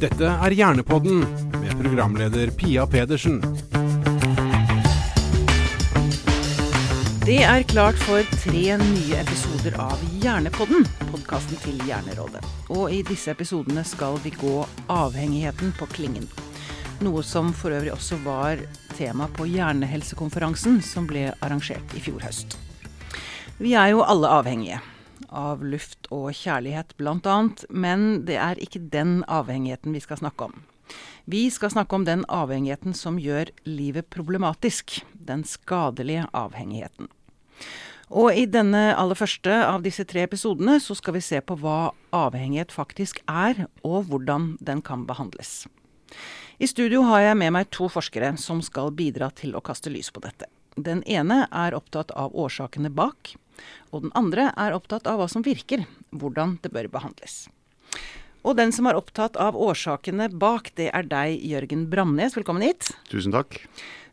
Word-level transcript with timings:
Dette 0.00 0.24
er 0.24 0.54
Hjernepodden 0.56 1.18
med 1.60 1.72
programleder 1.76 2.48
Pia 2.56 2.86
Pedersen. 2.88 3.42
Det 7.26 7.42
er 7.44 7.66
klart 7.68 7.98
for 8.00 8.24
tre 8.40 8.62
nye 8.80 9.18
episoder 9.20 9.74
av 9.76 10.00
Hjernepodden, 10.22 10.86
podkasten 11.10 11.60
til 11.60 11.82
Hjernerådet. 11.84 12.40
Og 12.72 12.94
i 12.96 13.02
disse 13.04 13.34
episodene 13.34 13.84
skal 13.84 14.16
vi 14.24 14.32
gå 14.40 14.54
avhengigheten 14.88 15.74
på 15.76 15.90
klingen. 15.92 16.24
Noe 17.04 17.20
som 17.20 17.52
for 17.52 17.76
øvrig 17.76 17.92
også 17.92 18.22
var 18.24 18.62
tema 18.96 19.28
på 19.36 19.50
Hjernehelsekonferansen 19.52 20.80
som 20.80 21.10
ble 21.10 21.26
arrangert 21.44 21.92
i 21.92 22.00
fjor 22.00 22.24
høst. 22.24 22.56
Vi 23.60 23.76
er 23.76 23.92
jo 23.92 24.00
alle 24.00 24.32
avhengige. 24.32 24.80
Av 25.28 25.62
luft 25.64 26.08
og 26.14 26.32
kjærlighet 26.34 26.96
bl.a. 26.96 27.36
Men 27.68 28.24
det 28.24 28.38
er 28.40 28.60
ikke 28.62 28.82
den 28.92 29.20
avhengigheten 29.28 29.94
vi 29.94 30.02
skal 30.04 30.22
snakke 30.22 30.50
om. 30.50 30.62
Vi 31.30 31.44
skal 31.52 31.70
snakke 31.70 31.94
om 31.94 32.04
den 32.08 32.24
avhengigheten 32.28 32.96
som 32.96 33.20
gjør 33.20 33.52
livet 33.68 34.10
problematisk. 34.10 35.02
Den 35.14 35.44
skadelige 35.44 36.26
avhengigheten. 36.32 37.10
Og 38.10 38.34
i 38.34 38.46
denne 38.50 38.90
aller 38.98 39.14
første 39.14 39.52
av 39.62 39.84
disse 39.84 40.02
tre 40.08 40.24
episodene 40.26 40.80
så 40.82 40.96
skal 40.98 41.14
vi 41.14 41.22
se 41.22 41.38
på 41.38 41.54
hva 41.60 41.92
avhengighet 42.16 42.72
faktisk 42.74 43.20
er, 43.30 43.68
og 43.86 44.08
hvordan 44.10 44.56
den 44.58 44.82
kan 44.82 45.04
behandles. 45.06 45.68
I 46.58 46.66
studio 46.66 47.04
har 47.06 47.22
jeg 47.22 47.38
med 47.38 47.54
meg 47.54 47.70
to 47.70 47.86
forskere 47.88 48.32
som 48.36 48.58
skal 48.66 48.90
bidra 48.90 49.30
til 49.30 49.54
å 49.54 49.62
kaste 49.62 49.92
lys 49.94 50.10
på 50.10 50.24
dette. 50.24 50.50
Den 50.74 51.04
ene 51.06 51.44
er 51.54 51.76
opptatt 51.76 52.10
av 52.18 52.34
årsakene 52.34 52.90
bak, 52.90 53.36
og 53.90 54.06
den 54.06 54.14
andre 54.18 54.50
er 54.56 54.76
opptatt 54.76 55.08
av 55.10 55.20
hva 55.20 55.28
som 55.30 55.44
virker, 55.46 55.86
hvordan 56.10 56.58
det 56.64 56.72
bør 56.74 56.90
behandles. 56.92 57.44
Og 58.40 58.56
den 58.56 58.72
som 58.72 58.88
er 58.88 58.96
opptatt 58.96 59.36
av 59.40 59.58
årsakene 59.58 60.30
bak, 60.32 60.72
det 60.80 60.88
er 60.96 61.08
deg, 61.08 61.42
Jørgen 61.44 61.84
Bramnes. 61.92 62.36
Velkommen 62.38 62.64
hit. 62.64 62.88
Tusen 63.10 63.34
takk. 63.34 63.58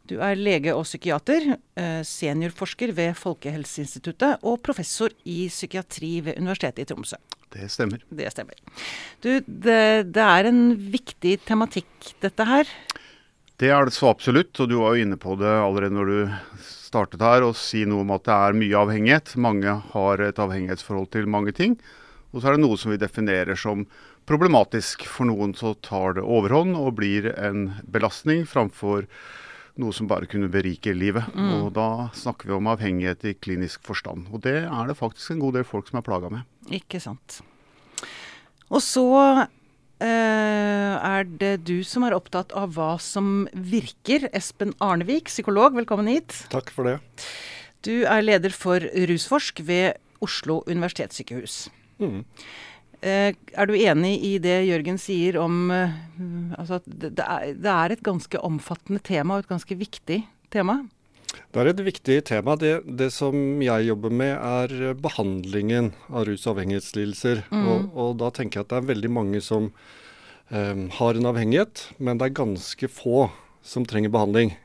Du 0.08 0.18
er 0.24 0.40
lege 0.40 0.72
og 0.76 0.86
psykiater, 0.88 1.58
eh, 1.76 2.02
seniorforsker 2.04 2.94
ved 2.96 3.16
Folkehelseinstituttet 3.20 4.44
og 4.44 4.62
professor 4.64 5.12
i 5.28 5.48
psykiatri 5.52 6.22
ved 6.24 6.40
Universitetet 6.40 6.86
i 6.86 6.88
Tromsø. 6.92 7.20
Det 7.52 7.68
stemmer. 7.72 8.04
Det 8.12 8.32
stemmer. 8.32 8.56
Du, 9.24 9.40
det, 9.40 10.12
det 10.12 10.24
er 10.24 10.48
en 10.48 10.62
viktig 10.76 11.40
tematikk, 11.48 12.14
dette 12.24 12.48
her. 12.48 12.72
Det 13.58 13.72
er 13.74 13.88
det 13.88 13.96
så 13.96 14.12
absolutt, 14.12 14.54
og 14.62 14.70
du 14.70 14.76
var 14.78 14.94
jo 14.94 15.06
inne 15.08 15.18
på 15.18 15.34
det 15.40 15.50
allerede 15.50 15.96
når 15.96 16.12
du 16.12 16.36
startet 16.62 17.24
her, 17.26 17.42
å 17.42 17.56
si 17.58 17.88
noe 17.90 18.04
om 18.06 18.12
at 18.14 18.28
det 18.28 18.36
er 18.36 18.60
mye 18.60 18.84
avhengighet. 18.84 19.34
Mange 19.42 19.80
har 19.96 20.22
et 20.22 20.38
avhengighetsforhold 20.42 21.10
til 21.16 21.26
mange 21.30 21.56
ting. 21.58 21.74
Og 22.32 22.42
så 22.42 22.52
er 22.52 22.58
det 22.58 22.64
noe 22.68 22.78
som 22.78 22.94
vi 22.94 23.00
definerer 23.02 23.58
som 23.58 23.88
problematisk. 24.30 25.08
For 25.10 25.26
noen 25.26 25.56
så 25.58 25.74
tar 25.82 26.20
det 26.20 26.26
overhånd 26.28 26.78
og 26.78 27.00
blir 27.00 27.32
en 27.34 27.72
belastning 27.90 28.46
framfor 28.46 29.08
noe 29.82 29.94
som 29.94 30.10
bare 30.10 30.30
kunne 30.30 30.52
berike 30.54 30.94
livet. 30.94 31.26
Mm. 31.34 31.52
Og 31.58 31.68
da 31.78 31.90
snakker 32.18 32.52
vi 32.52 32.58
om 32.58 32.70
avhengighet 32.70 33.26
i 33.26 33.36
klinisk 33.42 33.82
forstand. 33.90 34.30
Og 34.30 34.46
det 34.46 34.60
er 34.68 34.90
det 34.90 35.00
faktisk 35.02 35.34
en 35.34 35.42
god 35.48 35.58
del 35.58 35.66
folk 35.66 35.90
som 35.90 35.98
er 35.98 36.06
plaga 36.06 36.30
med. 36.34 36.46
Ikke 36.78 37.02
sant. 37.02 37.42
Og 38.68 38.84
så 38.84 39.08
er 40.06 41.26
det 41.42 41.54
du 41.66 41.82
som 41.88 42.06
er 42.06 42.16
opptatt 42.18 42.54
av 42.58 42.76
hva 42.76 42.96
som 43.02 43.48
virker. 43.54 44.28
Espen 44.38 44.76
Arnevik, 44.84 45.32
psykolog, 45.32 45.74
velkommen 45.80 46.10
hit. 46.12 46.36
Takk 46.54 46.70
for 46.76 46.90
det. 46.90 47.00
Du 47.86 48.06
er 48.06 48.22
leder 48.26 48.54
for 48.54 48.84
Rusforsk 48.84 49.64
ved 49.66 49.98
Oslo 50.24 50.62
universitetssykehus. 50.68 51.68
Mm. 52.02 52.24
Eh, 53.06 53.34
er 53.54 53.70
du 53.70 53.76
enig 53.78 54.16
i 54.26 54.32
det 54.42 54.64
Jørgen 54.66 54.98
sier 54.98 55.38
om 55.38 55.70
eh, 55.70 55.94
altså 56.58 56.80
at 56.80 56.88
det 56.90 57.12
er, 57.22 57.52
det 57.54 57.70
er, 57.70 57.94
et 57.94 58.02
ganske 58.06 58.42
omfattende 58.42 59.02
tema 59.06 59.38
og 59.38 59.46
et 59.46 59.52
ganske 59.52 59.78
viktig 59.78 60.24
tema? 60.54 60.80
Det 61.28 61.62
er 61.62 61.70
et 61.72 61.82
viktig 61.84 62.18
tema. 62.28 62.56
Det, 62.60 62.82
det 63.00 63.10
som 63.16 63.36
jeg 63.64 63.88
jobber 63.88 64.14
med 64.14 64.34
er 64.36 64.94
behandlingen 65.02 65.92
av 66.12 66.28
rus- 66.28 66.46
og 66.48 66.56
avhengighetslidelser. 66.56 67.44
Mm. 67.52 67.66
Og, 67.66 67.88
og, 67.94 68.12
da 68.22 68.32
tenker 68.36 68.60
jeg 68.60 68.68
at 68.68 68.74
det 68.74 68.80
er 68.82 68.90
veldig 68.92 69.12
mange 69.16 69.42
som 69.44 69.70
um, 69.72 70.88
har 71.00 71.20
en 71.20 71.30
avhengighet, 71.32 71.88
men 71.98 72.20
det 72.20 72.30
er 72.30 72.40
ganske 72.42 72.92
få 72.92 73.28
som 73.66 73.88
trenger 73.88 74.14
behandling. 74.14 74.56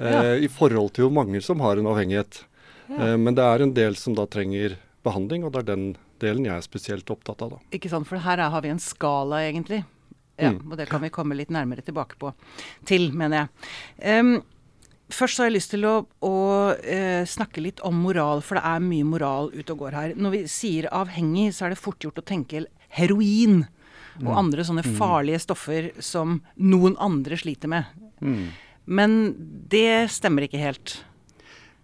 Ja. 0.00 0.22
Uh, 0.32 0.36
I 0.46 0.50
forhold 0.50 0.94
til 0.96 1.08
hvor 1.08 1.18
mange 1.20 1.42
som 1.44 1.62
har 1.64 1.80
en 1.80 1.90
avhengighet. 1.90 2.44
Ja. 2.88 3.12
Uh, 3.12 3.16
men 3.20 3.38
det 3.38 3.46
er 3.46 3.66
en 3.66 3.74
del 3.76 3.98
som 4.00 4.16
da 4.18 4.26
trenger 4.30 4.78
behandling, 5.06 5.46
og 5.46 5.54
det 5.54 5.64
er 5.64 5.72
den 5.74 5.88
delen 6.20 6.46
jeg 6.48 6.56
er 6.56 6.66
spesielt 6.66 7.10
opptatt 7.12 7.42
av. 7.46 7.56
da. 7.56 7.64
Ikke 7.76 7.90
sant, 7.92 8.08
for 8.08 8.20
her 8.20 8.42
har 8.52 8.64
vi 8.64 8.72
en 8.72 8.82
skala, 8.82 9.44
egentlig. 9.48 9.84
Ja, 10.40 10.54
mm. 10.54 10.70
Og 10.70 10.78
det 10.80 10.88
kan 10.88 11.02
vi 11.04 11.12
komme 11.12 11.36
litt 11.36 11.52
nærmere 11.52 11.84
tilbake 11.84 12.16
på. 12.20 12.32
Til, 12.88 13.10
mener 13.16 13.44
jeg. 13.44 14.20
Um, 14.20 14.40
Først 15.10 15.40
har 15.40 15.48
jeg 15.48 15.56
lyst 15.56 15.72
til 15.74 15.84
å, 15.88 15.94
å 16.22 16.36
eh, 16.78 17.26
snakke 17.28 17.62
litt 17.64 17.82
om 17.86 17.98
moral, 18.04 18.42
for 18.46 18.58
det 18.58 18.64
er 18.68 18.84
mye 18.84 19.06
moral 19.06 19.50
ute 19.54 19.74
og 19.74 19.84
går 19.84 19.96
her. 19.96 20.14
Når 20.16 20.34
vi 20.36 20.40
sier 20.50 20.88
avhengig, 20.94 21.50
så 21.56 21.66
er 21.66 21.74
det 21.74 21.80
fort 21.82 22.02
gjort 22.04 22.20
å 22.22 22.26
tenke 22.26 22.64
heroin 22.94 23.64
og 24.20 24.30
mm. 24.30 24.36
andre 24.36 24.66
sånne 24.66 24.84
mm. 24.86 24.96
farlige 24.98 25.42
stoffer 25.42 25.90
som 26.02 26.40
noen 26.58 26.96
andre 27.00 27.38
sliter 27.40 27.70
med. 27.72 27.88
Mm. 28.20 28.50
Men 28.90 29.16
det 29.70 30.10
stemmer 30.14 30.46
ikke 30.46 30.60
helt. 30.60 31.00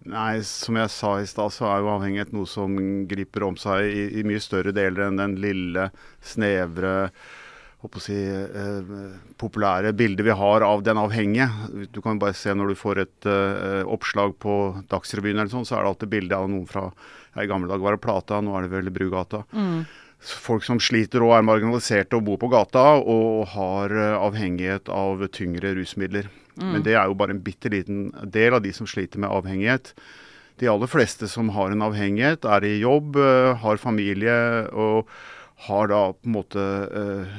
Nei, 0.07 0.39
som 0.47 0.77
jeg 0.79 0.91
sa 0.93 1.17
i 1.19 1.27
stad, 1.27 1.51
så 1.51 1.67
er 1.67 1.81
jo 1.83 1.91
avhengighet 1.97 2.31
noe 2.35 2.47
som 2.47 2.77
griper 3.09 3.43
om 3.47 3.57
seg 3.59 3.89
i, 3.89 4.05
i 4.21 4.23
mye 4.27 4.39
større 4.43 4.71
deler 4.75 5.07
enn 5.07 5.19
den 5.19 5.35
lille, 5.43 5.89
snevre 6.23 7.09
si, 8.01 8.17
eh, 8.17 8.81
populære 9.37 9.93
bildet 9.93 10.25
vi 10.25 10.33
har 10.33 10.61
av 10.65 10.83
den 10.83 10.97
avhengige. 10.97 11.47
Du 11.93 12.01
kan 12.01 12.19
bare 12.19 12.33
se 12.33 12.53
når 12.53 12.73
du 12.73 12.75
får 12.75 12.99
et 13.03 13.25
eh, 13.25 13.83
oppslag 13.85 14.37
på 14.39 14.83
Dagsrevyen, 14.89 15.37
eller 15.37 15.53
sånn, 15.53 15.65
så 15.65 15.77
er 15.77 15.83
det 15.85 15.93
alltid 15.93 16.09
bilde 16.09 16.35
av 16.35 16.49
noen 16.49 16.67
fra 16.67 16.91
ja, 17.35 17.43
I 17.43 17.47
gamle 17.47 17.69
dager 17.69 17.85
var 17.85 17.95
det 17.95 18.01
Plata, 18.01 18.41
nå 18.41 18.55
er 18.57 18.65
det 18.65 18.73
vel 18.73 18.89
Brugata. 18.89 19.43
Mm. 19.53 19.85
Folk 20.17 20.65
som 20.65 20.79
sliter 20.81 21.21
og 21.21 21.35
er 21.37 21.45
marginaliserte 21.45 22.17
og 22.17 22.25
bor 22.25 22.39
på 22.41 22.49
gata 22.49 22.97
og 22.97 23.45
har 23.53 23.93
eh, 23.93 24.17
avhengighet 24.17 24.89
av 24.89 25.27
tyngre 25.29 25.75
rusmidler. 25.77 26.31
Mm. 26.57 26.71
Men 26.73 26.83
det 26.83 26.97
er 26.97 27.05
jo 27.05 27.17
bare 27.17 27.37
en 27.37 27.43
bitte 27.45 27.69
liten 27.69 28.09
del 28.25 28.57
av 28.57 28.65
de 28.65 28.73
som 28.73 28.89
sliter 28.89 29.21
med 29.21 29.29
avhengighet. 29.29 29.93
De 30.57 30.69
aller 30.71 30.89
fleste 30.89 31.29
som 31.29 31.51
har 31.53 31.69
en 31.69 31.85
avhengighet, 31.85 32.45
er 32.49 32.65
i 32.65 32.79
jobb, 32.81 33.19
uh, 33.21 33.53
har 33.61 33.77
familie 33.77 34.33
og 34.73 35.11
har 35.65 35.89
da 35.89 36.01
på 36.13 36.29
en 36.29 36.35
måte 36.35 36.61
uh, 36.61 37.37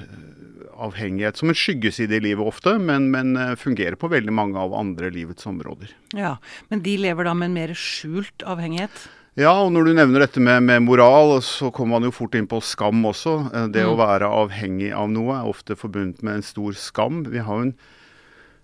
avhengighet 0.88 1.38
som 1.38 1.52
en 1.52 1.58
skyggeside 1.58 2.18
i 2.18 2.24
livet 2.24 2.42
ofte, 2.50 2.74
men, 2.82 3.10
men 3.14 3.36
uh, 3.38 3.54
fungerer 3.58 3.98
på 3.98 4.10
veldig 4.10 4.34
mange 4.34 4.58
av 4.58 4.74
andre 4.74 5.12
livets 5.14 5.46
områder. 5.46 5.92
Ja, 6.18 6.36
Men 6.68 6.82
de 6.82 6.96
lever 6.98 7.28
da 7.28 7.36
med 7.38 7.52
en 7.52 7.58
mer 7.60 7.74
skjult 7.78 8.42
avhengighet? 8.42 9.06
Ja, 9.38 9.52
og 9.62 9.70
når 9.70 9.86
du 9.86 9.92
nevner 9.94 10.24
dette 10.24 10.42
med, 10.42 10.64
med, 10.66 10.82
moral, 10.82 11.36
så 11.46 11.70
kommer 11.70 11.98
man 11.98 12.08
jo 12.08 12.16
fort 12.16 12.34
inn 12.34 12.48
på 12.50 12.58
skam 12.64 13.04
også. 13.06 13.36
Det 13.70 13.84
mm. 13.86 13.92
å 13.92 14.00
være 14.00 14.32
avhengig 14.40 14.90
av 14.90 15.06
noe 15.14 15.36
er 15.36 15.52
ofte 15.52 15.78
forbundet 15.78 16.24
med 16.26 16.40
en 16.40 16.46
stor 16.46 16.74
skam. 16.74 17.22
Vi 17.30 17.44
har 17.46 17.60
jo 17.60 17.68
en 17.68 17.76
Eh, 17.78 17.97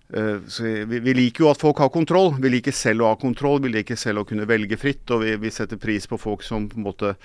vi, 0.07 0.99
vi, 0.99 1.13
liker 1.13 1.43
jo 1.43 1.49
at 1.49 1.61
folk 1.61 1.79
har 1.81 1.89
kontroll. 1.89 2.35
Vi 2.41 2.51
liker 2.53 2.75
selv 2.75 3.03
å 3.03 3.09
ha 3.09 3.17
kontroll. 3.17 3.57
Vi 3.63 3.71
liker 3.73 3.97
selv 3.97 4.21
å 4.21 4.27
kunne 4.27 4.45
velge 4.45 4.77
fritt. 4.77 5.03
Og 5.11 5.23
vi, 5.23 5.33
vi 5.41 5.51
setter 5.53 5.79
pris 5.81 6.05
på 6.07 6.19
folk 6.21 6.45
som 6.45 6.67
på 6.69 6.77
en 6.77 6.85
måte 6.85 7.15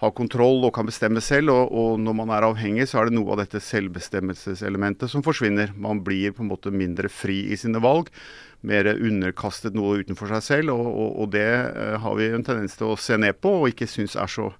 har 0.00 0.14
kontroll 0.16 0.64
og 0.64 0.72
kan 0.76 0.88
bestemme 0.88 1.20
selv. 1.24 1.52
Og, 1.52 1.72
og, 1.76 2.00
når 2.00 2.16
man 2.22 2.32
er 2.32 2.48
avhengig, 2.48 2.88
så 2.88 3.00
er 3.00 3.10
det 3.10 3.18
noe 3.18 3.34
av 3.34 3.42
dette 3.42 3.60
selvbestemmelseselementet 3.64 5.12
som 5.12 5.24
forsvinner. 5.26 5.74
Man 5.76 6.00
blir 6.06 6.32
på 6.36 6.44
en 6.44 6.52
måte 6.52 6.72
mindre 6.72 7.12
fri 7.12 7.42
i 7.52 7.60
sine 7.60 7.82
valg. 7.84 8.08
Mer 8.64 8.88
underkastet 8.94 9.76
noe 9.76 10.00
utenfor 10.00 10.32
seg 10.32 10.46
selv. 10.46 10.76
Og, 10.78 10.88
og, 10.88 11.10
og 11.24 11.34
det 11.36 11.48
uh, 11.76 11.98
har 12.00 12.16
vi 12.16 12.32
en 12.32 12.46
tendens 12.46 12.78
til 12.80 12.94
å 12.94 13.00
se 13.00 13.20
ned 13.20 13.36
på 13.44 13.60
og 13.60 13.72
ikke 13.74 13.88
synes 13.90 14.16
er 14.16 14.32
så 14.32 14.54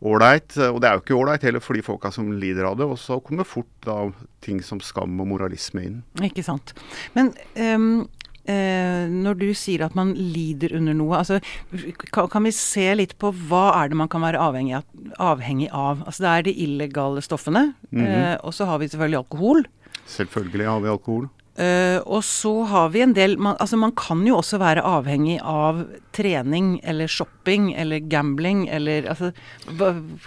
ålreit. 0.00 0.56
Og 0.70 0.80
det 0.80 0.88
er 0.88 0.96
jo 0.96 1.04
ikke 1.04 1.18
ålreit 1.18 1.44
heller 1.46 1.64
for 1.64 1.78
de 1.78 1.84
folka 1.84 2.12
som 2.14 2.32
lider 2.32 2.68
av 2.68 2.78
det. 2.80 2.88
Og 2.88 2.98
så 3.00 3.20
kommer 3.24 3.48
fort 3.48 3.70
da 3.86 3.98
ting 4.44 4.62
som 4.64 4.80
skam 4.84 5.20
og 5.20 5.28
moralisme 5.34 5.84
inn. 5.84 6.00
Ikke 6.24 6.46
sant. 6.46 6.74
Men 7.16 7.34
um 7.56 7.92
uh, 8.50 9.04
når 9.10 9.38
du 9.40 9.48
sier 9.56 9.84
at 9.86 9.96
man 9.98 10.12
lider 10.16 10.74
under 10.78 10.96
noe, 10.96 11.20
altså, 11.20 11.40
kan, 12.10 12.30
kan, 12.30 12.46
vi 12.46 12.54
se 12.56 12.86
litt 12.96 13.16
på 13.20 13.32
hva 13.48 13.66
er 13.80 13.92
det 13.92 14.00
man 14.00 14.10
kan 14.12 14.24
være 14.24 14.40
avhengig 14.40 14.78
av? 14.80 14.86
Avhengig 15.32 15.70
av? 15.72 16.04
Altså, 16.06 16.24
det 16.24 16.30
er 16.32 16.48
de 16.48 16.56
illegale 16.66 17.24
stoffene, 17.24 17.74
mm 17.90 18.00
-hmm. 18.00 18.16
uh, 18.34 18.36
og 18.46 18.54
så 18.54 18.64
har 18.66 18.78
vi 18.78 18.88
selvfølgelig 18.88 19.22
alkohol. 19.24 19.66
Selvfølgelig 20.06 20.66
har 20.66 20.80
vi 20.80 20.88
alkohol. 20.88 21.28
Uh, 21.60 21.98
og 22.08 22.22
så 22.24 22.52
har 22.70 22.92
vi 22.94 23.02
en 23.04 23.12
del 23.12 23.34
man, 23.36 23.56
altså 23.60 23.76
man 23.76 23.92
kan 23.98 24.22
jo 24.24 24.38
også 24.38 24.56
være 24.62 24.84
avhengig 24.86 25.36
av 25.44 25.82
trening 26.16 26.78
eller 26.88 27.10
shopping 27.10 27.74
eller 27.76 28.00
gambling 28.08 28.62
eller 28.72 29.10
altså, 29.12 29.32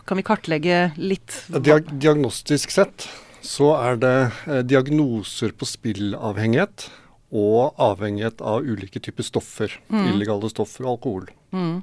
Kan 0.05 0.19
vi 0.19 0.25
kartlegge 0.27 0.83
litt? 0.99 1.39
Diag 1.49 1.89
diagnostisk 1.89 2.75
sett 2.75 3.07
så 3.43 3.73
er 3.75 3.97
det 3.99 4.17
eh, 4.47 4.61
diagnoser 4.63 5.51
på 5.57 5.67
spillavhengighet 5.67 6.87
og 7.33 7.81
avhengighet 7.81 8.41
av 8.45 8.63
ulike 8.63 9.01
typer 9.03 9.25
stoffer. 9.25 9.73
Mm. 9.91 10.05
Illegale 10.13 10.49
stoffer 10.51 10.85
og 10.85 10.95
alkohol. 10.95 11.27
Mm. 11.51 11.81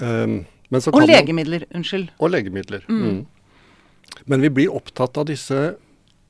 Um, 0.00 0.36
og 0.92 1.02
legemidler. 1.08 1.64
Unnskyld. 1.74 2.12
Og 2.20 2.30
legemidler. 2.30 2.84
Mm. 2.88 3.02
mm. 3.02 4.20
Men 4.30 4.44
vi 4.44 4.50
blir 4.52 4.74
opptatt 4.74 5.16
av 5.18 5.26
disse 5.30 5.58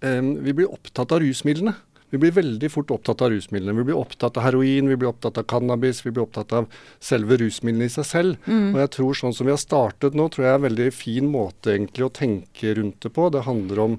um, 0.00 0.30
vi 0.44 0.54
blir 0.56 0.70
opptatt 0.70 1.12
av 1.12 1.20
rusmidlene. 1.24 1.74
Vi 2.10 2.18
blir 2.18 2.34
veldig 2.34 2.70
fort 2.72 2.90
opptatt 2.90 3.22
av 3.22 3.30
rusmidlene. 3.30 3.76
Vi 3.78 3.86
blir 3.90 3.98
opptatt 3.98 4.38
av 4.38 4.48
heroin, 4.48 4.88
vi 4.90 4.96
blir 4.98 5.12
opptatt 5.12 5.38
av 5.38 5.46
cannabis, 5.50 6.02
vi 6.06 6.10
blir 6.10 6.24
opptatt 6.24 6.52
av 6.58 6.66
selve 6.98 7.38
rusmidlene 7.38 7.86
i 7.86 7.92
seg 7.92 8.08
selv. 8.08 8.48
Mm. 8.50 8.72
Og 8.72 8.80
jeg 8.82 8.92
tror 8.96 9.20
sånn 9.20 9.36
som 9.36 9.46
vi 9.46 9.54
har 9.54 9.62
startet 9.62 10.18
nå, 10.18 10.26
tror 10.28 10.46
jeg 10.46 10.52
er 10.54 10.58
en 10.58 10.66
veldig 10.66 10.88
fin 10.94 11.30
måte 11.30 11.76
egentlig 11.76 12.08
å 12.08 12.14
tenke 12.20 12.74
rundt 12.80 12.98
det 13.06 13.12
på. 13.14 13.28
Det 13.30 13.46
handler 13.46 13.84
om 13.86 13.96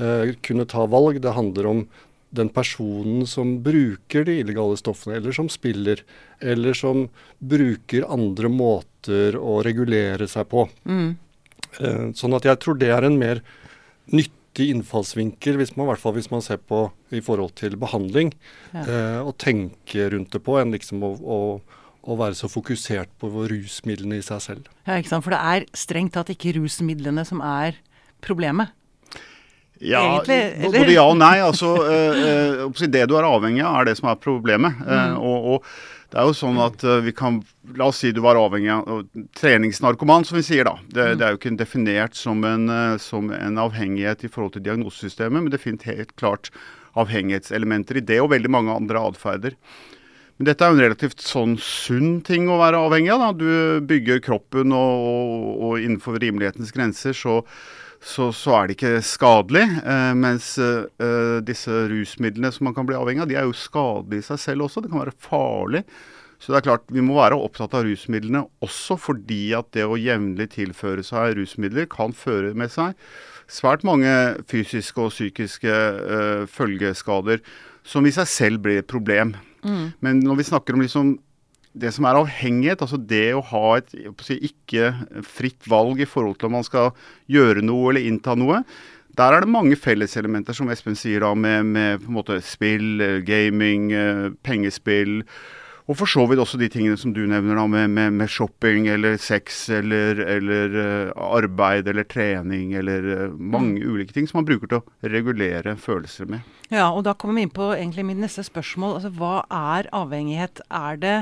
eh, 0.00 0.32
kunne 0.40 0.68
ta 0.68 0.88
valg. 0.88 1.20
Det 1.20 1.36
handler 1.36 1.70
om 1.74 1.84
den 2.32 2.48
personen 2.48 3.26
som 3.28 3.58
bruker 3.62 4.24
de 4.24 4.38
illegale 4.40 4.78
stoffene, 4.80 5.18
eller 5.20 5.36
som 5.36 5.52
spiller, 5.52 6.00
eller 6.40 6.72
som 6.76 7.04
bruker 7.38 8.08
andre 8.08 8.48
måter 8.48 9.36
å 9.36 9.60
regulere 9.66 10.24
seg 10.30 10.48
på. 10.48 10.64
Mm. 10.88 11.10
Eh, 11.80 12.06
sånn 12.16 12.38
at 12.38 12.48
jeg 12.48 12.64
tror 12.64 12.80
det 12.80 12.94
er 12.96 13.04
en 13.04 13.20
mer 13.20 13.44
nyttig 14.08 14.40
innfallsvinkel, 14.60 15.56
hvis 15.56 15.76
man, 15.76 15.86
i 15.86 15.90
hvert 15.92 16.02
fall 16.02 16.12
hvis 16.18 16.30
man 16.30 16.42
ser 16.44 16.58
på 16.58 16.90
i 17.12 17.20
forhold 17.24 17.54
til 17.56 17.76
behandling, 17.80 18.32
Ja. 18.74 18.80
eh, 18.82 19.20
å 19.24 19.32
tenke 19.36 20.10
rundt 20.12 20.30
det 20.32 20.42
på, 20.44 20.58
enn 20.60 20.72
liksom 20.72 21.02
å, 21.02 21.12
å, 21.22 21.38
å 22.04 22.16
være 22.18 22.34
så 22.34 22.48
fokusert 22.52 23.08
på 23.18 23.30
rusmidlene 23.48 24.18
i 24.18 24.22
seg 24.22 24.40
selv. 24.40 24.68
Ja, 24.86 24.98
ikke 25.00 25.08
sant? 25.08 25.24
For 25.24 25.30
det 25.30 25.40
er 25.40 25.66
strengt 25.72 26.12
tatt 26.12 26.28
ikke 26.28 26.52
rusmidlene 26.60 27.24
som 27.24 27.40
er 27.40 27.76
problemet. 28.20 28.68
Ja, 29.82 29.98
Egentlig, 30.20 30.36
eller? 30.62 30.78
både 30.78 30.92
ja 30.94 31.04
og 31.10 31.16
nei. 31.18 31.38
Altså, 31.42 31.72
eh, 31.90 32.20
eh, 32.62 32.86
det 32.92 33.08
du 33.10 33.16
er 33.18 33.26
avhengig 33.26 33.64
av, 33.66 33.80
er 33.80 33.84
det 33.90 33.96
som 33.98 34.08
er 34.12 34.20
problemet. 34.22 34.78
Eh, 34.86 35.14
og, 35.18 35.48
og 35.56 35.64
det 36.12 36.20
er 36.20 36.28
jo 36.28 36.34
sånn 36.36 36.58
at 36.60 36.82
eh, 36.84 37.00
vi 37.06 37.14
kan 37.16 37.40
La 37.78 37.86
oss 37.88 38.02
si 38.02 38.10
du 38.12 38.18
var 38.20 38.36
avhengig 38.36 38.72
av 38.74 39.04
treningsnarkoman, 39.38 40.26
som 40.28 40.36
vi 40.36 40.42
sier 40.44 40.66
da. 40.66 40.74
Det, 40.82 41.04
det 41.16 41.24
er 41.24 41.32
jo 41.32 41.38
ikke 41.38 41.52
definert 41.56 42.18
som 42.18 42.42
en, 42.44 42.66
eh, 42.68 42.96
som 43.00 43.30
en 43.32 43.60
avhengighet 43.62 44.26
i 44.26 44.30
forhold 44.32 44.56
til 44.56 44.64
diagnosesystemet, 44.66 45.46
men 45.46 45.52
det 45.54 45.62
finnes 45.62 45.86
helt 45.88 46.12
klart 46.20 46.50
avhengighetselementer 46.98 48.00
i 48.00 48.04
det, 48.10 48.18
og 48.20 48.32
veldig 48.34 48.50
mange 48.52 48.74
andre 48.74 49.06
atferder. 49.08 49.56
Men 50.36 50.50
dette 50.50 50.66
er 50.66 50.72
jo 50.72 50.78
en 50.80 50.84
relativt 50.84 51.24
sånn 51.24 51.54
sunn 51.62 52.18
ting 52.26 52.50
å 52.50 52.58
være 52.60 52.82
avhengig 52.82 53.14
av. 53.14 53.22
Da. 53.22 53.30
Du 53.38 53.86
bygger 53.88 54.20
kroppen, 54.26 54.74
og, 54.76 55.06
og, 55.06 55.48
og 55.68 55.80
innenfor 55.80 56.18
rimelighetens 56.20 56.74
grenser 56.76 57.16
så, 57.16 57.38
så, 58.02 58.32
så 58.34 58.56
er 58.56 58.68
det 58.68 58.76
ikke 58.76 59.02
skadelig. 59.06 59.62
Eh, 59.86 60.12
mens 60.18 60.54
eh, 60.58 61.38
disse 61.46 61.84
rusmidlene 61.92 62.50
som 62.54 62.66
man 62.68 62.74
kan 62.76 62.88
bli 62.88 62.98
avhengig 62.98 63.22
av, 63.22 63.30
de 63.30 63.38
er 63.38 63.46
jo 63.46 63.56
skadelige 63.56 64.24
i 64.24 64.28
seg 64.32 64.42
selv 64.42 64.66
også. 64.66 64.82
Det 64.82 64.90
kan 64.90 65.04
være 65.04 65.18
farlig. 65.22 65.84
Så 66.42 66.50
det 66.50 66.58
er 66.58 66.66
klart, 66.66 66.88
vi 66.90 67.04
må 67.06 67.20
være 67.20 67.38
opptatt 67.38 67.76
av 67.78 67.84
rusmidlene 67.86 68.42
også 68.66 68.96
fordi 68.98 69.52
at 69.54 69.68
det 69.76 69.86
å 69.86 70.00
jevnlig 70.00 70.48
tilføre 70.56 71.04
seg 71.06 71.36
rusmidler 71.38 71.86
kan 71.90 72.10
føre 72.16 72.50
med 72.58 72.72
seg 72.74 72.98
svært 73.52 73.84
mange 73.86 74.10
fysiske 74.50 74.98
og 75.02 75.12
psykiske 75.12 75.70
eh, 75.70 76.42
følgeskader 76.50 77.42
som 77.86 78.06
i 78.06 78.14
seg 78.14 78.30
selv 78.30 78.62
blir 78.64 78.82
et 78.82 78.90
problem. 78.90 79.36
Men 80.02 80.18
når 80.22 80.40
vi 80.40 80.48
snakker 80.48 80.74
om 80.74 80.82
liksom 80.82 81.12
det 81.72 81.92
som 81.96 82.04
er 82.04 82.18
avhengighet, 82.20 82.82
altså 82.84 82.98
det 83.00 83.32
å 83.36 83.44
ha 83.52 83.78
et 83.78 83.94
ikke 84.36 84.92
fritt 85.24 85.68
valg 85.70 86.02
i 86.02 86.08
forhold 86.08 86.38
til 86.38 86.50
om 86.50 86.58
man 86.58 86.66
skal 86.66 86.92
gjøre 87.32 87.64
noe 87.64 87.92
eller 87.92 88.08
innta 88.10 88.36
noe, 88.36 88.60
der 89.16 89.34
er 89.36 89.44
det 89.44 89.52
mange 89.52 89.76
felleselementer, 89.76 90.56
som 90.56 90.70
Espen 90.72 90.96
sier, 90.96 91.20
da, 91.20 91.34
med, 91.36 91.66
med 91.74 92.00
på 92.00 92.08
en 92.08 92.16
måte 92.16 92.38
spill, 92.44 92.94
eh, 93.04 93.18
gaming, 93.26 93.90
eh, 93.92 94.30
pengespill. 94.44 95.20
Og 95.90 95.98
for 95.98 96.08
så 96.08 96.22
vidt 96.30 96.40
også 96.40 96.56
de 96.60 96.70
tingene 96.72 96.96
som 96.96 97.12
du 97.12 97.20
nevner, 97.28 97.58
da, 97.58 97.66
med, 97.68 97.90
med, 97.92 98.14
med 98.16 98.30
shopping 98.30 98.86
eller 98.88 99.18
sex 99.20 99.66
eller, 99.74 100.22
eller 100.36 100.78
eh, 100.80 101.12
arbeid 101.12 101.90
eller 101.92 102.08
trening 102.08 102.72
eller 102.78 103.28
mange 103.36 103.82
ulike 103.82 104.16
ting 104.16 104.28
som 104.30 104.40
man 104.40 104.48
bruker 104.48 104.70
til 104.70 104.80
å 104.80 105.12
regulere 105.12 105.76
følelser 105.76 106.30
med. 106.32 106.46
Ja, 106.72 106.88
og 106.88 107.02
da 107.04 107.12
kommer 107.12 107.36
vi 107.36 107.48
inn 107.48 107.52
på 107.52 107.72
egentlig 107.74 108.06
mitt 108.08 108.22
neste 108.22 108.46
spørsmål. 108.46 108.96
Altså, 108.96 109.12
hva 109.18 109.42
er 109.52 109.90
avhengighet? 109.92 110.64
Er 110.72 111.02
det 111.02 111.16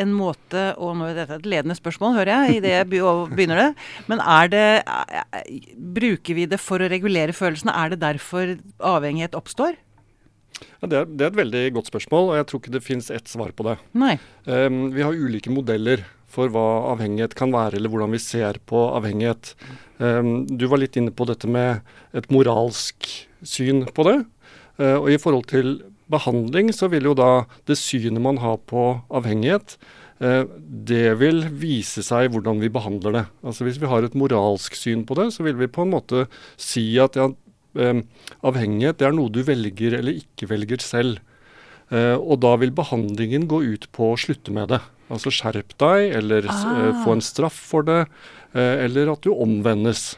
en 0.00 0.12
måte 0.16 0.64
Og 0.80 0.96
nå 0.98 1.08
er 1.10 1.18
dette 1.20 1.38
et 1.38 1.46
ledende 1.46 1.76
spørsmål, 1.78 2.16
hører 2.18 2.32
jeg, 2.32 2.58
idet 2.58 2.72
jeg 2.74 2.88
begynner 2.90 3.60
det. 3.60 3.70
Men 4.10 4.20
er 4.20 4.48
det 4.52 4.66
er- 4.86 5.68
Bruker 5.76 6.34
vi 6.34 6.46
det 6.46 6.60
for 6.60 6.78
å 6.78 6.90
regulere 6.90 7.32
følelsene? 7.36 7.74
Er 7.74 7.94
det 7.94 8.00
derfor 8.00 8.56
avhengighet 8.80 9.38
oppstår? 9.38 9.76
Ja, 10.80 10.88
det, 10.88 10.98
er, 10.98 11.06
det 11.06 11.24
er 11.24 11.30
et 11.32 11.38
veldig 11.38 11.62
godt 11.78 11.88
spørsmål, 11.90 12.28
og 12.30 12.36
jeg 12.38 12.46
tror 12.46 12.60
ikke 12.60 12.74
det 12.76 12.84
fins 12.84 13.10
ett 13.10 13.30
svar 13.30 13.54
på 13.56 13.66
det. 13.66 13.78
Nei. 13.98 14.18
Um, 14.46 14.92
vi 14.94 15.02
har 15.02 15.16
ulike 15.16 15.52
modeller 15.52 16.04
for 16.34 16.50
hva 16.52 16.92
avhengighet 16.92 17.34
kan 17.38 17.52
være, 17.54 17.78
eller 17.78 17.92
hvordan 17.92 18.14
vi 18.14 18.20
ser 18.22 18.58
på 18.68 18.84
avhengighet. 18.94 19.54
Um, 19.98 20.44
du 20.46 20.66
var 20.70 20.82
litt 20.82 20.98
inne 20.98 21.14
på 21.14 21.26
dette 21.30 21.50
med 21.50 21.82
et 22.16 22.30
moralsk 22.34 23.08
syn 23.46 23.84
på 23.94 24.06
det. 24.08 24.16
Uh, 24.78 24.98
og 24.98 25.10
i 25.14 25.18
forhold 25.22 25.46
til 25.50 25.76
behandling, 26.14 26.72
så 26.72 26.88
vil 26.92 27.10
jo 27.10 27.18
da 27.18 27.44
det 27.68 27.76
synet 27.80 28.22
man 28.22 28.40
har 28.42 28.60
på 28.70 28.86
avhengighet, 29.10 29.76
uh, 30.22 30.46
det 30.64 31.18
vil 31.20 31.44
vise 31.60 32.06
seg 32.06 32.30
hvordan 32.32 32.62
vi 32.62 32.72
behandler 32.72 33.18
det. 33.18 33.26
Altså 33.44 33.66
Hvis 33.66 33.82
vi 33.82 33.90
har 33.90 34.06
et 34.06 34.16
moralsk 34.18 34.78
syn 34.78 35.04
på 35.08 35.18
det, 35.20 35.32
så 35.34 35.46
vil 35.46 35.58
vi 35.60 35.70
på 35.70 35.84
en 35.84 35.94
måte 35.96 36.26
si 36.56 36.86
at 37.02 37.18
ja, 37.20 37.28
um, 37.74 38.02
avhengighet 38.46 39.02
det 39.02 39.10
er 39.10 39.16
noe 39.18 39.32
du 39.34 39.42
velger 39.44 39.98
eller 40.00 40.22
ikke 40.22 40.50
velger 40.54 40.82
selv. 40.84 41.22
Eh, 41.92 42.16
og 42.16 42.40
da 42.44 42.54
vil 42.60 42.72
behandlingen 42.74 43.48
gå 43.50 43.60
ut 43.74 43.88
på 43.94 44.12
å 44.12 44.20
slutte 44.20 44.54
med 44.54 44.72
det. 44.72 44.80
Altså 45.12 45.32
skjerp 45.34 45.74
deg, 45.80 46.14
eller 46.18 46.46
eh, 46.48 46.54
Ah. 46.54 47.04
få 47.04 47.16
en 47.18 47.24
straff 47.24 47.56
for 47.72 47.84
det, 47.84 48.06
eh, 48.54 48.84
eller 48.86 49.12
at 49.12 49.20
du 49.22 49.30
omvendes. 49.34 50.16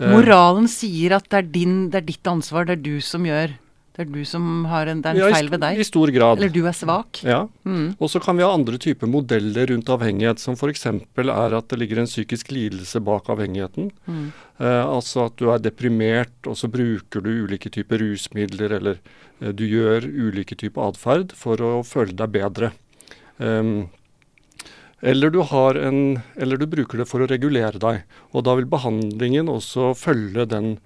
Eh, 0.00 0.10
Moralen 0.10 0.66
sier 0.68 1.14
at 1.16 1.28
det 1.30 1.38
er, 1.38 1.48
din, 1.54 1.90
det 1.90 2.02
er 2.02 2.06
ditt 2.08 2.26
ansvar, 2.26 2.66
det 2.66 2.78
er 2.78 2.82
du 2.82 3.00
som 3.00 3.24
gjør 3.24 3.54
Det 4.00 4.06
er 4.06 4.12
du 4.14 4.24
som 4.24 4.44
har 4.64 4.88
en, 4.88 5.02
det 5.04 5.10
er 5.10 5.18
en 5.18 5.26
ja, 5.26 5.34
feil 5.34 5.50
ved 5.52 5.60
deg. 5.60 5.76
I 5.76 5.84
stor 5.84 6.08
grad. 6.14 6.38
Eller 6.40 6.52
du 6.54 6.62
er 6.64 6.72
svak. 6.72 7.18
Ja. 7.20 7.42
Mm. 7.68 7.98
Og 8.00 8.08
så 8.08 8.20
kan 8.24 8.38
vi 8.38 8.44
ha 8.46 8.48
andre 8.48 8.78
typer 8.80 9.10
modeller 9.12 9.68
rundt 9.68 9.90
avhengighet, 9.92 10.40
som 10.40 10.54
f.eks. 10.56 10.86
er 10.88 11.56
at 11.58 11.66
det 11.68 11.78
ligger 11.82 11.98
en 12.00 12.08
psykisk 12.08 12.48
lidelse 12.54 13.02
bak 13.04 13.28
avhengigheten. 13.28 13.90
Mm. 14.08 14.30
Eh, 14.56 14.84
altså 14.86 15.26
at 15.28 15.34
du 15.36 15.50
er 15.52 15.60
deprimert, 15.60 16.32
og 16.48 16.56
så 16.56 16.70
bruker 16.72 17.20
du 17.20 17.28
ulike 17.44 17.68
typer 17.74 18.00
rusmidler, 18.00 18.72
eller 18.78 19.02
eh, 19.42 19.50
du 19.52 19.66
gjør 19.68 20.06
ulike 20.08 20.56
typer 20.56 20.94
atferd 20.94 21.34
for 21.36 21.60
å 21.60 21.72
føle 21.84 22.16
deg 22.16 22.32
bedre. 22.38 22.70
Um, 23.36 23.90
eller, 25.04 25.28
du 25.28 25.42
har 25.50 25.76
en, 25.76 26.22
eller 26.40 26.56
du 26.56 26.64
bruker 26.72 27.02
det 27.02 27.08
for 27.10 27.20
å 27.20 27.28
regulere 27.28 27.76
deg. 27.84 28.00
Og 28.32 28.48
da 28.48 28.56
vil 28.56 28.70
behandlingen 28.72 29.52
også 29.52 29.92
følge 29.92 30.48
den 30.48 30.78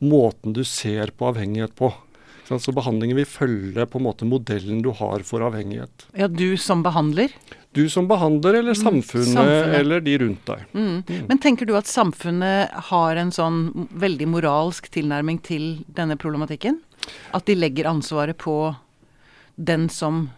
måten 0.00 0.56
du 0.56 0.64
ser 0.64 1.12
på 1.12 1.28
avhengighet 1.34 1.76
på. 1.76 1.92
Så 2.48 2.72
behandlingen 2.74 3.16
vil 3.16 3.24
følge 3.24 3.86
på 3.88 3.98
en 4.00 4.04
måte 4.04 4.26
modellen 4.28 4.82
du 4.82 4.90
har 4.98 5.22
for 5.24 5.40
avhengighet. 5.46 6.06
Ja, 6.18 6.26
du 6.28 6.56
som 6.60 6.82
behandler. 6.84 7.30
Du 7.72 7.88
som 7.88 8.08
behandler, 8.10 8.58
eller 8.58 8.74
samfunnet, 8.76 9.32
samfunnet. 9.32 9.74
eller 9.78 10.00
de 10.04 10.18
rundt 10.18 10.44
deg. 10.50 10.64
Mm. 10.74 11.26
Men 11.30 11.38
tenker 11.40 11.64
du 11.66 11.74
at 11.78 11.86
samfunnet 11.88 12.68
har 12.90 13.16
en 13.16 13.30
sånn 13.32 13.88
veldig 13.94 14.26
moralsk 14.28 14.90
tilnærming 14.92 15.40
til 15.42 15.84
denne 15.88 16.16
problematikken? 16.20 16.80
At 17.32 17.46
de 17.46 17.54
legger 17.56 17.88
ansvaret 17.88 18.36
på 18.36 18.76
den 19.56 19.88
som 19.88 20.30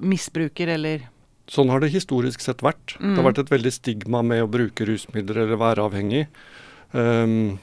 misbruker, 0.00 0.68
eller 0.68 1.08
Sånn 1.46 1.68
har 1.68 1.80
det 1.80 1.90
historisk 1.92 2.40
sett 2.40 2.62
vært. 2.64 2.94
Det 2.96 3.04
Mm. 3.04 3.16
har 3.16 3.24
vært 3.32 3.38
et 3.38 3.50
veldig 3.50 3.72
stigma 3.72 4.22
med 4.24 4.42
å 4.42 4.48
bruke 4.48 4.86
rusmidler 4.86 5.42
eller 5.44 5.56
være 5.60 5.82
avhengig. 5.90 6.26
Um, 6.94 7.58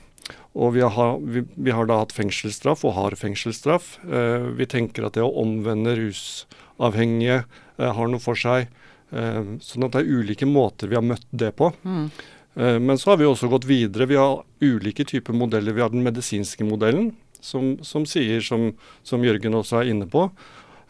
og 0.52 0.74
vi 0.76 0.84
har, 0.84 1.18
vi, 1.24 1.46
vi 1.56 1.72
har 1.72 1.88
da 1.88 2.02
hatt 2.02 2.14
fengselsstraff, 2.16 2.84
og 2.88 2.98
har 2.98 3.16
fengselsstraff. 3.20 3.94
Eh, 4.04 4.52
vi 4.60 4.68
tenker 4.70 5.08
at 5.08 5.16
det 5.16 5.24
å 5.24 5.32
omvende 5.42 5.96
rusavhengige 6.00 7.42
eh, 7.44 7.92
har 7.96 8.12
noe 8.12 8.24
for 8.24 8.40
seg. 8.40 8.68
Eh, 9.16 9.56
sånn 9.64 9.88
at 9.88 9.96
det 9.96 10.04
er 10.04 10.12
ulike 10.20 10.48
måter 10.48 10.92
vi 10.92 11.00
har 11.00 11.08
møtt 11.08 11.28
det 11.32 11.54
på. 11.60 11.74
mm. 11.84 12.06
Uh, 12.52 12.76
men 12.84 12.98
så 13.00 13.14
har 13.14 13.22
vi 13.22 13.28
også 13.28 13.48
gått 13.48 13.64
videre. 13.64 14.10
Vi 14.12 14.18
har 14.20 14.42
ulike 14.60 15.06
typer 15.08 15.32
modeller. 15.32 15.72
Vi 15.72 15.80
har 15.80 15.92
den 15.94 16.04
medisinske 16.04 16.66
modellen, 16.68 17.14
som, 17.40 17.78
som 17.80 18.04
sier, 18.04 18.44
som, 18.44 18.74
som 19.08 19.24
Jørgen 19.24 19.56
også 19.56 19.80
er 19.80 19.92
inne 19.94 20.08
på, 20.12 20.26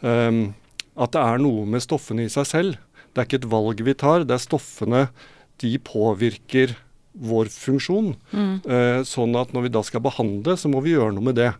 um, 0.02 0.40
at 0.98 1.14
det 1.14 1.22
er 1.22 1.38
noe 1.38 1.62
med 1.70 1.84
stoffene 1.84 2.26
i 2.26 2.32
seg 2.32 2.48
selv. 2.50 2.80
Det 3.12 3.22
er 3.22 3.28
ikke 3.28 3.42
et 3.44 3.52
valg 3.52 3.84
vi 3.86 3.94
tar, 3.94 4.26
det 4.26 4.34
er 4.36 4.42
stoffene. 4.42 5.04
De 5.62 5.70
påvirker 5.86 6.74
vår 7.14 7.50
funksjon. 7.52 8.14
Mm. 8.32 8.54
Eh, 8.64 9.02
sånn 9.08 9.36
at 9.36 9.52
når 9.52 9.68
vi 9.68 9.74
da 9.76 9.82
skal 9.82 10.00
behandle, 10.04 10.56
så 10.56 10.70
må 10.72 10.82
vi 10.82 10.94
gjøre 10.96 11.14
noe 11.16 11.28
med 11.30 11.36
det. 11.40 11.52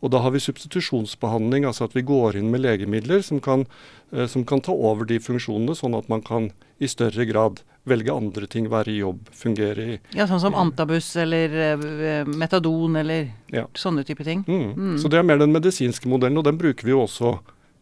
Og 0.00 0.12
da 0.14 0.20
har 0.22 0.30
vi 0.30 0.38
substitusjonsbehandling, 0.38 1.64
altså 1.66 1.88
at 1.88 1.96
vi 1.96 2.04
går 2.06 2.36
inn 2.38 2.52
med 2.52 2.62
legemidler 2.62 3.22
som 3.24 3.40
kan, 3.42 3.66
eh, 4.12 4.26
som 4.26 4.44
kan 4.44 4.60
ta 4.60 4.72
over 4.72 5.04
de 5.08 5.18
funksjonene, 5.18 5.74
sånn 5.74 5.96
at 5.98 6.08
man 6.08 6.22
kan 6.22 6.52
i 6.80 6.86
større 6.86 7.26
grad 7.26 7.62
velge 7.88 8.12
andre 8.12 8.46
ting, 8.46 8.68
være 8.68 8.92
i 8.92 8.98
jobb, 9.00 9.18
fungere 9.32 9.84
i 9.94 9.98
Ja, 10.14 10.26
sånn 10.26 10.40
som 10.40 10.54
antabus 10.54 11.16
eller 11.16 11.48
eh, 11.72 12.24
metadon 12.28 12.96
eller 13.00 13.30
Ja. 13.50 13.64
sånne 13.74 14.04
type 14.04 14.22
ting. 14.24 14.44
Mm. 14.46 14.74
Mm. 14.76 14.98
Så 14.98 15.08
det 15.08 15.18
er 15.18 15.22
mer 15.24 15.38
den 15.38 15.52
medisinske 15.52 16.06
modellen, 16.06 16.38
og 16.38 16.44
den 16.44 16.58
bruker 16.58 16.84
vi 16.84 16.90
jo 16.90 17.06
også 17.06 17.38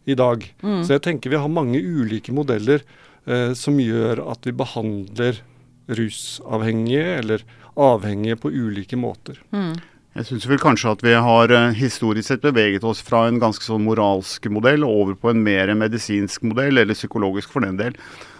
i 0.07 0.15
dag. 0.15 0.43
Mm. 0.63 0.83
Så 0.85 0.95
jeg 0.95 1.01
tenker 1.01 1.29
vi 1.29 1.35
har 1.37 1.49
mange 1.49 1.77
ulike 1.83 2.31
modeller 2.31 2.81
eh, 3.27 3.53
som 3.53 3.77
gjør 3.77 4.31
at 4.31 4.39
vi 4.47 4.51
behandler 4.53 5.41
rusavhengige 5.87 7.13
eller 7.19 7.45
avhengige 7.77 8.39
på 8.41 8.51
ulike 8.51 8.99
måter. 8.99 9.39
Mm. 9.53 9.77
Jeg 10.17 10.25
syns 10.25 10.47
vel 10.49 10.57
kanskje 10.57 10.91
at 10.95 11.03
vi 11.05 11.13
har 11.13 11.51
eh, 11.53 11.75
historisk 11.77 12.31
sett 12.31 12.41
beveget 12.41 12.85
oss 12.87 13.03
fra 13.05 13.27
en 13.27 13.37
ganske 13.41 13.61
sånn 13.61 13.85
moralsk 13.85 14.47
modell 14.49 14.85
over 14.87 15.13
på 15.13 15.29
en 15.29 15.43
mer 15.45 15.69
medisinsk 15.77 16.47
modell, 16.49 16.81
eller 16.81 16.97
psykologisk 16.97 17.53
for 17.53 17.67
den 17.67 17.77
del. 17.77 17.99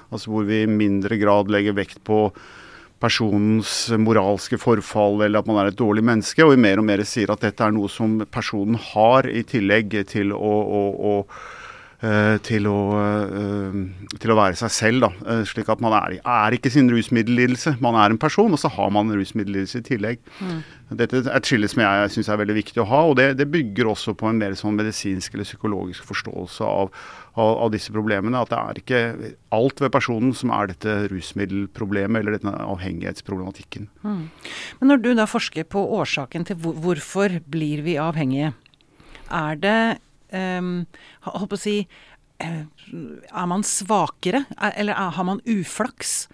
Altså 0.10 0.32
hvor 0.34 0.48
vi 0.48 0.64
i 0.64 0.72
mindre 0.72 1.20
grad 1.22 1.52
legger 1.54 1.78
vekt 1.78 2.02
på 2.08 2.32
personens 2.98 3.92
moralske 4.02 4.58
forfall 4.58 5.22
eller 5.22 5.44
at 5.44 5.50
man 5.50 5.60
er 5.62 5.70
et 5.70 5.78
dårlig 5.78 6.02
menneske, 6.08 6.42
og 6.42 6.56
vi 6.56 6.64
mer 6.66 6.82
og 6.82 6.88
mer 6.88 7.04
sier 7.06 7.30
at 7.30 7.46
dette 7.46 7.62
er 7.62 7.76
noe 7.76 7.92
som 7.94 8.18
personen 8.26 8.80
har 8.94 9.30
i 9.30 9.44
tillegg 9.46 9.94
til 10.10 10.34
å, 10.34 10.54
å, 10.80 10.82
å 10.98 11.14
til 11.98 12.68
å, 12.70 12.80
eh, 13.02 13.78
til 14.22 14.30
å, 14.30 14.38
være 14.38 14.58
seg 14.60 14.70
selv. 14.70 15.08
Da. 15.08 15.10
Eh, 15.34 15.44
slik 15.50 15.70
at 15.74 15.82
man 15.82 15.96
er, 15.98 16.20
er, 16.22 16.54
ikke 16.54 16.70
sin 16.70 16.92
rusmiddellidelse. 16.94 17.80
Man 17.82 17.98
er 17.98 18.14
en 18.14 18.20
person, 18.22 18.54
og 18.54 18.62
så 18.62 18.70
har 18.70 18.92
man 18.94 19.10
en 19.10 19.18
rusmiddellidelse 19.18 19.82
i 19.82 19.88
tillegg. 19.88 20.22
Mm. 20.38 20.60
Dette 21.00 21.24
er 21.24 21.32
et 21.34 21.50
skille 21.50 21.68
som 21.68 21.82
jeg 21.82 22.14
syns 22.14 22.30
er 22.30 22.40
veldig 22.44 22.58
viktig 22.60 22.84
å 22.84 22.88
ha. 22.92 23.02
og 23.10 23.18
det, 23.18 23.32
det, 23.40 23.50
bygger 23.50 23.90
også 23.90 24.14
på 24.18 24.30
en 24.30 24.38
mer 24.38 24.54
sånn 24.54 24.78
medisinsk 24.78 25.34
eller 25.34 25.48
psykologisk 25.50 26.06
forståelse 26.06 26.70
av, 26.70 26.94
av, 27.34 27.52
av, 27.66 27.74
disse 27.74 27.92
problemene. 27.96 28.46
At 28.46 28.54
det 28.54 28.62
er 28.62 28.82
ikke 28.84 29.34
alt 29.58 29.82
ved 29.82 29.94
personen 29.98 30.38
som 30.38 30.54
er 30.54 30.70
dette 30.70 31.00
rusmiddelproblemet 31.10 32.22
eller 32.22 32.38
denne 32.38 32.56
avhengighetsproblematikken. 32.78 33.90
Mm. 34.06 34.26
Men 34.80 34.94
når 34.94 35.02
du 35.02 35.14
da 35.18 35.26
forsker 35.26 35.66
på 35.66 35.82
årsaken 35.98 36.46
til 36.46 36.62
hvorfor 36.62 37.42
blir 37.50 37.82
vi 37.88 37.98
avhengige, 37.98 38.54
er 39.34 39.58
det 39.60 39.80
um, 40.34 40.86
holdt 41.28 41.52
på 41.52 41.58
å 41.58 41.62
si 41.62 41.78
uh, 42.44 42.64
Er 42.94 43.50
man 43.50 43.66
svakere, 43.66 44.46
eller 44.76 45.12
har 45.18 45.28
man 45.28 45.42
uflaks? 45.48 46.28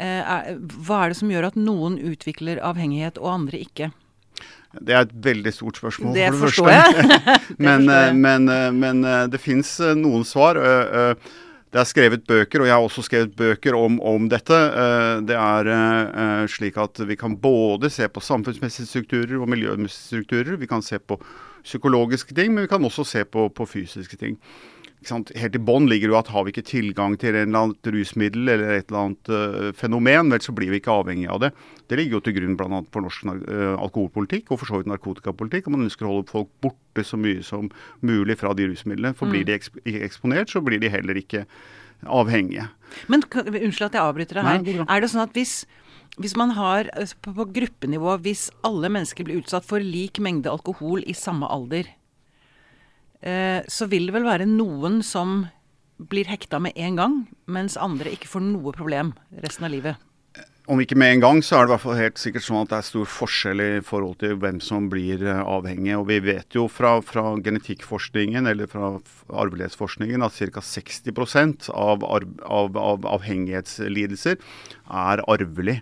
Eh, 0.00 0.54
hva 0.86 1.02
er 1.02 1.12
det 1.12 1.18
som 1.18 1.32
gjør 1.32 1.50
at 1.50 1.58
noen 1.60 1.98
utvikler 2.00 2.62
avhengighet 2.64 3.20
og 3.20 3.34
andre 3.34 3.60
ikke? 3.60 3.90
Det 4.80 4.94
er 4.94 5.04
et 5.04 5.12
veldig 5.26 5.52
stort 5.52 5.80
spørsmål. 5.80 6.14
Det, 6.14 6.30
for 6.30 6.32
det 6.32 6.40
forstår 6.46 6.70
jeg. 6.72 7.20
men, 7.66 7.86
eh, 7.90 8.08
men, 8.16 8.48
eh, 8.48 8.70
men, 8.72 9.04
det 9.30 9.42
fins 9.42 9.76
noen 9.98 10.24
svar. 10.24 10.60
Det 11.70 11.78
er 11.78 11.86
skrevet 11.86 12.24
bøker, 12.26 12.62
og 12.62 12.66
jeg 12.66 12.74
har 12.74 12.86
også 12.86 13.04
skrevet 13.06 13.36
bøker 13.36 13.76
om, 13.78 14.00
om 14.02 14.24
dette. 14.30 14.56
Det 15.28 15.36
er 15.38 16.48
slik 16.50 16.80
at 16.82 16.98
vi 17.06 17.14
kan 17.18 17.36
både 17.38 17.92
se 17.94 18.08
på 18.10 18.22
samfunnsmessige 18.24 18.88
strukturer 18.88 19.36
og 19.38 19.52
miljømessige 19.52 20.16
strukturer. 20.16 20.58
Vi 20.58 20.70
kan 20.70 20.82
se 20.82 20.98
på 20.98 21.20
psykologiske 21.64 22.36
ting, 22.36 22.54
men 22.54 22.66
vi 22.66 22.72
kan 22.72 22.84
også 22.84 23.06
se 23.06 23.24
på, 23.24 23.48
på 23.54 23.66
fysiske 23.68 24.18
ting. 24.20 24.38
Helt 25.00 25.54
i 25.56 25.60
bånn 25.64 25.86
ligger 25.88 26.12
jo 26.12 26.16
at 26.18 26.28
har 26.28 26.44
vi 26.44 26.52
ikke 26.52 26.66
tilgang 26.68 27.14
til 27.20 27.32
en 27.32 27.48
eller 27.48 27.62
annet 27.64 27.88
rusmiddel 27.94 28.50
eller 28.52 28.74
et 28.74 28.90
eller 28.90 29.06
annet 29.06 29.30
uh, 29.32 29.70
fenomen, 29.76 30.28
vel 30.34 30.42
så 30.44 30.52
blir 30.52 30.68
vi 30.74 30.80
ikke 30.82 30.92
avhengig 30.92 31.24
av 31.32 31.40
det. 31.46 31.50
Det 31.88 31.96
ligger 31.96 32.18
jo 32.18 32.22
til 32.26 32.36
grunn 32.36 32.58
bl.a. 32.60 32.82
for 32.92 33.06
norsk 33.06 33.30
uh, 33.30 33.80
alkoholpolitikk 33.80 34.52
og 34.52 34.60
for 34.60 34.68
så 34.68 34.82
vidt 34.82 34.90
narkotikapolitikk. 34.92 35.70
og 35.70 35.76
Man 35.78 35.86
ønsker 35.88 36.04
å 36.04 36.12
holde 36.12 36.28
folk 36.34 36.52
borte 36.60 37.06
så 37.06 37.16
mye 37.16 37.40
som 37.46 37.72
mulig 38.04 38.36
fra 38.42 38.52
de 38.52 38.68
rusmidlene. 38.68 39.16
For 39.16 39.30
mm. 39.30 39.32
blir 39.32 39.48
de 39.48 39.56
eksp 39.56 39.80
eksponert, 39.88 40.52
så 40.52 40.60
blir 40.64 40.82
de 40.82 40.92
heller 40.92 41.16
ikke 41.16 41.46
avhengige. 42.04 42.68
Men 43.08 43.24
Unnskyld 43.24 43.88
at 43.88 43.96
jeg 43.96 44.04
avbryter 44.04 44.40
deg 44.40 44.50
her. 44.50 44.60
Nei, 44.60 44.84
er 44.84 45.00
det 45.00 45.10
sånn 45.12 45.24
at 45.24 45.32
hvis 45.36 45.62
hvis 46.18 46.34
man 46.36 46.56
har 46.56 46.90
altså, 46.96 47.16
på, 47.22 47.32
på 47.36 47.46
gruppenivå, 47.60 48.16
hvis 48.24 48.48
alle 48.66 48.90
mennesker 48.90 49.24
blir 49.24 49.40
utsatt 49.40 49.66
for 49.68 49.84
lik 49.84 50.18
mengde 50.22 50.50
alkohol 50.50 51.04
i 51.06 51.14
samme 51.16 51.48
alder, 51.48 51.88
Eh, 53.20 53.62
så 53.68 53.88
vil 53.90 54.08
det 54.08 54.16
vel 54.16 54.28
være 54.28 54.48
noen 54.48 55.02
som 55.04 55.44
blir 56.10 56.28
hekta 56.30 56.60
med 56.62 56.76
en 56.80 56.96
gang, 56.96 57.16
mens 57.44 57.76
andre 57.76 58.14
ikke 58.14 58.30
får 58.30 58.46
noe 58.46 58.72
problem 58.72 59.12
resten 59.44 59.68
av 59.68 59.74
livet. 59.74 60.09
Om 60.70 60.78
ikke 60.78 60.94
med 60.94 61.16
en 61.16 61.22
gang, 61.24 61.40
så 61.42 61.56
er 61.56 61.66
det 61.66 61.72
hvert 61.72 61.82
fall 61.82 61.96
helt 61.98 62.20
sikkert 62.22 62.44
sånn 62.46 62.60
at 62.60 62.68
det 62.70 62.76
er 62.76 62.86
stor 62.86 63.08
forskjell 63.10 63.62
i 63.64 63.70
forhold 63.82 64.20
til 64.20 64.36
hvem 64.38 64.60
som 64.62 64.84
blir 64.92 65.24
eh, 65.26 65.40
avhengig. 65.42 65.96
Og 65.98 66.04
vi 66.06 66.20
vet 66.22 66.54
jo 66.54 66.68
fra, 66.70 66.92
fra 67.02 67.24
genetikkforskningen 67.42 68.46
eller 68.46 68.70
fra 68.70 68.92
arvelighetsforskningen 69.34 70.22
at 70.22 70.38
ca. 70.38 70.62
60 70.62 71.72
av, 71.74 72.06
av, 72.06 72.78
av 72.78 73.10
avhengighetslidelser 73.16 74.38
er 74.38 75.24
arvelig. 75.26 75.80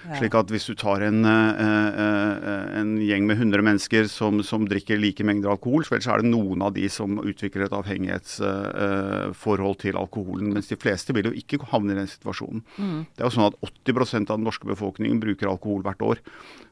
Slik 0.00 0.34
at 0.38 0.48
hvis 0.52 0.64
du 0.70 0.74
tar 0.78 1.02
en, 1.04 1.24
eh, 1.28 1.60
eh, 1.60 2.78
en 2.80 2.94
gjeng 3.04 3.26
med 3.28 3.36
100 3.36 3.64
mennesker 3.66 4.06
som, 4.08 4.40
som, 4.46 4.64
drikker 4.68 5.00
like 5.00 5.24
mengder 5.26 5.52
alkohol, 5.52 5.84
så 5.84 5.98
er 5.98 6.22
det 6.22 6.30
noen 6.30 6.64
av 6.64 6.72
de 6.76 6.86
som 6.92 7.18
utvikler 7.20 7.66
et 7.66 7.76
avhengighetsforhold 7.76 9.80
til 9.82 10.00
alkoholen. 10.00 10.54
Mens 10.56 10.70
de 10.72 10.78
fleste 10.80 11.14
vil 11.16 11.30
jo 11.30 11.36
ikke 11.36 11.60
havne 11.72 11.92
i 11.92 12.00
den 12.00 12.10
situasjonen. 12.10 12.64
Mm. 12.78 13.04
Det 13.12 13.22
er 13.22 13.28
jo 13.28 13.36
sånn 13.36 13.50
at 13.50 13.60
80% 13.86 14.32
av 14.32 14.40
den 14.40 14.48
norske 14.48 14.70
befolkningen 14.70 15.20
bruker 15.22 15.52
alkohol 15.52 15.84
hvert 15.84 16.06
år. 16.06 16.24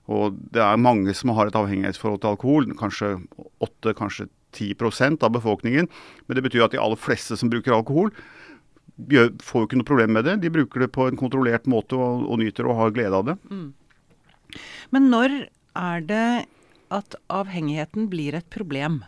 Og 0.09 0.41
det 0.55 0.65
er 0.65 0.81
mange 0.81 1.13
som 1.17 1.35
har 1.37 1.51
et 1.51 1.59
avhengighetsforhold 1.59 2.23
til 2.23 2.33
alkohol. 2.33 2.73
Kanskje 2.81 3.15
8, 3.61 3.93
kanskje 3.99 4.31
10% 4.57 5.23
av 5.23 5.35
befolkningen. 5.37 5.91
Men 6.27 6.39
det 6.39 6.47
betyr 6.47 6.65
at 6.65 6.73
de 6.73 6.81
aller 6.81 7.01
fleste 7.01 7.37
som 7.37 7.53
bruker 7.53 7.77
alkohol, 7.77 8.15
gjør, 8.99 9.31
får 9.45 9.63
jo 9.63 9.69
ikke 9.69 9.81
noe 9.81 9.91
problem 9.91 10.17
med 10.19 10.27
det. 10.29 10.37
De 10.43 10.53
bruker 10.53 10.85
det 10.85 10.91
på 10.95 11.07
en 11.09 11.19
kontrollert 11.21 11.69
måte 11.71 11.99
og, 11.99 12.27
og 12.27 12.41
nyter 12.43 12.69
og 12.69 12.81
har 12.83 12.97
glede 12.97 13.21
av 13.21 13.29
det. 13.31 13.37
Mm. 13.53 13.69
Men 14.95 15.09
når 15.13 15.39
er 15.79 16.05
det 16.09 16.29
at 16.95 17.17
avhengigheten 17.31 18.09
blir 18.11 18.37
et 18.39 18.49
problem? 18.53 19.03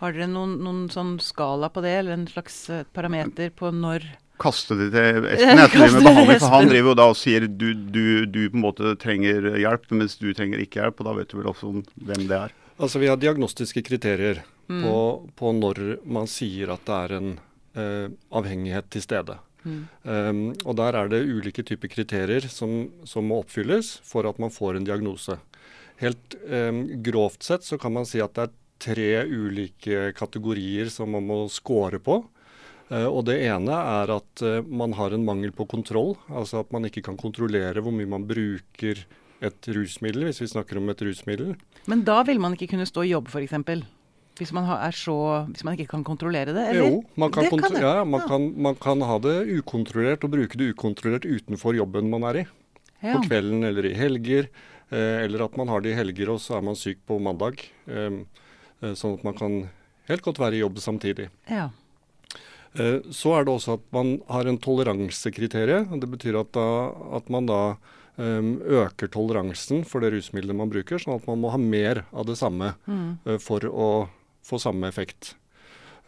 Har 0.00 0.14
dere 0.14 0.28
noen, 0.30 0.58
noen 0.64 0.84
sånn 0.92 1.16
skala 1.22 1.70
på 1.72 1.82
det, 1.84 1.94
eller 2.00 2.16
en 2.16 2.28
slags 2.30 2.58
eh, 2.70 2.86
parameter 2.96 3.52
på 3.54 3.70
når 3.74 4.06
Kaste 4.42 4.74
det 4.74 4.88
til 4.90 5.26
Espen 5.30 5.60
jeg 5.60 5.70
driver 5.70 5.92
med 5.94 6.06
behandling, 6.08 6.38
for 6.42 6.50
han 6.56 6.66
driver 6.66 6.90
jo 6.90 6.94
da 6.98 7.04
og 7.12 7.18
sier 7.20 7.44
du, 7.46 7.68
du, 7.70 8.26
du 8.26 8.40
på 8.50 8.58
en 8.58 8.64
måte 8.64 8.94
trenger 8.98 9.46
hjelp, 9.62 9.86
mens 9.94 10.16
du 10.18 10.26
trenger 10.34 10.58
ikke 10.58 10.80
hjelp. 10.80 10.98
og 10.98 11.06
Da 11.06 11.12
vet 11.20 11.30
du 11.30 11.36
vel 11.38 11.50
også 11.52 11.70
hvem 11.94 12.24
det 12.26 12.40
er. 12.40 12.54
Altså 12.74 12.98
Vi 12.98 13.06
har 13.06 13.20
diagnostiske 13.22 13.84
kriterier 13.86 14.42
mm. 14.66 14.82
på, 14.82 14.96
på 15.38 15.52
når 15.54 15.82
man 16.02 16.26
sier 16.30 16.74
at 16.74 16.82
det 16.88 16.96
er 16.98 17.14
en 17.20 17.30
eh, 17.78 18.06
avhengighet 18.34 18.90
til 18.92 19.04
stede. 19.04 19.38
Mm. 19.64 19.80
Um, 20.04 20.42
og 20.68 20.76
Der 20.76 20.96
er 20.98 21.08
det 21.08 21.24
ulike 21.24 21.64
typer 21.64 21.88
kriterier 21.88 22.44
som, 22.52 22.90
som, 23.08 23.24
må 23.24 23.40
oppfylles 23.40 23.96
for 24.04 24.28
at 24.28 24.38
man 24.38 24.52
får 24.52 24.76
en 24.76 24.84
diagnose. 24.84 25.38
Helt 26.02 26.36
um, 26.44 26.84
grovt 27.02 27.46
sett 27.46 27.64
så 27.64 27.78
kan 27.80 27.94
man 27.94 28.04
si 28.08 28.20
at 28.20 28.34
det 28.36 28.44
er 28.44 28.54
tre 28.84 29.10
ulike 29.24 30.10
kategorier 30.18 30.90
som 30.92 31.14
man 31.16 31.24
må 31.24 31.44
score 31.48 32.00
på. 32.02 32.20
Uh, 32.92 33.08
og 33.08 33.24
Det 33.30 33.38
ene 33.46 33.72
er 33.72 34.12
at 34.18 34.44
uh, 34.44 34.60
man 34.68 34.92
har 34.98 35.16
en 35.16 35.24
mangel 35.24 35.54
på 35.56 35.66
kontroll. 35.70 36.14
Altså 36.28 36.60
at 36.60 36.72
man 36.74 36.84
ikke 36.84 37.06
kan 37.08 37.16
kontrollere 37.20 37.80
hvor 37.80 37.94
mye 37.94 38.10
man 38.10 38.28
bruker 38.28 39.06
et 39.44 39.68
rusmiddel, 39.76 40.28
hvis 40.28 40.42
vi 40.44 40.52
snakker 40.52 40.78
om 40.80 40.92
et 40.92 41.02
rusmiddel. 41.04 41.54
Men 41.90 42.04
da 42.04 42.22
vil 42.24 42.40
man 42.40 42.54
ikke 42.56 42.70
kunne 42.74 42.88
stå 42.88 43.04
i 43.04 43.12
jobb, 43.12 43.32
f.eks.? 43.32 43.56
Hvis 44.34 44.50
man, 44.50 44.66
så, 44.90 45.16
hvis 45.52 45.62
man, 45.62 45.76
ikke 45.76 45.92
kan 45.92 46.02
kontrollere 46.06 46.50
det? 46.56 46.64
Eller? 46.72 46.88
Jo, 46.88 47.02
man 47.14 47.30
kan, 47.30 47.46
det 47.46 47.60
kan 47.62 47.76
ja, 47.78 48.02
man, 48.02 48.24
ja. 48.24 48.26
Kan, 48.26 48.48
man, 48.66 48.74
kan, 48.82 49.04
ha 49.06 49.18
det 49.22 49.34
ukontrollert 49.60 50.26
og 50.26 50.32
bruke 50.32 50.58
det 50.58 50.72
ukontrollert 50.74 51.28
utenfor 51.28 51.78
jobben 51.78 52.10
man 52.10 52.26
er 52.32 52.40
i. 52.42 52.44
Ja. 52.98 53.14
På 53.14 53.28
kvelden 53.28 53.62
eller 53.68 53.86
i 53.86 53.94
helger. 53.94 54.50
Eh, 54.90 55.22
eller 55.22 55.46
at 55.46 55.54
man 55.60 55.70
har 55.70 55.84
det 55.84 55.92
i 55.92 55.98
helger 56.00 56.34
og 56.34 56.42
så 56.42 56.58
er 56.58 56.66
man 56.66 56.78
syk 56.78 57.04
på 57.06 57.20
mandag. 57.22 57.62
Eh, 57.86 58.18
eh, 58.82 58.98
sånn 58.98 59.14
at 59.20 59.24
man 59.28 59.38
kan 59.38 59.56
helt 60.10 60.26
godt 60.26 60.42
være 60.42 60.58
i 60.58 60.64
jobb 60.64 60.82
samtidig. 60.82 61.30
Ja. 61.46 61.68
Eh, 62.74 63.06
så 63.14 63.36
er 63.38 63.46
det 63.46 63.54
også 63.54 63.78
at 63.78 63.84
man 63.94 64.16
har 64.26 64.50
en 64.50 64.58
toleransekriterium. 64.58 65.94
Det 66.02 66.10
betyr 66.10 66.40
at, 66.42 66.50
da, 66.56 66.90
at 67.20 67.30
man 67.30 67.46
da 67.46 67.60
um, 68.16 68.56
øker 68.62 69.10
toleransen 69.10 69.84
for 69.86 70.02
det 70.02 70.12
rusmiddelet 70.14 70.58
man 70.58 70.72
bruker, 70.72 71.00
sånn 71.00 71.18
at 71.18 71.28
man 71.30 71.40
må 71.42 71.52
ha 71.54 71.60
mer 71.60 72.04
av 72.12 72.26
det 72.28 72.36
samme 72.40 72.74
mm. 72.86 73.08
uh, 73.28 73.38
for 73.42 73.66
å 73.70 73.88
få 74.44 74.60
samme 74.62 74.88
effekt. 74.90 75.34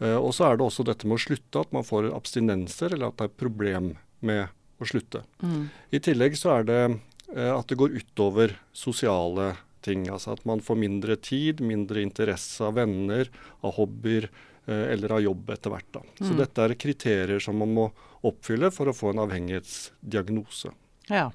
Uh, 0.01 0.17
og 0.17 0.31
så 0.37 0.47
er 0.47 0.57
det 0.57 0.67
også 0.67 0.85
dette 0.87 1.09
med 1.09 1.17
å 1.17 1.25
slutte, 1.25 1.63
at 1.63 1.73
man 1.75 1.85
får 1.87 2.11
abstinenser, 2.15 2.93
eller 2.93 3.09
at 3.09 3.17
det 3.17 3.27
er 3.27 3.31
et 3.31 3.39
problem 3.41 3.93
med 4.25 4.43
å 4.77 4.89
slutte. 4.89 5.23
Mm. 5.41 5.69
I 5.93 6.01
tillegg 6.05 6.37
så 6.37 6.57
er 6.59 6.67
det 6.67 6.81
uh, 6.89 7.53
at 7.55 7.65
det 7.71 7.79
går 7.79 7.97
utover 7.97 8.57
sosiale 8.77 9.55
ting. 9.85 10.05
Altså 10.11 10.35
at 10.35 10.43
man 10.49 10.61
får 10.63 10.79
mindre 10.83 11.17
tid, 11.21 11.63
mindre 11.65 12.03
interesse 12.05 12.65
av 12.65 12.77
venner, 12.77 13.31
av 13.65 13.77
hobbyer 13.79 14.29
uh, 14.29 14.85
eller 14.91 15.17
av 15.17 15.23
jobb 15.25 15.49
etter 15.55 15.73
hvert. 15.73 15.89
Da. 15.97 16.03
Mm. 16.19 16.21
Så 16.21 16.37
dette 16.43 16.67
er 16.67 16.77
kriterier 16.79 17.43
som 17.43 17.57
man 17.61 17.73
må 17.77 17.89
oppfylle 18.27 18.71
for 18.73 18.89
å 18.89 18.95
få 18.95 19.13
en 19.13 19.23
avhengighetsdiagnose. 19.25 20.73
Ja. 21.09 21.29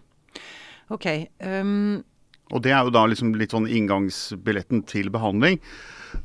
Ok. 0.92 1.06
Um, 1.38 2.02
og 2.52 2.62
det 2.64 2.74
er 2.74 2.84
jo 2.84 2.92
da 2.92 3.06
liksom 3.08 3.32
litt 3.40 3.54
sånn 3.54 3.70
inngangsbilletten 3.70 4.84
til 4.90 5.08
behandling. 5.14 5.60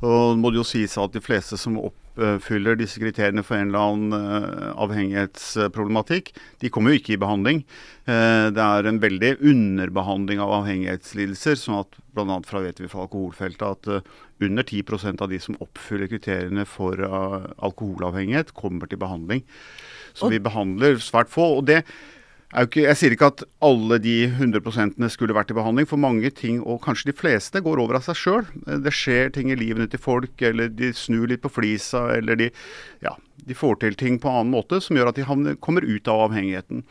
Og 0.04 0.38
må 0.38 0.50
det 0.52 0.60
jo 0.60 0.66
sies 0.66 0.96
at 1.00 1.14
de 1.14 1.22
fleste 1.24 1.58
som 1.60 1.78
oppfyller 1.80 2.78
disse 2.78 3.00
kriteriene 3.00 3.44
for 3.46 3.58
en 3.58 3.70
eller 3.70 3.92
annen 3.92 4.14
uh, 4.16 4.72
avhengighetsproblematikk, 4.84 6.32
de 6.62 6.70
kommer 6.72 6.92
jo 6.92 7.00
ikke 7.00 7.14
i 7.16 7.20
behandling. 7.20 7.62
Uh, 8.08 8.48
det 8.54 8.64
er 8.64 8.88
en 8.88 9.00
veldig 9.02 9.32
underbehandling 9.38 10.42
av 10.44 10.54
avhengighetslidelser. 10.60 11.58
sånn 11.60 11.80
at 11.82 11.98
bl.a. 12.16 12.40
fra 12.46 12.62
vet 12.64 12.82
vi 12.82 12.90
fra 12.90 13.06
alkoholfeltet 13.06 13.66
at 13.68 13.90
uh, 13.90 14.20
under 14.44 14.66
10% 14.66 15.24
av 15.24 15.32
de 15.32 15.40
som 15.42 15.58
oppfyller 15.64 16.10
kriteriene 16.10 16.62
for 16.68 17.00
alkoholavhengighet, 17.02 18.52
kommer 18.54 18.86
til 18.86 19.00
behandling. 19.02 19.42
Så 20.14 20.30
vi 20.30 20.38
behandler 20.42 21.00
svært 21.02 21.30
få. 21.32 21.56
og 21.58 21.66
det 21.66 21.82
ikke, 22.56 22.86
jeg 22.86 22.96
sier 22.96 23.12
ikke 23.12 23.28
at 23.28 23.42
alle 23.60 23.98
de 24.00 24.14
100% 24.30 24.96
skulle 25.12 25.36
vært 25.36 25.50
i 25.52 25.56
behandling, 25.58 25.88
for 25.88 26.00
mange 26.00 26.30
ting, 26.32 26.62
og 26.64 26.80
kanskje 26.86 27.10
de 27.10 27.16
fleste, 27.18 27.60
går 27.60 27.80
over 27.82 27.98
av 27.98 28.06
seg 28.06 28.16
sjøl. 28.16 28.46
Det 28.64 28.92
skjer 28.96 29.34
ting 29.34 29.52
i 29.52 29.58
livene 29.58 29.88
til 29.90 30.00
folk, 30.00 30.32
eller 30.40 30.72
de 30.72 30.94
snur 30.96 31.28
litt 31.28 31.44
på 31.44 31.52
flisa, 31.52 32.06
eller 32.16 32.40
de, 32.40 32.48
ja, 33.04 33.12
de 33.44 33.56
får 33.56 33.82
til 33.82 33.98
ting 34.00 34.16
på 34.22 34.32
annen 34.32 34.54
måte 34.54 34.80
som 34.80 34.96
gjør 34.96 35.12
at 35.12 35.20
de 35.20 35.56
kommer 35.60 35.84
ut 35.84 36.08
av 36.08 36.28
avhengigheten. 36.30 36.86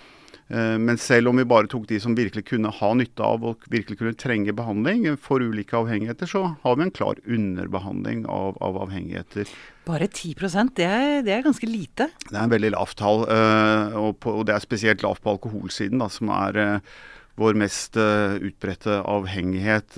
Eh, 0.47 0.77
men 0.79 0.97
selv 0.97 1.31
om 1.31 1.39
vi 1.39 1.47
bare 1.47 1.67
tok 1.71 1.87
de 1.89 1.99
som 1.99 2.15
virkelig 2.15 2.45
kunne 2.47 2.71
ha 2.71 2.91
nytte 2.95 3.23
av 3.23 3.43
og 3.49 3.65
virkelig 3.71 3.99
kunne 3.99 4.15
trenge 4.19 4.55
behandling 4.55 5.09
for 5.19 5.43
ulike 5.43 5.75
avhengigheter, 5.79 6.29
så 6.29 6.43
har 6.63 6.77
vi 6.77 6.87
en 6.87 6.95
klar 6.95 7.19
underbehandling 7.25 8.23
av, 8.31 8.55
av 8.63 8.79
avhengigheter. 8.85 9.51
Bare 9.87 10.07
10% 10.07 10.73
det 10.79 10.87
er, 10.87 11.19
det 11.27 11.35
er 11.35 11.45
ganske 11.45 11.67
lite? 11.67 12.09
Det 12.29 12.33
er 12.33 12.45
en 12.45 12.55
veldig 12.55 12.73
lavt 12.77 12.99
tall. 13.01 13.27
Eh, 13.27 13.99
og, 13.99 14.31
og 14.31 14.47
det 14.47 14.55
er 14.55 14.63
spesielt 14.63 15.05
lavt 15.05 15.23
på 15.25 15.35
alkoholsiden, 15.35 15.99
da, 16.03 16.09
som 16.11 16.31
er 16.31 16.63
eh, 16.63 16.97
vår 17.37 17.53
mest 17.53 17.93
utbredte 18.01 18.95
avhengighet 19.05 19.93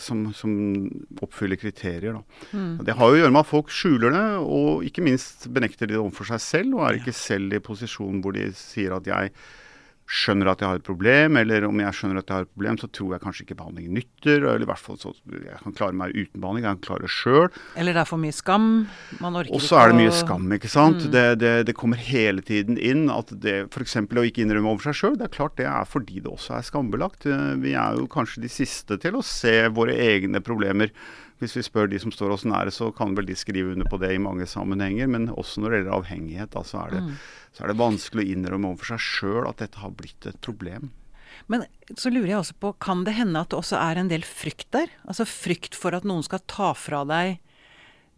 som, 0.00 0.22
som, 0.32 0.54
oppfyller 1.20 1.60
kriterier. 1.60 2.16
Mm. 2.48 2.78
Det 2.80 2.94
har 2.96 3.10
jo 3.10 3.18
å 3.18 3.20
gjøre 3.20 3.34
med 3.34 3.42
at 3.42 3.50
folk 3.50 3.68
skjuler 3.68 4.14
det, 4.16 4.22
og 4.40 4.86
ikke 4.88 5.04
minst 5.04 5.44
benekter 5.52 5.84
de 5.84 5.98
det 5.98 6.00
overfor 6.00 6.30
seg 6.30 6.40
selv, 6.40 6.78
og 6.78 6.86
er 6.86 6.96
ikke 7.02 7.12
selv 7.12 7.58
i 7.58 7.60
posisjon 7.60 8.22
hvor 8.24 8.32
de 8.38 8.46
sier 8.56 8.96
at 8.96 9.10
jeg 9.10 9.34
skjønner 10.08 10.48
at 10.48 10.62
jeg 10.62 10.70
har 10.70 10.78
et 10.80 10.86
problem, 10.86 11.36
eller 11.36 11.66
om 11.68 11.80
jeg 11.82 11.96
skjønner 11.96 12.22
at 12.22 12.30
jeg 12.30 12.40
har 12.40 12.46
et 12.46 12.52
problem, 12.54 12.78
så 12.80 12.88
tror 12.96 13.10
jeg 13.14 13.22
kanskje 13.24 13.44
ikke 13.44 13.58
behandling 13.58 13.90
nytter. 13.92 14.38
Eller 14.40 14.64
i 14.64 14.68
hvert 14.70 14.80
fall 14.80 14.96
så 15.00 15.12
jeg 15.28 15.60
kan 15.60 15.76
klare 15.76 15.96
meg 16.00 16.16
uten 16.16 16.40
behandling. 16.40 16.64
Jeg 16.64 16.78
kan 16.78 16.86
klare 16.86 17.04
det 17.04 17.12
sjøl. 17.12 17.60
Eller 17.76 17.96
det 17.96 18.02
er 18.02 18.08
for 18.08 18.22
mye 18.22 18.36
skam. 18.36 18.68
Man 19.20 19.36
orker 19.36 19.52
ikke 19.52 19.60
Og 19.60 19.66
så 19.66 19.80
er 19.82 19.92
det 19.92 20.00
mye 20.00 20.16
skam, 20.16 20.48
ikke 20.56 20.72
sant. 20.72 21.04
Mm. 21.04 21.12
Det, 21.12 21.26
det, 21.44 21.52
det, 21.68 21.76
kommer 21.78 22.00
hele 22.00 22.44
tiden 22.44 22.80
inn 22.80 23.06
at 23.12 23.34
det 23.44 23.58
f.eks. 23.68 23.98
å 24.00 24.26
ikke 24.30 24.46
innrømme 24.46 24.72
over 24.72 24.88
seg 24.88 24.98
sjøl, 24.98 25.20
det 25.20 25.28
er 25.28 25.36
klart 25.36 25.58
det 25.60 25.68
er 25.68 25.88
fordi 25.88 26.24
det 26.24 26.32
også 26.32 26.56
er 26.56 26.66
skambelagt. 26.66 27.28
Vi 27.62 27.76
er 27.76 28.00
jo 28.00 28.08
kanskje 28.10 28.46
de 28.46 28.52
siste 28.52 28.96
til 29.02 29.20
å 29.20 29.24
se 29.24 29.60
våre 29.76 29.94
egne 30.08 30.40
problemer. 30.44 30.94
Hvis 31.38 31.54
vi 31.54 31.64
spør 31.66 31.90
de 31.90 32.00
som 32.02 32.12
står 32.14 32.34
oss 32.34 32.46
nære, 32.48 32.72
så 32.74 32.90
kan 32.94 33.14
vel 33.14 33.28
de 33.28 33.36
skrive 33.38 33.74
under 33.74 33.86
på 33.88 34.00
det 34.02 34.10
i 34.14 34.22
mange 34.22 34.46
sammenhenger. 34.50 35.10
Men 35.10 35.28
også 35.30 35.62
når 35.62 35.70
det 35.70 35.80
gjelder 35.80 35.98
avhengighet, 35.98 36.52
da, 36.54 36.64
så, 36.66 36.84
er 36.84 36.96
det, 36.96 37.02
mm. 37.06 37.18
så 37.54 37.64
er 37.64 37.72
det 37.72 37.82
vanskelig 37.82 38.24
å 38.24 38.32
innrømme 38.34 38.72
overfor 38.72 38.96
seg 38.96 39.04
sjøl 39.06 39.50
at 39.50 39.62
dette 39.62 39.82
har 39.82 39.94
blitt 39.94 40.26
et 40.30 40.40
problem. 40.44 40.90
Men 41.46 41.64
så 41.94 42.10
lurer 42.10 42.32
jeg 42.32 42.40
også 42.40 42.56
på, 42.60 42.72
kan 42.82 43.04
det 43.06 43.14
hende 43.16 43.40
at 43.40 43.52
det 43.52 43.60
også 43.60 43.78
er 43.80 44.00
en 44.00 44.10
del 44.10 44.24
frykt 44.26 44.68
der? 44.74 44.90
Altså 45.06 45.28
frykt 45.28 45.78
for 45.78 45.94
at 45.96 46.06
noen 46.08 46.26
skal 46.26 46.42
ta 46.50 46.72
fra 46.76 47.04
deg 47.08 47.38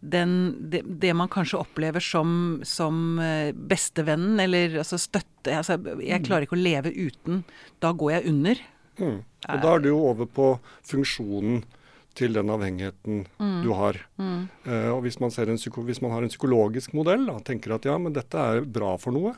den, 0.01 0.55
det, 0.71 0.81
det, 0.85 1.13
man 1.13 1.29
kanskje 1.29 1.59
opplever 1.61 2.01
som, 2.01 2.61
som 2.65 3.19
eh, 3.21 3.51
bestevennen, 3.53 4.39
eller 4.41 4.79
altså 4.81 4.97
støtte 4.97 5.53
altså, 5.53 5.77
Jeg 6.01 6.25
klarer 6.25 6.47
ikke 6.47 6.57
å 6.57 6.61
leve 6.61 6.89
uten. 6.89 7.43
Da 7.83 7.93
går 7.93 8.15
jeg 8.15 8.31
under. 8.31 8.63
Mm. 8.97 9.19
Og 9.21 9.61
da 9.61 9.75
er 9.75 9.83
det 9.83 9.91
jo 9.91 10.01
over 10.09 10.29
på 10.29 10.47
funksjonen 10.89 11.61
til 12.17 12.35
den 12.35 12.51
avhengigheten 12.51 13.23
mm. 13.39 13.61
du 13.63 13.71
har. 13.77 13.99
Mm. 14.19 14.41
Uh, 14.65 14.89
og 14.95 15.05
hvis 15.05 15.19
man, 15.21 15.31
en, 15.31 15.61
hvis 15.87 16.01
man, 16.03 16.11
har 16.15 16.25
en 16.25 16.33
psykologisk 16.33 16.95
modell, 16.97 17.29
og 17.31 17.45
tenker 17.47 17.75
at 17.77 17.87
ja, 17.87 17.97
men 18.01 18.15
dette 18.15 18.37
er 18.37 18.67
bra 18.67 18.95
for 19.01 19.15
noe. 19.15 19.35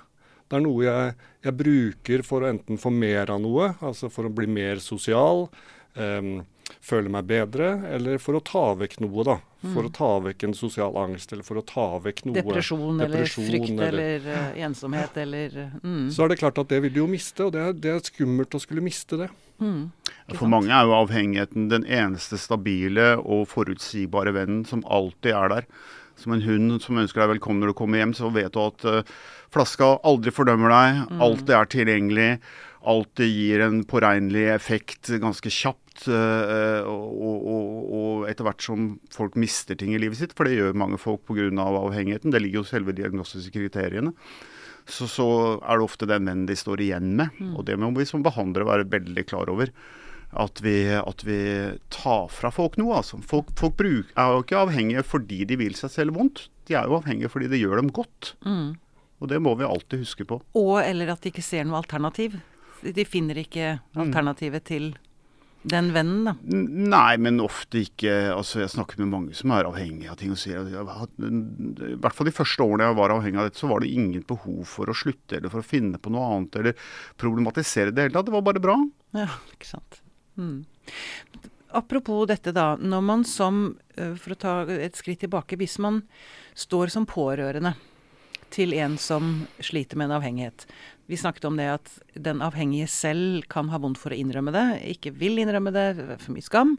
Det 0.49 0.59
er 0.59 0.65
noe 0.65 0.85
jeg, 0.85 1.13
jeg 1.45 1.57
bruker 1.59 2.25
for 2.27 2.43
å 2.43 2.49
enten 2.51 2.81
få 2.81 2.91
mer 2.93 3.31
av 3.33 3.41
noe, 3.41 3.73
altså 3.81 4.09
for 4.13 4.27
å 4.27 4.33
bli 4.33 4.49
mer 4.51 4.81
sosial, 4.83 5.47
um, 5.97 6.35
føle 6.83 7.11
meg 7.11 7.25
bedre, 7.29 7.69
eller 7.93 8.19
for 8.21 8.37
å 8.37 8.43
ta 8.43 8.65
vekk 8.77 8.99
noe, 9.03 9.25
da. 9.27 9.37
For 9.63 9.79
mm. 9.79 9.87
å 9.87 9.93
ta 9.95 10.09
vekk 10.25 10.45
en 10.49 10.55
sosial 10.57 10.97
angst, 10.99 11.31
eller 11.33 11.47
for 11.47 11.61
å 11.61 11.63
ta 11.65 11.85
vekk 12.03 12.25
noe 12.27 12.35
Depresjon, 12.41 12.99
depresjon 12.99 13.05
eller 13.05 13.29
frykt 13.31 13.69
eller, 13.71 13.87
eller 13.87 14.27
uh, 14.27 14.61
ensomhet 14.67 15.19
eller 15.23 15.55
uh, 15.63 15.93
Så 16.11 16.25
er 16.25 16.33
det 16.33 16.39
klart 16.41 16.59
at 16.59 16.73
det 16.73 16.81
vil 16.83 16.93
du 16.93 16.99
jo 16.99 17.09
miste, 17.09 17.47
og 17.47 17.53
det 17.55 17.63
er, 17.63 17.77
det 17.85 17.93
er 17.93 18.03
skummelt 18.09 18.57
å 18.57 18.61
skulle 18.61 18.83
miste 18.83 19.21
det. 19.23 19.29
Mm. 19.63 19.85
For 20.31 20.47
mange 20.47 20.71
er 20.71 20.87
jo 20.87 20.95
avhengigheten 20.95 21.67
den 21.71 21.83
eneste 21.83 22.39
stabile 22.39 23.17
og 23.19 23.47
forutsigbare 23.51 24.31
vennen 24.35 24.63
som 24.67 24.85
alltid 24.87 25.35
er 25.35 25.51
der. 25.51 25.69
Som 26.19 26.35
en 26.35 26.45
hund 26.45 26.77
som 26.83 26.99
ønsker 27.01 27.23
deg 27.23 27.35
velkommen 27.35 27.63
når 27.63 27.73
du 27.73 27.77
kommer 27.77 27.99
hjem, 27.99 28.13
så 28.15 28.29
vet 28.31 28.53
du 28.53 28.61
at 28.63 28.85
uh, 28.87 29.15
flaska 29.53 29.97
aldri 30.07 30.31
fordømmer 30.33 30.71
deg, 30.71 30.99
mm. 31.09 31.23
alltid 31.25 31.55
er 31.57 31.71
tilgjengelig, 31.73 32.27
alltid 32.93 33.31
gir 33.33 33.63
en 33.65 33.81
påregnelig 33.89 34.45
effekt 34.53 35.11
ganske 35.23 35.51
kjapt. 35.51 36.05
Uh, 36.07 36.85
og, 36.87 37.09
og, 37.19 37.73
og, 37.83 38.23
etter 38.29 38.47
hvert 38.47 38.63
som 38.65 38.93
folk 39.13 39.35
mister 39.37 39.77
ting 39.77 39.91
i 39.93 39.99
livet 40.01 40.21
sitt, 40.21 40.37
for 40.37 40.47
det 40.47 40.55
gjør 40.55 40.79
mange 40.79 41.01
folk 41.01 41.25
pga. 41.27 41.49
Av 41.65 41.81
avhengigheten, 41.83 42.31
det 42.33 42.41
ligger 42.45 42.61
jo 42.61 42.69
selve 42.69 42.95
diagnostiske 42.95 43.57
kriteriene, 43.57 44.13
så, 44.89 45.07
så, 45.07 45.27
er 45.63 45.79
det 45.79 45.85
ofte 45.85 46.07
den 46.09 46.29
vennen 46.29 46.47
de 46.47 46.57
står 46.59 46.81
igjen 46.85 47.13
med. 47.19 47.35
Mm. 47.41 47.53
Og 47.57 47.67
det 47.67 47.77
må 47.81 47.91
vi 47.97 48.07
som 48.07 48.23
behandlere 48.25 48.69
være 48.69 48.89
veldig 48.93 49.27
klar 49.29 49.51
over. 49.51 49.73
At 50.39 50.63
vi, 50.65 50.77
at 50.97 51.21
vi 51.27 51.39
tar 51.93 52.29
fra 52.33 52.49
folk 52.53 52.77
noe. 52.81 52.97
Altså. 53.01 53.19
Folk, 53.21 53.51
folk 53.59 53.77
bruk, 53.79 54.13
er 54.17 54.33
jo 54.33 54.45
ikke 54.45 54.63
avhengige 54.63 55.05
fordi 55.05 55.43
de 55.49 55.59
vil 55.61 55.77
seg 55.77 55.93
selv 55.93 56.17
vondt. 56.17 56.47
De 56.69 56.77
er 56.79 56.87
jo 56.89 56.97
avhengige 56.97 57.31
fordi 57.31 57.51
det 57.51 57.61
gjør 57.61 57.81
dem 57.81 57.91
godt. 57.93 58.33
Mm. 58.47 58.73
Og 59.21 59.29
det 59.31 59.39
må 59.43 59.53
vi 59.59 59.67
alltid 59.67 60.03
huske 60.03 60.27
på. 60.27 60.41
Og 60.59 60.75
eller 60.81 61.13
at 61.13 61.23
de 61.23 61.31
ikke 61.31 61.45
ser 61.45 61.67
noe 61.67 61.79
alternativ. 61.79 62.39
De 62.83 63.05
finner 63.07 63.39
ikke 63.39 63.77
mm. 63.77 63.99
alternativet 64.07 64.63
mm. 64.63 64.67
til 64.67 64.93
den 65.63 65.93
vennen, 65.95 66.25
da? 66.27 66.33
Nei, 66.43 67.15
men 67.23 67.39
ofte 67.43 67.79
ikke. 67.85 68.11
Altså, 68.33 68.59
jeg 68.63 68.73
snakket 68.73 68.99
med 68.99 69.11
mange 69.13 69.37
som 69.37 69.53
er 69.55 69.69
avhengige 69.69 70.11
av 70.11 70.19
ting. 70.19 70.33
og 70.35 70.41
sier 70.41 70.59
at 70.59 71.15
I 71.23 71.95
hvert 71.95 72.17
fall 72.17 72.27
de 72.27 72.35
første 72.35 72.65
årene 72.65 72.89
jeg 72.89 72.99
var 72.99 73.15
avhengig 73.15 73.39
av 73.39 73.47
dette, 73.47 73.61
så 73.61 73.71
var 73.71 73.83
det 73.83 73.93
ingen 73.95 74.25
behov 74.27 74.65
for 74.67 74.91
å 74.91 74.97
slutte 74.97 75.39
eller 75.39 75.53
for 75.53 75.63
å 75.63 75.67
finne 75.67 76.01
på 76.01 76.11
noe 76.13 76.27
annet 76.35 76.59
eller 76.59 76.89
problematisere 77.21 77.95
det 77.95 78.09
hele 78.09 78.17
tatt. 78.17 78.27
Det 78.27 78.35
var 78.35 78.47
bare 78.49 78.63
bra. 78.63 78.75
Ja, 79.15 79.29
ikke 79.55 79.71
sant. 79.71 80.02
Mm. 80.37 80.65
Apropos 81.73 82.27
dette, 82.29 82.51
da. 82.53 82.75
Når 82.77 83.01
man 83.01 83.23
som, 83.25 83.77
øh, 83.97 84.15
for 84.15 84.35
å 84.35 84.37
ta 84.37 84.53
et 84.69 84.95
skritt 84.95 85.23
tilbake, 85.23 85.57
hvis 85.57 85.79
man 85.79 86.03
står 86.53 86.91
som 86.93 87.07
pårørende 87.09 87.73
til 88.53 88.73
en 88.77 88.97
som 89.01 89.47
sliter 89.57 89.97
med 89.97 90.11
en 90.11 90.17
avhengighet, 90.19 90.67
vi 91.09 91.17
snakket 91.17 91.45
om 91.45 91.57
det 91.57 91.67
at 91.71 91.89
den 92.13 92.41
avhengige 92.45 92.87
selv 92.87 93.47
kan 93.49 93.69
ha 93.73 93.79
vondt 93.81 93.99
for 93.99 94.13
å 94.13 94.17
innrømme 94.17 94.53
det, 94.53 94.67
ikke 94.95 95.15
vil 95.17 95.41
innrømme 95.41 95.73
det, 95.73 95.87
for 96.21 96.35
mye 96.35 96.45
skam. 96.45 96.77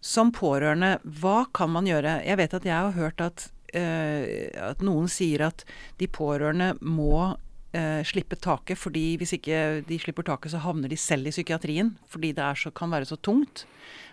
Som 0.00 0.30
pårørende, 0.32 0.96
hva 1.04 1.44
kan 1.52 1.74
man 1.74 1.88
gjøre? 1.90 2.20
Jeg 2.24 2.38
vet 2.40 2.54
at 2.56 2.64
jeg 2.64 2.76
har 2.76 2.96
hørt 2.96 3.20
at, 3.20 3.50
uh, 3.74 4.70
at 4.70 4.80
noen 4.80 5.10
sier 5.12 5.44
at 5.50 5.66
de 6.00 6.08
pårørende 6.08 6.72
må 6.80 7.34
uh, 7.76 8.02
slippe 8.06 8.38
taket, 8.40 8.78
fordi 8.78 9.16
hvis 9.20 9.34
ikke 9.36 9.58
de 9.88 9.98
slipper 10.02 10.26
taket, 10.26 10.54
så 10.54 10.62
havner 10.64 10.90
de 10.90 10.98
selv 11.00 11.30
i 11.30 11.34
psykiatrien. 11.34 11.94
Fordi 12.10 12.32
det 12.36 12.52
så, 12.62 12.72
kan 12.74 12.92
være 12.94 13.08
så 13.10 13.18
tungt. 13.20 13.66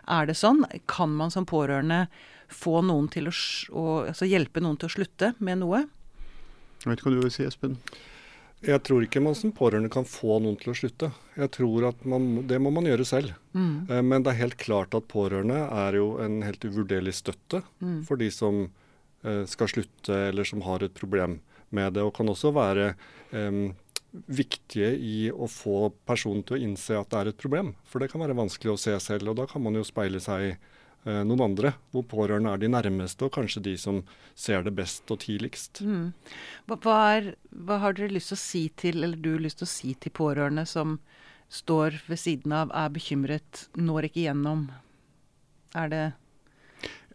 Er 0.07 0.27
det 0.29 0.37
sånn? 0.39 0.63
Kan 0.89 1.15
man 1.17 1.33
som 1.33 1.47
pårørende 1.47 2.05
få 2.47 2.79
noen 2.85 3.09
til 3.11 3.27
å, 3.27 3.33
å 3.75 3.87
altså 4.07 4.27
hjelpe 4.27 4.63
noen 4.63 4.77
til 4.79 4.89
å 4.89 4.95
slutte 4.97 5.33
med 5.43 5.61
noe? 5.63 5.85
Jeg 6.83 6.91
vet 6.91 7.01
ikke 7.01 7.09
hva 7.09 7.17
du 7.17 7.25
vil 7.25 7.33
si, 7.33 7.47
Espen? 7.47 7.75
Jeg 8.65 8.81
tror 8.87 9.03
ikke 9.05 9.21
man 9.21 9.35
som 9.37 9.51
pårørende 9.53 9.91
kan 9.93 10.07
få 10.07 10.39
noen 10.41 10.55
til 10.57 10.71
å 10.71 10.77
slutte. 10.77 11.11
Jeg 11.37 11.51
tror 11.53 11.91
at 11.91 11.99
man, 12.09 12.47
Det 12.49 12.57
må 12.57 12.71
man 12.73 12.87
gjøre 12.89 13.05
selv. 13.05 13.35
Mm. 13.53 13.85
Eh, 13.85 14.01
men 14.01 14.23
det 14.23 14.33
er 14.33 14.41
helt 14.41 14.57
klart 14.57 14.97
at 14.97 15.09
pårørende 15.11 15.59
er 15.67 15.99
jo 15.99 16.15
en 16.23 16.41
helt 16.41 16.65
uvurderlig 16.65 17.13
støtte 17.19 17.61
mm. 17.79 18.01
for 18.07 18.17
de 18.17 18.31
som 18.33 18.63
eh, 19.23 19.43
skal 19.45 19.69
slutte 19.69 20.17
eller 20.31 20.47
som 20.47 20.65
har 20.65 20.83
et 20.83 20.95
problem 20.97 21.37
med 21.75 21.97
det. 21.97 22.05
Og 22.05 22.13
kan 22.15 22.29
også 22.31 22.53
være 22.55 22.93
um, 23.31 23.75
viktige 24.27 24.93
i 24.95 25.17
å 25.31 25.49
få 25.51 25.91
personen 26.07 26.45
til 26.47 26.57
å 26.57 26.63
innse 26.69 26.97
at 26.99 27.11
det 27.11 27.19
er 27.19 27.31
et 27.33 27.43
problem. 27.43 27.75
For 27.87 28.03
det 28.03 28.11
kan 28.13 28.23
være 28.23 28.37
vanskelig 28.37 28.75
å 28.75 28.81
se 28.81 28.95
selv, 29.03 29.33
og 29.33 29.41
da 29.41 29.47
kan 29.49 29.63
man 29.63 29.77
jo 29.79 29.85
speile 29.87 30.23
seg 30.23 30.51
i 30.51 30.57
Eh, 31.07 31.21
noen 31.23 31.43
andre, 31.45 31.71
hvor 31.93 32.03
pårørende 32.09 32.51
er 32.51 32.59
de 32.59 32.69
nærmeste, 32.71 33.27
og 33.27 33.35
kanskje 33.37 33.61
de 33.69 33.75
som 33.79 34.01
ser 34.35 34.65
det 34.65 34.73
best 34.75 35.07
og 35.13 35.21
tidligst. 35.23 35.79
Mm. 35.85 36.09
Hva, 36.67 36.95
er, 37.13 37.29
hva, 37.53 37.77
har 37.83 37.95
dere 37.95 38.11
lyst 38.11 38.33
til 38.33 38.37
å 38.37 38.41
si 38.41 38.63
til, 38.81 39.03
eller 39.05 39.21
du 39.21 39.37
lyst 39.39 39.61
til 39.61 39.69
å 39.69 39.71
si 39.71 39.93
til 39.95 40.11
pårørende 40.17 40.65
som 40.67 40.97
står 41.53 42.01
ved 42.09 42.19
siden 42.19 42.55
av, 42.57 42.73
er 42.75 42.91
bekymret, 42.91 43.67
når 43.79 44.09
ikke 44.09 44.25
gjennom? 44.25 44.67
Er 45.77 45.93
det 45.93 46.05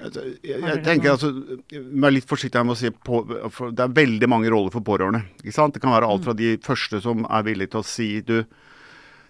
jeg, 0.01 0.37
jeg, 0.43 0.79
tenker 0.83 1.13
altså, 1.13 1.29
Vær 1.71 2.15
litt 2.15 2.27
forsiktig 2.27 2.63
med 2.65 2.75
å 2.75 2.79
si 2.81 2.91
på, 2.91 3.21
Det 3.71 3.85
er 3.85 3.95
veldig 3.95 4.29
mange 4.31 4.51
roller 4.51 4.73
for 4.75 4.85
pårørende. 4.87 5.25
ikke 5.43 5.55
sant? 5.55 5.77
Det 5.77 5.83
kan 5.85 5.95
være 5.95 6.09
alt 6.09 6.25
mm. 6.25 6.29
fra 6.29 6.37
de 6.39 6.53
første 6.65 7.03
som 7.05 7.27
er 7.29 7.47
villige 7.47 7.75
til 7.75 7.83
å 7.83 7.87
si 7.87 8.09
du, 8.27 8.39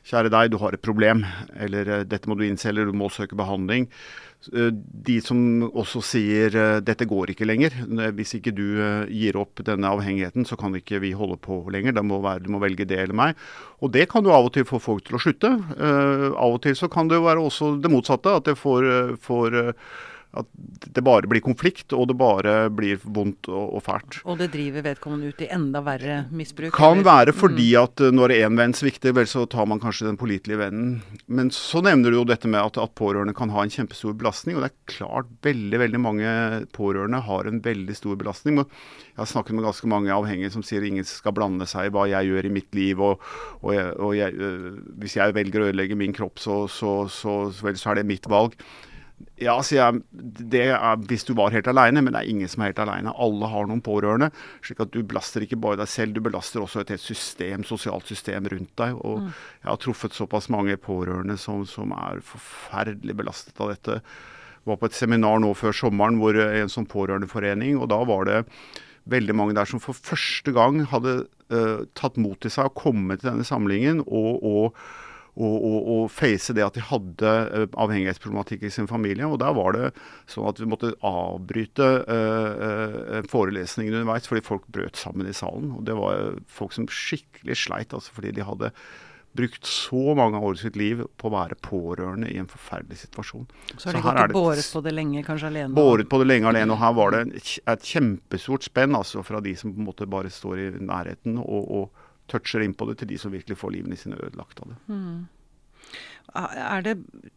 kjære 0.09 0.33
deg, 0.33 0.51
du 0.51 0.59
har 0.63 0.75
et 0.75 0.83
problem, 0.83 1.25
eller 1.63 1.89
eh, 1.89 2.05
dette 2.09 2.31
må 2.31 2.37
du 2.39 2.45
innse, 2.47 2.69
eller 2.71 2.89
du 2.89 2.97
må 2.97 3.11
søke 3.13 3.39
behandling. 3.39 3.87
Eh, 4.51 4.71
de 4.73 5.19
som 5.23 5.39
også 5.69 6.03
sier 6.07 6.57
eh, 6.59 6.81
dette 6.83 7.07
går 7.09 7.33
ikke 7.33 7.47
lenger. 7.47 7.77
Hvis 8.17 8.35
ikke 8.39 8.55
du 8.57 8.65
gir 9.07 9.39
opp 9.39 9.63
denne 9.67 9.93
avhengigheten, 9.95 10.47
så 10.49 10.59
kan 10.59 10.75
ikke 10.79 11.03
vi 11.05 11.15
holde 11.19 11.39
på 11.43 11.63
lenger. 11.73 11.95
Det 11.99 12.07
må 12.07 12.19
være, 12.25 12.43
du 12.47 12.51
må 12.55 12.63
velge 12.63 12.89
det 12.89 12.99
eller 13.05 13.19
meg. 13.19 13.43
Og 13.83 13.95
det 13.95 14.09
kan 14.11 14.27
jo 14.27 14.35
av 14.35 14.51
og 14.51 14.55
til 14.57 14.67
få 14.69 14.83
folk 14.83 15.07
til 15.07 15.19
å 15.19 15.23
slutte. 15.23 15.53
Av 15.79 16.49
og 16.49 16.63
til 16.65 16.75
så 16.79 16.91
kan 16.91 17.11
det 17.11 17.21
jo 17.21 17.29
være 17.29 17.43
også 17.43 17.77
det 17.83 17.91
motsatte. 17.93 18.39
At 18.43 18.51
det 18.51 18.59
får, 18.59 19.17
får 19.23 19.59
at 20.33 20.49
det 20.97 21.03
bare 21.05 21.29
blir 21.29 21.43
konflikt, 21.45 21.93
og 21.93 22.07
det 22.09 22.15
bare 22.17 22.71
blir 22.73 23.01
vondt 23.05 23.51
og, 23.53 23.75
og 23.77 23.83
fælt. 23.85 24.21
Og 24.25 24.39
det 24.41 24.49
driver 24.55 24.87
vedkommende 24.87 25.29
ut 25.29 25.43
i 25.45 25.49
enda 25.53 25.83
verre 25.85 26.23
misbruk? 26.33 26.73
Kan 26.77 27.03
eller? 27.03 27.09
være 27.09 27.35
fordi 27.37 27.67
at 27.77 28.01
uh, 28.01 28.09
når 28.15 28.33
én 28.39 28.57
venn 28.57 28.73
svikter, 28.77 29.13
vel 29.17 29.29
så 29.29 29.45
tar 29.51 29.69
man 29.69 29.81
kanskje 29.83 30.07
den 30.09 30.17
pålitelige 30.21 30.63
vennen. 30.63 30.95
Men 31.29 31.51
så 31.53 31.83
nevner 31.85 32.13
du 32.13 32.21
jo 32.23 32.29
dette 32.29 32.49
med 32.49 32.63
at, 32.63 32.81
at 32.81 32.95
pårørende 32.97 33.37
kan 33.37 33.53
ha 33.53 33.65
en 33.65 33.73
kjempestor 33.73 34.17
belastning. 34.17 34.57
Og 34.57 34.65
det 34.65 34.71
er 34.71 34.95
klart 34.95 35.29
veldig 35.45 35.81
veldig 35.83 36.01
mange 36.01 36.33
pårørende 36.73 37.21
har 37.27 37.51
en 37.51 37.61
veldig 37.65 37.97
stor 37.99 38.17
belastning. 38.21 38.63
Jeg 38.63 39.21
har 39.21 39.29
snakket 39.29 39.59
med 39.59 39.67
ganske 39.67 39.91
mange 39.91 40.15
avhengige 40.15 40.55
som 40.55 40.65
sier 40.65 40.87
ingen 40.89 41.05
skal 41.09 41.37
blande 41.37 41.69
seg 41.69 41.91
i 41.91 41.93
hva 41.93 42.07
jeg 42.09 42.31
gjør 42.31 42.49
i 42.49 42.55
mitt 42.57 42.73
liv. 42.79 43.03
Og, 43.05 43.21
og, 43.61 43.75
jeg, 43.77 43.93
og 44.01 44.17
jeg, 44.17 44.41
uh, 44.41 44.81
hvis 45.03 45.19
jeg 45.21 45.37
velger 45.37 45.61
å 45.61 45.69
ødelegge 45.69 46.01
min 46.01 46.17
kropp, 46.17 46.41
så, 46.41 46.63
så, 46.73 47.03
så, 47.13 47.37
så 47.53 47.93
er 47.93 48.01
det 48.01 48.09
mitt 48.09 48.31
valg. 48.33 48.57
Ja, 49.43 49.57
sier 49.67 49.81
jeg, 49.81 50.03
det 50.53 50.65
er 50.75 51.01
hvis 51.09 51.25
du 51.27 51.33
var 51.39 51.55
helt 51.55 51.67
aleine, 51.71 52.03
men 52.03 52.15
det 52.15 52.21
er 52.23 52.31
ingen 52.31 52.51
som 52.51 52.63
er 52.63 52.71
helt 52.71 52.83
aleine. 52.85 53.15
Alle 53.19 53.49
har 53.51 53.67
noen 53.67 53.83
pårørende. 53.83 54.31
slik 54.63 54.81
at 54.85 54.93
du 54.95 55.03
belaster 55.03 55.43
ikke 55.43 55.59
bare 55.61 55.81
deg 55.81 55.89
selv, 55.91 56.15
du 56.15 56.21
belaster 56.21 56.63
også 56.63 56.81
et 56.83 56.93
helt 56.95 57.05
system, 57.05 57.65
sosialt 57.65 58.07
system 58.07 58.47
rundt 58.53 58.77
deg. 58.77 58.95
Og 59.03 59.21
Mm. 59.23 59.33
jeg 59.63 59.71
har 59.71 59.77
truffet 59.77 60.13
såpass 60.13 60.49
mange 60.49 60.77
pårørende 60.77 61.39
som, 61.39 61.67
som 61.67 61.93
er 61.93 62.21
forferdelig 62.21 63.17
belastet 63.17 63.61
av 63.61 63.69
dette. 63.75 64.01
Jeg 64.03 64.67
Var 64.67 64.77
på 64.77 64.87
et 64.87 64.95
seminar 64.95 65.41
nå 65.41 65.55
før 65.55 65.73
sommeren 65.75 66.19
hvor 66.19 66.37
eh, 66.39 66.61
en 66.63 66.69
sånn 66.69 66.87
pårørendeforening, 66.87 67.79
og 67.81 67.89
da 67.89 68.05
var 68.05 68.25
det 68.25 68.45
veldig 69.11 69.35
mange 69.35 69.55
der 69.55 69.67
som 69.67 69.81
for 69.83 69.93
første 69.99 70.53
gang 70.55 70.85
hadde 70.87 71.27
uh, 71.51 71.83
tatt 71.99 72.17
mot 72.17 72.39
til 72.39 72.51
seg 72.55 72.69
å 72.69 72.75
komme 72.75 73.17
til 73.19 73.33
denne 73.33 73.45
samlingen 73.45 73.99
og, 74.07 74.39
og 74.47 74.77
og 75.33 76.11
face 76.13 76.53
det 76.53 76.65
at 76.65 76.77
de 76.77 76.83
hadde 76.85 77.31
uh, 77.33 77.65
avhengighetsproblematikk 77.81 78.67
i 78.69 78.73
sin 78.75 78.89
familie. 78.91 79.25
Og 79.25 79.39
der 79.41 79.55
var 79.57 79.73
det 79.77 79.93
sånn 80.29 80.49
at 80.51 80.61
vi 80.61 80.69
måtte 80.69 80.93
avbryte 81.01 81.89
uh, 82.05 83.23
forelesningene 83.33 83.53
forelesningen 83.53 83.97
underveis 84.03 84.29
fordi 84.29 84.45
folk 84.45 84.67
brøt 84.73 85.01
sammen 85.01 85.29
i 85.29 85.37
salen. 85.37 85.73
Og 85.79 85.87
det 85.89 85.97
var 85.97 86.37
folk 86.53 86.77
som 86.77 86.89
skikkelig 86.91 87.57
sleit, 87.65 87.97
altså 87.97 88.13
fordi 88.13 88.35
de 88.37 88.47
hadde 88.47 88.73
brukt 89.33 89.65
så 89.65 90.15
mange 90.17 90.37
år 90.37 90.59
i 90.59 90.61
sitt 90.61 90.77
liv 90.77 91.03
på 91.17 91.31
å 91.31 91.33
være 91.33 91.57
pårørende 91.65 92.29
i 92.29 92.37
en 92.41 92.49
forferdelig 92.51 93.01
situasjon. 93.07 93.47
Så 93.79 93.89
har 93.89 93.97
de 93.97 94.03
gått 94.03 94.13
og 94.13 94.29
det- 94.29 94.37
båret 94.37 94.73
på 94.73 94.83
det 94.85 94.93
lenge, 94.93 95.25
kanskje 95.25 95.49
alene? 95.49 95.75
Båret 95.75 96.09
på 96.09 96.19
det 96.21 96.29
lenge 96.29 96.49
alene. 96.49 96.73
Og 96.73 96.79
her 96.79 96.93
var 96.93 97.11
det 97.13 97.37
et 97.67 97.83
kjempestort 97.83 98.63
spenn 98.63 98.95
altså 98.95 99.25
fra 99.25 99.41
de 99.41 99.55
som 99.57 99.73
på 99.73 99.81
en 99.81 99.89
måte 99.89 100.07
bare 100.07 100.29
står 100.29 100.59
i 100.59 100.71
nærheten 100.85 101.39
og, 101.39 101.71
og 101.71 101.91
toucher 102.33 102.65
inn 102.65 102.75
på 102.75 102.89
det, 102.89 102.99
til 103.03 103.11
de 103.13 103.19
som 103.21 103.33
virkelig 103.35 103.59
får 103.61 103.75
livene 103.77 103.99
sine 104.01 104.17
ødelagt 104.19 104.63
av 104.65 104.73
det. 104.73 104.79
Mm. 104.89 105.23
Er 106.33 106.85
det 106.87 106.95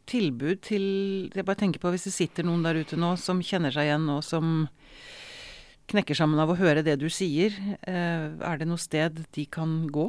tilbud 0.08 0.62
til 0.64 0.84
Jeg 1.36 1.44
bare 1.48 1.58
tenker 1.60 1.82
på 1.84 1.90
hvis 1.92 2.06
det 2.08 2.14
sitter 2.16 2.46
noen 2.48 2.62
der 2.64 2.78
ute 2.80 2.96
nå 3.00 3.16
som 3.20 3.42
kjenner 3.44 3.74
seg 3.76 3.90
igjen, 3.90 4.06
og 4.14 4.22
som 4.24 4.70
knekker 5.92 6.16
sammen 6.18 6.40
av 6.42 6.50
å 6.54 6.58
høre 6.58 6.82
det 6.86 6.96
du 7.02 7.10
sier. 7.14 7.54
Eh, 7.86 8.30
er 8.40 8.58
det 8.62 8.68
noe 8.70 8.80
sted 8.82 9.20
de 9.36 9.46
kan 9.46 9.84
gå? 9.94 10.08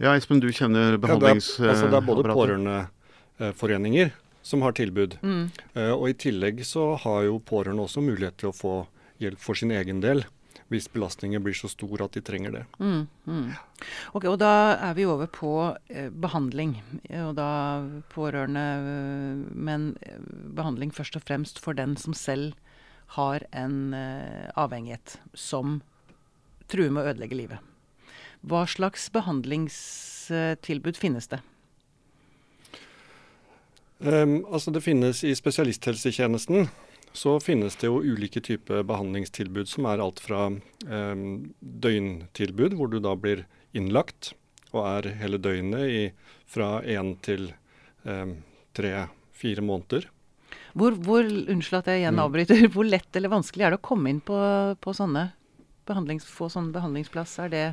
Ja, 0.00 0.14
Espen, 0.16 0.40
du 0.40 0.48
kjenner 0.48 0.94
Ja, 0.94 0.96
det, 0.96 0.96
er, 0.96 1.02
behandlingsapparatet? 1.02 1.70
altså 1.74 1.90
det 1.92 1.98
er 1.98 2.06
både 2.08 2.24
pårørendeforeninger 2.32 4.12
som 4.42 4.62
har 4.64 4.72
tilbud, 4.72 5.18
Mm. 5.20 5.50
eh, 5.76 5.90
og 5.92 6.08
i 6.08 6.14
tillegg 6.16 6.62
så 6.64 6.96
har 7.02 7.24
jo 7.26 7.38
pårørende 7.44 7.84
også 7.84 8.00
mulighet 8.00 8.38
til 8.40 8.48
å 8.48 8.56
få 8.56 8.86
hjelp 9.20 9.38
for 9.38 9.54
sin 9.54 9.70
egen 9.70 10.00
del. 10.00 10.24
Hvis 10.70 10.88
belastningen 10.92 11.42
blir 11.42 11.56
så 11.56 11.68
stor 11.70 12.04
at 12.04 12.14
de 12.14 12.22
trenger 12.22 12.54
det. 12.54 12.64
Mm, 12.78 13.06
mm. 13.26 13.46
Ok, 14.14 14.26
og 14.30 14.38
Da 14.38 14.76
er 14.90 14.94
vi 14.94 15.06
over 15.06 15.26
på 15.26 15.52
eh, 15.88 16.10
behandling. 16.10 16.76
Og 17.24 17.34
da 17.38 17.50
pårørende, 18.14 18.66
eh, 18.78 19.44
men 19.54 19.96
eh, 20.02 20.20
behandling 20.56 20.94
først 20.94 21.18
og 21.18 21.26
fremst 21.26 21.58
for 21.58 21.74
den 21.74 21.96
som 21.96 22.14
selv 22.14 22.54
har 23.18 23.42
en 23.52 23.94
eh, 23.94 24.50
avhengighet 24.54 25.18
som 25.34 25.80
truer 26.70 26.92
med 26.94 27.02
å 27.02 27.10
ødelegge 27.10 27.38
livet. 27.38 27.58
Hva 28.46 28.64
slags 28.70 29.10
behandlingstilbud 29.12 30.96
finnes 30.96 31.26
det? 31.28 31.40
Um, 34.00 34.46
altså 34.48 34.72
Det 34.72 34.80
finnes 34.80 35.24
i 35.28 35.34
spesialisthelsetjenesten 35.36 36.70
så 37.12 37.36
finnes 37.42 37.74
det 37.80 37.88
jo 37.90 38.00
ulike 38.02 38.40
typer 38.44 38.84
behandlingstilbud 38.86 39.68
som 39.68 39.86
er 39.90 39.98
alt 40.04 40.20
fra 40.22 40.44
eh, 40.86 41.24
døgntilbud, 41.60 42.76
hvor 42.78 42.90
du 42.92 43.00
da 43.02 43.16
blir 43.18 43.44
innlagt 43.76 44.32
og 44.70 44.84
er 44.86 45.08
hele 45.18 45.38
døgnet 45.42 45.90
i, 45.90 46.02
fra 46.46 46.76
én 46.86 47.16
til 47.26 47.48
um, 48.06 48.36
tre-fire 48.78 49.62
måneder. 49.66 50.06
Hvor, 50.78 50.94
hvor, 51.02 51.26
unnskyld 51.26 51.80
at 51.80 51.88
jeg 51.90 52.04
igjen 52.04 52.14
Mm. 52.14 52.22
avbryter. 52.22 52.60
Hvor 52.74 52.86
lett 52.86 53.16
eller 53.18 53.32
vanskelig 53.32 53.64
er 53.66 53.70
det 53.74 53.80
å 53.80 53.86
komme 53.90 54.10
inn 54.12 54.20
på, 54.22 54.36
på 54.78 54.94
sånne 54.94 55.32
behandlings, 55.90 56.22
få 56.30 56.46
sånn 56.54 56.70
behandlingsplass? 56.74 57.32
Er 57.42 57.48
det 57.50 57.64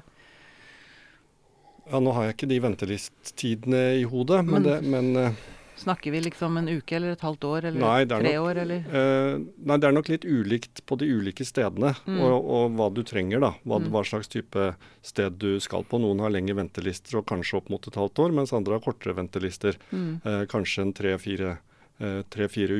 Ja, 1.87 1.99
Nå 2.01 2.11
har 2.17 2.25
jeg 2.27 2.35
ikke 2.35 2.49
de 2.49 2.59
ventelisttidene 2.65 3.83
i 4.01 4.03
hodet, 4.09 4.41
men, 4.45 4.63
Men- 4.63 4.65
det, 4.65 4.77
men 4.89 5.15
eh, 5.15 5.37
Snakker 5.77 6.11
vi 6.11 6.21
liksom 6.25 6.57
en 6.57 6.67
uke 6.67 6.95
eller 6.97 7.11
et 7.13 7.21
halvt 7.21 7.43
år 7.45 7.65
eller 7.69 7.79
Nei, 7.79 8.05
tre 8.05 8.21
nok- 8.33 8.47
år 8.49 8.57
eller 8.63 8.77
Eh, 8.87 9.37
nei, 9.63 9.77
Det 9.77 9.83
er 9.87 9.91
nok 9.93 10.09
litt 10.09 10.25
ulikt 10.25 10.81
på 10.85 10.97
de 10.97 11.05
ulike 11.05 11.45
stedene, 11.45 11.93
Mm. 12.07 12.19
og, 12.19 12.45
og 12.49 12.71
hva 12.75 12.93
du 12.93 13.03
trenger. 13.03 13.39
da, 13.39 13.51
hva, 13.65 13.79
Mm. 13.79 13.91
hva 13.91 14.03
slags 14.03 14.27
type 14.27 14.75
sted 15.03 15.37
du 15.37 15.59
skal 15.59 15.83
på. 15.83 15.99
Noen 16.01 16.19
har 16.19 16.29
lengre 16.31 16.55
ventelister 16.55 17.17
og 17.19 17.25
kanskje 17.27 17.57
opp 17.57 17.69
mot 17.69 17.85
et 17.87 17.93
halvt 17.93 18.19
år, 18.19 18.33
mens 18.33 18.53
andre 18.53 18.73
har 18.73 18.81
kortere 18.81 19.13
ventelister. 19.15 19.77
mm. 19.93 20.21
Eh, 20.25 20.45
kanskje 20.45 20.81
en 20.81 20.93
tre-fire 20.93 21.57
eh, 21.99 22.23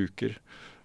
uker. 0.07 0.35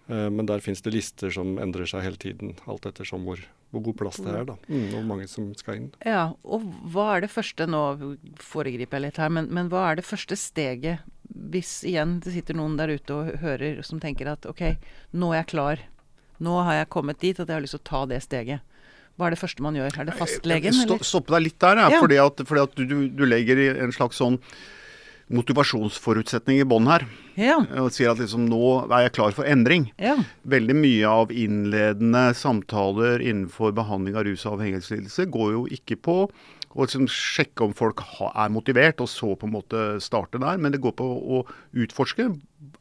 Eh, 0.09 0.29
men 0.29 0.45
der 0.45 0.59
finnes 0.59 0.81
det 0.83 0.93
lister 0.93 1.31
som 1.31 1.57
endrer 1.57 1.87
seg 1.87 2.03
hele 2.03 2.17
tiden, 2.17 2.55
alt 2.67 2.81
ettersom 2.85 3.23
hvor, 3.23 3.39
hvor 3.71 3.83
god 3.83 3.97
plass 3.97 4.17
det 4.17 4.27
er. 4.35 4.43
da, 4.45 4.55
mm, 4.69 4.87
og 4.89 4.97
hvor 4.99 5.05
mange 5.07 5.27
som 5.29 5.53
skal 5.55 5.75
inn. 5.75 5.91
Ja, 6.05 6.33
og 6.43 6.61
hva 6.91 7.15
er 7.17 7.21
det 7.21 7.29
første 7.31 7.65
Nå 7.67 8.17
foregriper 8.37 8.99
jeg 8.99 9.01
litt 9.01 9.17
her, 9.17 9.29
men, 9.29 9.47
men 9.53 9.69
hva 9.69 9.91
er 9.91 9.95
det 9.95 10.05
første 10.05 10.35
steget 10.35 10.99
hvis 11.31 11.81
igjen 11.87 12.19
det 12.23 12.33
sitter 12.35 12.57
noen 12.57 12.75
der 12.79 12.93
ute 12.93 13.15
og 13.15 13.41
hører 13.43 13.81
som 13.85 14.01
tenker 14.03 14.29
at 14.33 14.45
OK, 14.49 14.63
nå 15.15 15.31
er 15.33 15.41
jeg 15.43 15.51
klar. 15.53 15.81
Nå 16.43 16.59
har 16.67 16.81
jeg 16.81 16.91
kommet 16.93 17.21
dit 17.21 17.39
at 17.39 17.47
jeg 17.47 17.55
har 17.55 17.63
lyst 17.63 17.77
til 17.77 17.83
å 17.83 17.89
ta 17.89 18.05
det 18.09 18.21
steget. 18.25 18.63
Hva 19.13 19.27
er 19.27 19.35
det 19.35 19.41
første 19.43 19.61
man 19.61 19.75
gjør? 19.77 19.99
Er 20.01 20.07
det 20.09 20.15
fastlegen, 20.17 20.77
eller? 20.83 21.03
Stoppe 21.05 21.35
deg 21.35 21.45
litt 21.45 21.59
der, 21.61 21.83
ja, 21.85 21.99
fordi 22.01 22.17
at, 22.21 22.39
fordi 22.49 22.63
at 22.63 22.79
du, 22.79 22.95
du, 23.13 23.27
legger 23.29 23.61
i 23.61 23.67
en 23.85 23.93
slags 23.93 24.17
sånn 24.17 24.39
motivasjonsforutsetning 25.33 26.59
i 26.59 26.65
bånn 26.67 26.89
her. 26.89 27.05
Ja. 27.39 27.59
Og 27.79 27.93
sier 27.93 28.11
at 28.11 28.19
liksom 28.21 28.47
nå 28.49 28.63
er 28.87 29.05
jeg 29.05 29.13
klar 29.15 29.37
for 29.37 29.47
endring. 29.49 29.87
ja. 30.01 30.17
Veldig 30.49 30.75
mye 30.77 31.13
av 31.21 31.31
innledende 31.31 32.25
samtaler 32.37 33.21
innenfor 33.23 33.73
behandling 33.77 34.17
av 34.17 34.25
rus- 34.27 34.43
og 34.49 34.57
avhengighetslidelse 34.57 35.29
går 35.33 35.55
jo 35.55 35.63
ikke 35.77 35.97
på 36.01 36.17
å 36.73 36.85
liksom 36.85 37.07
sjekke 37.11 37.67
om 37.67 37.73
folk 37.77 38.01
er 38.29 38.53
motivert, 38.53 39.01
og 39.03 39.09
så 39.11 39.33
på 39.37 39.47
en 39.47 39.55
måte 39.55 39.83
starte 40.03 40.41
der. 40.41 40.61
Men 40.61 40.73
det 40.73 40.81
går 40.83 40.95
på 40.97 41.05
å 41.05 41.43
utforske. 41.85 42.31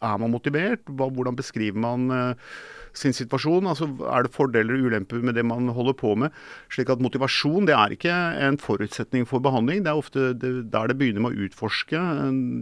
Er 0.03 0.23
man 0.23 0.33
motivert? 0.33 0.87
Hvordan 0.89 1.37
beskriver 1.37 1.81
man 1.83 2.09
eh, 2.15 2.51
sin 2.97 3.15
situasjon? 3.17 3.69
Altså, 3.69 3.91
er 4.09 4.27
det 4.27 4.35
fordeler 4.35 4.79
og 4.79 4.89
ulemper 4.89 5.25
med 5.25 5.37
det 5.37 5.45
man 5.49 5.69
holder 5.77 5.97
på 5.99 6.15
med? 6.25 6.33
Slik 6.73 6.93
at 6.93 7.05
motivasjon 7.05 7.69
det 7.69 7.77
er 7.77 7.97
ikke 7.97 8.17
en 8.49 8.61
forutsetning 8.63 9.29
for 9.29 9.45
behandling. 9.45 9.85
Det 9.85 9.93
er 9.93 10.03
ofte 10.05 10.33
det, 10.33 10.55
der 10.73 10.93
det 10.93 10.99
begynner 11.01 11.27
med 11.27 11.37
å 11.37 11.49
utforske, 11.49 12.05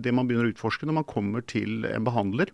det 0.03 0.17
man 0.17 0.31
begynner 0.31 0.51
å 0.51 0.55
utforske 0.55 0.89
når 0.89 1.03
man 1.03 1.11
kommer 1.11 1.47
til 1.47 1.87
en 1.91 2.07
behandler. 2.07 2.51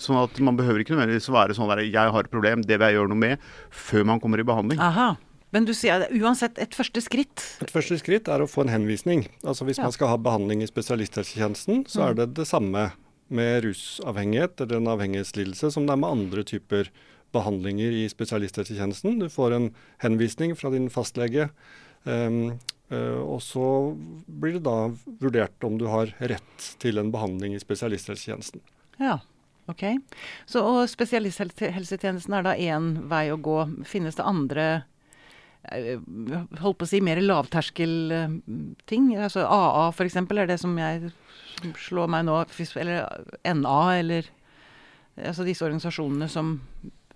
Sånn 0.00 0.16
at 0.16 0.38
man 0.42 0.56
behøver 0.56 0.82
ikke 0.82 0.96
nødvendigvis 0.96 1.28
være 1.28 1.54
sånn 1.54 1.68
der 1.68 1.84
'jeg 1.84 2.12
har 2.12 2.24
et 2.24 2.32
problem, 2.32 2.62
det 2.64 2.78
vil 2.78 2.88
jeg 2.88 2.96
gjøre 2.96 3.10
noe 3.12 3.20
med', 3.20 3.38
før 3.70 4.06
man 4.06 4.20
kommer 4.20 4.40
i 4.40 4.48
behandling. 4.48 4.80
Aha. 4.80 5.16
Men 5.50 5.64
du 5.66 5.72
sier 5.74 6.06
uansett 6.14 6.58
et 6.62 6.74
første 6.76 7.02
skritt. 7.02 7.42
Et 7.64 7.70
første 7.72 7.98
skritt 7.98 8.28
er 8.30 8.42
å 8.44 8.48
få 8.50 8.62
en 8.64 8.72
henvisning. 8.74 9.26
Altså 9.42 9.66
Hvis 9.66 9.78
Ja. 9.78 9.84
man 9.88 9.92
skal 9.92 10.08
ha 10.08 10.16
behandling 10.16 10.62
i 10.62 10.66
spesialisthelsetjenesten, 10.70 11.86
så 11.88 12.10
er 12.10 12.14
det 12.14 12.34
det 12.34 12.46
samme 12.46 12.92
med 13.30 13.64
rusavhengighet 13.64 14.60
eller 14.60 14.76
en 14.76 14.88
avhengighetslidelse 14.90 15.72
som 15.72 15.86
det 15.86 15.92
er 15.92 16.02
med 16.02 16.10
andre 16.10 16.44
typer 16.44 16.90
behandlinger 17.32 17.92
i 17.94 18.08
spesialisthelsetjenesten. 18.10 19.18
Du 19.20 19.28
får 19.28 19.54
en 19.54 19.74
henvisning 20.02 20.56
fra 20.58 20.70
din 20.70 20.88
fastlege, 20.90 21.50
um, 22.04 22.58
og 22.90 23.38
så 23.40 23.96
blir 24.26 24.54
det 24.58 24.64
da 24.66 24.90
vurdert 25.22 25.62
om 25.62 25.78
du 25.78 25.86
har 25.86 26.10
rett 26.18 26.70
til 26.82 26.98
en 26.98 27.12
behandling 27.12 27.54
i 27.54 27.60
spesialisthelsetjenesten. 27.62 28.60
Ja, 28.98 29.20
ok. 29.70 29.84
Så, 30.46 30.58
og 30.64 30.88
spesialisthelsetjenesten 30.90 32.34
er 32.34 32.42
da 32.42 32.56
én 32.58 33.06
vei 33.08 33.28
å 33.30 33.38
gå. 33.38 33.84
Finnes 33.86 34.18
det 34.18 34.26
andre 34.26 34.66
holdt 35.68 36.78
på 36.80 36.86
å 36.86 36.88
si 36.88 37.00
mer 37.04 37.20
lavterskelting? 37.20 39.10
Altså 39.20 39.44
AA 39.46 39.88
f.eks. 39.92 40.16
er 40.16 40.46
det 40.48 40.58
som 40.60 40.76
jeg 40.80 41.10
slår 41.76 42.08
meg 42.08 42.24
nå. 42.28 42.38
Eller 42.80 43.24
NA, 43.56 43.80
eller 44.00 44.30
Altså 45.20 45.44
disse 45.44 45.60
organisasjonene 45.66 46.28
som 46.32 46.52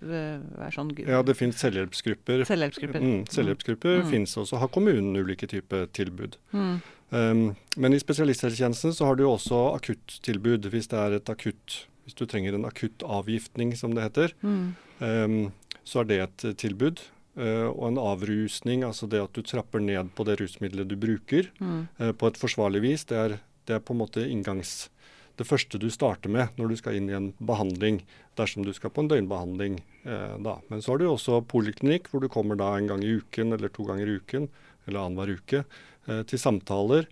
eh, 0.03 0.37
er 0.61 0.73
sånn 0.75 0.91
Ja, 0.99 1.23
det 1.25 1.33
finnes 1.39 1.57
selvhjelpsgrupper. 1.63 2.43
selvhjelpsgrupper. 2.45 3.01
Mm, 3.01 3.23
selvhjelpsgrupper 3.31 4.01
Mm. 4.03 4.09
finnes 4.11 4.35
også. 4.37 4.59
Har 4.61 4.67
kommunen 4.69 5.15
ulike 5.15 5.47
typer 5.49 5.87
tilbud. 5.87 6.35
Mm. 6.53 6.81
Um, 7.15 7.55
men 7.77 7.93
i 7.93 7.97
spesialisthelsetjenesten 7.97 8.93
så 8.93 9.05
har 9.07 9.15
du 9.15 9.23
også 9.25 9.73
akuttilbud 9.79 10.67
hvis 10.69 10.87
det 10.91 10.99
er 10.99 11.15
et 11.17 11.29
akutt 11.29 11.85
hvis 12.05 12.13
du 12.19 12.25
trenger 12.29 12.53
en 12.53 12.65
akutt 12.65 13.01
avgiftning, 13.01 13.73
som 13.75 13.95
det 13.95 14.03
heter, 14.03 14.33
Mm. 14.43 14.75
um, 15.01 15.51
så 15.83 16.01
er 16.01 16.03
det 16.05 16.19
et 16.21 16.57
tilbud. 16.57 17.01
Uh, 17.35 17.67
og 17.67 17.89
en 17.89 17.99
avrusning, 17.99 18.85
altså 18.87 19.09
det 19.11 19.19
at 19.19 19.35
du 19.35 19.41
trapper 19.43 19.81
ned 19.83 20.13
på 20.15 20.23
det 20.23 20.37
rusmiddelet 20.39 20.87
du 20.87 20.95
bruker 20.95 21.49
Mm. 21.59 21.87
uh, 21.99 22.11
på 22.15 22.27
et 22.31 22.39
forsvarlig 22.39 22.81
vis, 22.81 23.03
det 23.09 23.17
er, 23.17 23.39
det 23.67 23.75
er 23.75 23.83
på 23.83 23.95
en 23.95 24.03
måte 24.05 24.23
inngangs... 24.23 24.89
Det 25.35 25.43
første 25.43 25.75
du 25.75 25.89
starter 25.91 26.31
med 26.31 26.55
når 26.55 26.69
du 26.69 26.75
skal 26.79 26.95
inn 26.95 27.09
i 27.11 27.15
en 27.17 27.33
behandling, 27.43 27.97
dersom 28.39 28.63
du 28.63 28.71
skal 28.71 28.89
på 28.95 29.03
en 29.03 29.09
døgnbehandling. 29.11 29.81
Uh, 30.05 30.39
da. 30.39 30.61
Men 30.69 30.79
så 30.79 30.93
har 30.93 31.01
du 31.01 31.09
også 31.09 31.41
poliklinikk, 31.43 32.07
hvor 32.07 32.23
du 32.23 32.29
kommer 32.31 32.55
da 32.55 32.71
en 32.77 32.87
gang 32.87 33.03
i 33.03 33.17
uken 33.19 33.51
eller 33.51 33.67
to 33.67 33.83
ganger 33.83 34.07
i 34.07 34.15
uken, 34.15 34.47
eller 34.87 35.01
annenhver 35.01 35.35
uke, 35.35 35.65
uh, 36.07 36.21
til 36.23 36.39
samtaler 36.39 37.09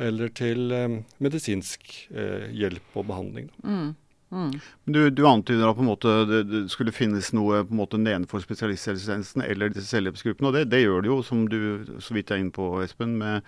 eller 0.00 0.32
til 0.32 0.72
um, 0.72 1.00
medisinsk 1.20 2.08
uh, 2.10 2.48
hjelp 2.56 2.96
og 2.96 3.06
behandling. 3.10 3.50
Mm. 3.62 3.90
Mm. 4.30 4.52
Du, 4.86 5.00
du 5.10 5.24
antyder 5.26 5.66
at 5.66 5.76
på 5.76 5.82
en 5.82 5.90
måte 5.90 6.14
det, 6.28 6.62
skulle 6.70 6.94
finnes 6.94 7.32
noe 7.34 7.64
på 7.66 7.74
en 7.74 7.80
måte 7.80 7.98
nedenfor 7.98 8.42
spesialisthelsetjenesten 8.44 9.42
eller 9.42 9.72
disse 9.74 9.90
selvhjelpsgruppene. 9.90 10.50
og 10.50 10.56
det, 10.58 10.68
det, 10.70 10.84
gjør 10.84 11.02
det 11.02 11.10
jo, 11.10 11.18
som 11.26 11.44
du 11.50 11.60
så 12.02 12.14
vidt 12.14 12.30
er 12.30 12.42
inne 12.42 12.54
på, 12.54 12.68
Espen, 12.84 13.16
med, 13.18 13.46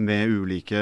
med 0.00 0.32
ulike 0.32 0.80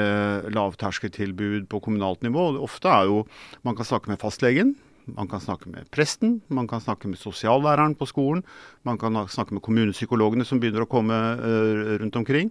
lavterskeltilbud 0.55 1.67
på 1.71 1.83
kommunalt 1.83 2.23
nivå. 2.23 2.53
Ofte 2.63 2.91
er 2.91 3.11
jo 3.11 3.25
Man 3.67 3.75
kan 3.75 3.87
snakke 3.87 4.13
med 4.13 4.23
fastlegen. 4.23 4.75
Man 5.05 5.27
kan 5.29 5.41
snakke 5.43 5.69
med 5.69 5.85
presten, 5.93 6.39
man 6.49 6.65
kan 6.67 6.81
snakke 6.81 7.07
med 7.07 7.19
sosiallæreren 7.21 7.93
på 7.93 8.07
skolen. 8.09 8.41
Man 8.83 8.97
kan 8.97 9.13
snakke 9.29 9.53
med 9.53 9.61
kommunepsykologene 9.61 10.45
som 10.47 10.57
begynner 10.57 10.81
å 10.81 10.89
komme 10.89 11.13
uh, 11.13 11.97
rundt 12.01 12.17
omkring. 12.17 12.49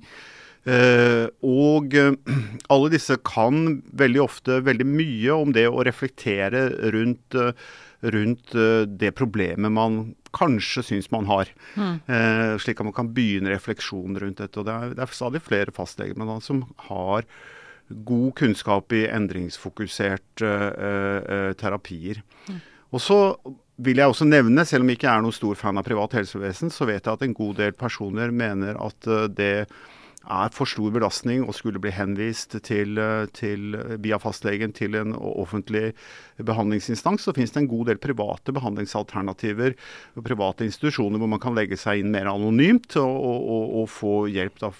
Uh, 0.64 1.28
og 1.44 1.92
uh, 1.92 2.14
alle 2.72 2.92
disse 2.94 3.18
kan 3.26 3.82
veldig 3.92 4.20
ofte 4.24 4.62
veldig 4.64 4.86
mye 4.88 5.34
om 5.36 5.52
det 5.52 5.66
å 5.68 5.84
reflektere 5.84 6.70
rundt, 6.94 7.36
uh, 7.36 7.52
rundt 8.14 8.54
det 8.88 9.10
problemet 9.16 9.72
man 9.72 10.14
kanskje 10.34 10.82
syns 10.88 11.10
man 11.12 11.28
har. 11.28 11.48
Mm. 11.78 12.58
slik 12.60 12.80
at 12.82 12.88
man 12.88 12.96
kan 12.96 13.12
begynne 13.14 13.52
refleksjonen 13.52 14.18
rundt 14.18 14.40
dette. 14.42 14.58
og 14.58 14.66
Det 14.66 14.74
er, 14.74 14.94
det 14.98 15.04
er 15.04 15.12
stadig 15.14 15.40
flere 15.46 15.72
fastleger 15.72 16.18
men 16.18 16.42
som 16.42 16.64
har 16.90 17.22
god 18.04 18.34
kunnskap 18.40 18.92
i 18.92 19.04
endringsfokusert 19.06 20.42
terapier. 21.62 22.20
Mm. 22.50 22.58
Og 22.90 23.04
så 23.06 23.20
vil 23.86 24.02
jeg 24.02 24.10
også 24.10 24.26
nevne, 24.26 24.66
selv 24.66 24.84
om 24.84 24.90
jeg 24.90 24.98
ikke 24.98 25.14
er 25.14 25.24
noen 25.24 25.38
stor 25.38 25.56
fan 25.62 25.78
av 25.78 25.86
privat 25.86 26.18
helsevesen, 26.18 26.74
så 26.74 26.90
vet 26.90 27.06
jeg 27.06 27.14
at 27.14 27.24
en 27.24 27.38
god 27.38 27.62
del 27.62 27.78
personer 27.78 28.34
mener 28.34 28.76
at 28.82 29.10
det 29.38 29.54
er 30.30 30.52
for 30.54 30.68
stor 30.68 30.92
belastning 30.94 31.44
å 31.44 31.54
skulle 31.56 31.80
bli 31.82 31.92
henvist 31.94 32.56
til, 32.66 33.00
til, 33.36 33.76
via 34.04 34.18
fastlegen 34.22 34.72
til 34.76 34.96
en 34.98 35.12
offentlig 35.16 35.92
behandlingsinstans. 36.40 37.26
Så 37.26 37.34
finnes 37.36 37.52
det 37.54 37.62
en 37.64 37.70
god 37.70 37.92
del 37.92 38.00
private 38.02 38.54
behandlingsalternativer 38.56 39.76
og 40.16 40.26
private 40.26 40.66
institusjoner 40.68 41.20
hvor 41.20 41.30
man 41.34 41.42
kan 41.42 41.56
legge 41.56 41.78
seg 41.80 42.02
inn 42.02 42.14
mer 42.14 42.30
anonymt 42.32 42.96
og, 43.00 43.14
og, 43.20 43.76
og 43.82 43.92
få 43.92 44.16
hjelp 44.32 44.58
da, 44.62 44.72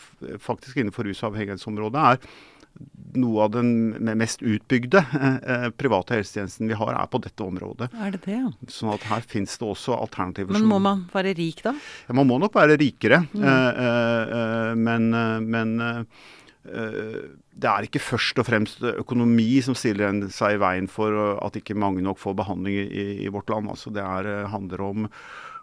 faktisk 0.42 0.80
innenfor 0.80 1.08
rusavhengighetsområdet. 1.10 2.08
er 2.14 2.52
noe 3.14 3.44
av 3.46 3.52
den 3.54 3.94
mest 4.18 4.42
utbygde 4.42 5.02
eh, 5.14 5.68
private 5.78 6.18
helsetjenesten 6.18 6.70
vi 6.70 6.78
har, 6.78 6.94
er 6.98 7.10
på 7.10 7.20
dette 7.22 7.46
området. 7.46 7.90
Er 7.94 8.14
det 8.14 8.24
det, 8.26 8.38
ja? 8.40 8.50
Sånn 8.70 8.94
at 8.94 9.06
her 9.10 9.24
finnes 9.30 9.54
det 9.60 9.68
også 9.68 9.96
alternativer. 9.96 10.54
Men 10.54 10.66
må 10.70 10.80
man 10.82 11.04
være 11.12 11.34
rik, 11.38 11.62
da? 11.66 11.74
Ja, 12.08 12.16
man 12.18 12.28
må 12.30 12.40
nok 12.42 12.56
være 12.58 12.78
rikere. 12.80 13.24
Mm. 13.32 13.44
Eh, 13.50 13.84
eh, 13.88 14.72
men, 14.78 15.10
men 15.46 15.76
det 16.64 17.68
er 17.68 17.84
ikke 17.84 18.00
først 18.00 18.38
og 18.40 18.46
fremst 18.48 18.84
økonomi 18.88 19.60
som 19.62 19.76
stiller 19.76 20.22
seg 20.32 20.56
i 20.56 20.60
veien 20.62 20.86
for 20.88 21.36
at 21.36 21.58
ikke 21.60 21.76
mange 21.76 22.00
nok 22.02 22.16
får 22.22 22.38
behandling 22.40 22.78
i, 22.88 23.08
i 23.26 23.32
vårt 23.32 23.52
land. 23.52 23.68
Altså 23.70 23.92
det 23.92 24.02
er, 24.02 24.46
handler 24.48 24.86
om 24.86 25.10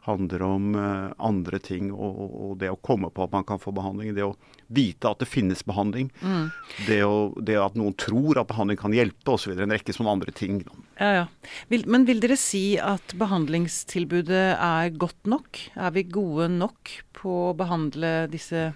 handler 0.02 0.42
om 0.42 0.76
uh, 0.76 1.12
andre 1.18 1.60
ting. 1.60 1.92
Og, 1.94 2.22
og, 2.32 2.54
det 2.62 2.72
å 2.74 2.80
komme 2.82 3.12
på 3.14 3.26
at 3.26 3.34
man 3.36 3.46
kan 3.48 3.62
få 3.62 3.74
behandling. 3.76 4.16
Det 4.18 4.26
å 4.26 4.34
vite 4.74 5.12
at 5.12 5.22
det 5.22 5.30
finnes 5.30 5.64
behandling. 5.68 6.10
Mm. 6.22 6.50
Det, 6.88 7.00
å, 7.06 7.32
det, 7.38 7.58
at 7.62 7.78
noen 7.80 7.96
tror 8.00 8.42
at 8.42 8.50
behandling 8.50 8.80
kan 8.82 8.96
hjelpe 8.96 9.36
osv. 9.36 9.54
En 9.54 9.74
rekke 9.76 9.96
sånne 9.96 10.16
andre 10.18 10.34
ting. 10.36 10.62
Ja, 10.98 11.12
ja. 11.22 11.26
Vil, 11.72 11.86
men 11.92 12.08
vil 12.10 12.22
dere 12.24 12.40
si 12.40 12.80
at 12.82 13.16
behandlingstilbudet 13.20 14.46
er 14.58 14.94
godt 14.98 15.30
nok? 15.30 15.62
Er 15.78 15.96
vi 15.96 16.08
gode 16.10 16.50
nok 16.56 16.98
på 17.18 17.38
å 17.52 17.58
behandle 17.58 18.26
disse, 18.32 18.72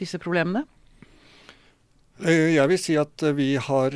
disse 0.00 0.20
problemene? 0.22 0.64
Jeg 2.20 2.68
vil 2.68 2.76
si 2.80 2.98
at 3.00 3.22
vi 3.32 3.54
har 3.56 3.94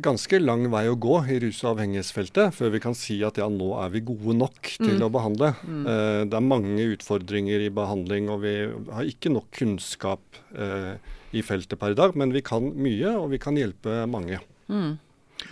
ganske 0.00 0.38
lang 0.40 0.64
vei 0.72 0.86
å 0.88 0.96
gå 0.96 1.18
i 1.28 1.38
rus- 1.42 1.60
og 1.64 1.74
avhengighetsfeltet 1.74 2.54
før 2.56 2.72
vi 2.74 2.80
kan 2.82 2.96
si 2.96 3.18
at 3.26 3.38
ja, 3.40 3.48
nå 3.52 3.72
er 3.82 3.92
vi 3.92 4.04
gode 4.08 4.36
nok 4.38 4.70
til 4.78 4.96
mm. 4.96 5.04
å 5.04 5.10
behandle. 5.12 5.52
Mm. 5.62 5.82
Eh, 5.84 6.20
det 6.30 6.38
er 6.38 6.46
mange 6.46 6.86
utfordringer 6.94 7.66
i 7.66 7.72
behandling, 7.74 8.30
og 8.32 8.42
vi 8.46 8.54
har 8.92 9.08
ikke 9.08 9.32
nok 9.34 9.50
kunnskap 9.58 10.40
eh, 10.56 10.94
i 11.36 11.44
feltet 11.44 11.80
per 11.80 11.92
i 11.92 11.98
dag. 11.98 12.16
Men 12.18 12.32
vi 12.34 12.44
kan 12.44 12.72
mye, 12.72 13.16
og 13.18 13.32
vi 13.34 13.40
kan 13.42 13.58
hjelpe 13.58 14.04
mange. 14.10 14.40
Mm. 14.72 14.96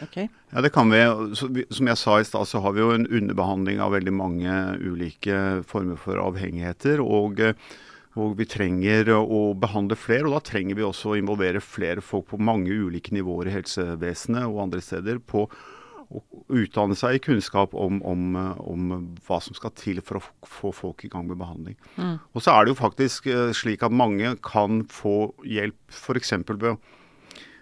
Okay. 0.06 0.30
Ja, 0.52 0.62
det 0.62 0.72
kan 0.72 0.92
vi. 0.92 1.02
Som 1.36 1.90
jeg 1.90 1.98
sa 1.98 2.20
i 2.20 2.26
stad, 2.26 2.48
så 2.48 2.62
har 2.64 2.76
vi 2.76 2.84
jo 2.84 2.94
en 2.94 3.08
underbehandling 3.10 3.82
av 3.82 3.96
veldig 3.96 4.14
mange 4.14 4.58
ulike 4.80 5.60
former 5.68 6.00
for 6.00 6.20
avhengigheter. 6.22 7.02
og 7.02 7.42
og 8.18 8.32
vi 8.40 8.46
trenger 8.50 9.12
å 9.14 9.52
behandle 9.58 9.98
flere, 9.98 10.26
og 10.26 10.34
da 10.34 10.42
trenger 10.50 10.78
vi 10.78 10.86
også 10.86 11.12
å 11.12 11.18
involvere 11.20 11.62
flere 11.62 12.02
folk 12.02 12.26
på 12.32 12.40
mange 12.42 12.74
ulike 12.74 13.14
nivåer 13.14 13.50
i 13.50 13.54
helsevesenet 13.54 14.48
og 14.48 14.64
andre 14.64 14.82
steder 14.82 15.20
på 15.22 15.44
å 16.10 16.20
utdanne 16.50 16.96
seg 16.98 17.16
i 17.16 17.20
kunnskap 17.22 17.74
om, 17.78 18.00
om, 18.02 18.34
om, 18.66 18.94
hva 19.28 19.38
som 19.44 19.54
skal 19.54 19.70
til 19.78 20.00
for 20.02 20.18
å 20.18 20.24
få 20.42 20.72
folk 20.74 21.04
i 21.06 21.10
gang 21.12 21.28
med 21.28 21.38
behandling. 21.38 21.76
Mm. 21.94 22.16
Og 22.34 22.42
så 22.42 22.56
er 22.56 22.66
det 22.66 22.72
jo 22.74 22.80
faktisk 22.80 23.28
slik 23.54 23.84
at 23.86 23.94
mange 23.94 24.34
kan 24.42 24.82
få 24.90 25.30
hjelp 25.46 25.78
f.eks. 25.94 26.34
ved 26.50 26.74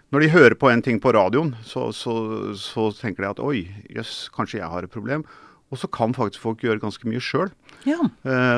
når 0.09 0.23
de 0.23 0.31
hører 0.33 0.55
på 0.57 0.71
en 0.71 0.81
ting 0.81 0.97
på 0.97 1.11
radioen, 1.13 1.51
så, 1.61 1.91
så, 1.93 2.15
så 2.57 2.87
tenker 2.97 3.21
de 3.21 3.29
at 3.29 3.41
oi, 3.45 3.67
jøss, 3.93 4.31
kanskje 4.33 4.57
jeg 4.57 4.69
har 4.71 4.85
et 4.85 4.93
problem. 4.93 5.21
Og 5.69 5.77
så 5.77 5.85
kan 5.93 6.15
faktisk 6.17 6.41
folk 6.41 6.63
gjøre 6.65 6.81
ganske 6.81 7.05
mye 7.05 7.21
sjøl. 7.21 7.51
Ja. 7.87 7.99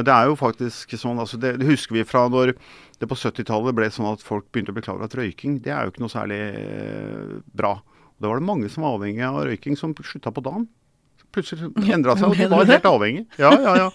Det 0.01 0.13
er 0.13 0.29
jo 0.29 0.37
faktisk 0.39 0.95
sånn, 0.97 1.19
altså 1.21 1.37
det, 1.41 1.55
det 1.61 1.69
husker 1.69 1.99
vi 1.99 2.05
fra 2.07 2.25
når 2.31 2.55
det 3.01 3.09
på 3.09 3.17
70-tallet 3.17 3.75
ble 3.77 3.89
sånn 3.93 4.09
at 4.11 4.23
folk 4.25 4.47
begynte 4.53 4.73
å 4.73 4.77
bli 4.77 4.83
klar 4.85 4.97
over 4.97 5.09
at 5.09 5.15
røyking 5.17 5.59
det 5.65 5.73
er 5.73 5.85
jo 5.85 5.93
ikke 5.93 6.03
noe 6.03 6.13
særlig 6.13 6.41
bra. 7.57 7.75
Og 7.81 8.19
Da 8.21 8.29
var 8.29 8.41
det 8.41 8.49
mange 8.49 8.69
som 8.69 8.85
var 8.85 8.97
avhengig 8.97 9.25
av 9.25 9.41
røyking, 9.47 9.77
som 9.77 9.95
slutta 9.97 10.33
på 10.33 10.43
dagen. 10.45 10.67
Plutselig 11.33 11.71
endra 11.93 12.17
seg, 12.19 12.29
og 12.29 12.37
de 12.37 12.49
var 12.51 12.69
helt 12.69 12.89
avhengig. 12.89 13.25
Ja, 13.41 13.53
ja, 13.55 13.75
ja. 13.85 13.89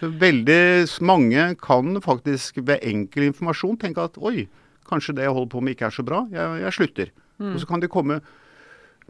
Veldig 0.00 0.88
mange 1.04 1.50
kan 1.60 1.98
faktisk 2.00 2.62
ved 2.64 2.80
enkel 2.88 3.26
informasjon 3.28 3.76
tenke 3.82 4.06
at 4.08 4.16
oi, 4.16 4.46
kanskje 4.88 5.18
det 5.18 5.26
jeg 5.26 5.34
holder 5.36 5.50
på 5.52 5.60
med 5.60 5.76
ikke 5.76 5.90
er 5.90 5.96
så 5.98 6.04
bra, 6.06 6.22
jeg, 6.32 6.62
jeg 6.62 6.76
slutter. 6.78 7.10
Mm. 7.40 7.50
Og 7.52 7.60
så 7.60 7.68
kan 7.68 7.82
de 7.82 7.90
komme 7.92 8.20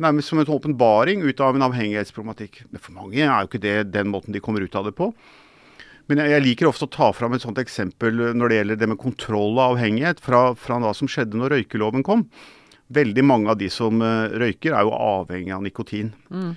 nærmest 0.01 0.33
som 0.33 0.41
en 0.41 0.51
åpenbaring 0.51 1.23
ut 1.23 1.41
av 1.45 1.57
en 1.57 1.67
avhengighetsproblematikk. 1.69 2.65
Men 2.71 2.83
for 2.83 2.97
mange 2.97 3.21
er 3.23 3.31
jo 3.31 3.51
ikke 3.51 3.63
det 3.63 3.77
den 3.95 4.11
måten 4.13 4.35
de 4.35 4.43
kommer 4.43 4.65
ut 4.65 4.77
av 4.79 4.89
det 4.89 4.95
på. 4.99 5.11
Men 6.11 6.25
jeg, 6.25 6.33
jeg 6.35 6.45
liker 6.47 6.71
ofte 6.71 6.89
å 6.89 6.91
ta 6.91 7.11
fram 7.15 7.37
et 7.37 7.45
sånt 7.45 7.61
eksempel 7.63 8.33
når 8.35 8.51
det 8.51 8.57
gjelder 8.59 8.81
det 8.81 8.89
med 8.91 9.01
kontroll 9.01 9.55
av 9.61 9.77
avhengighet, 9.77 10.23
fra, 10.25 10.49
fra 10.59 10.81
hva 10.83 10.91
som 10.97 11.11
skjedde 11.11 11.39
når 11.39 11.55
røykeloven 11.55 12.05
kom. 12.07 12.27
Veldig 12.91 13.23
mange 13.23 13.53
av 13.53 13.61
de 13.61 13.69
som 13.71 14.03
uh, 14.03 14.27
røyker, 14.35 14.75
er 14.75 14.89
jo 14.89 14.97
avhengig 14.97 15.55
av 15.55 15.63
nikotin. 15.63 16.11
Mm. 16.35 16.57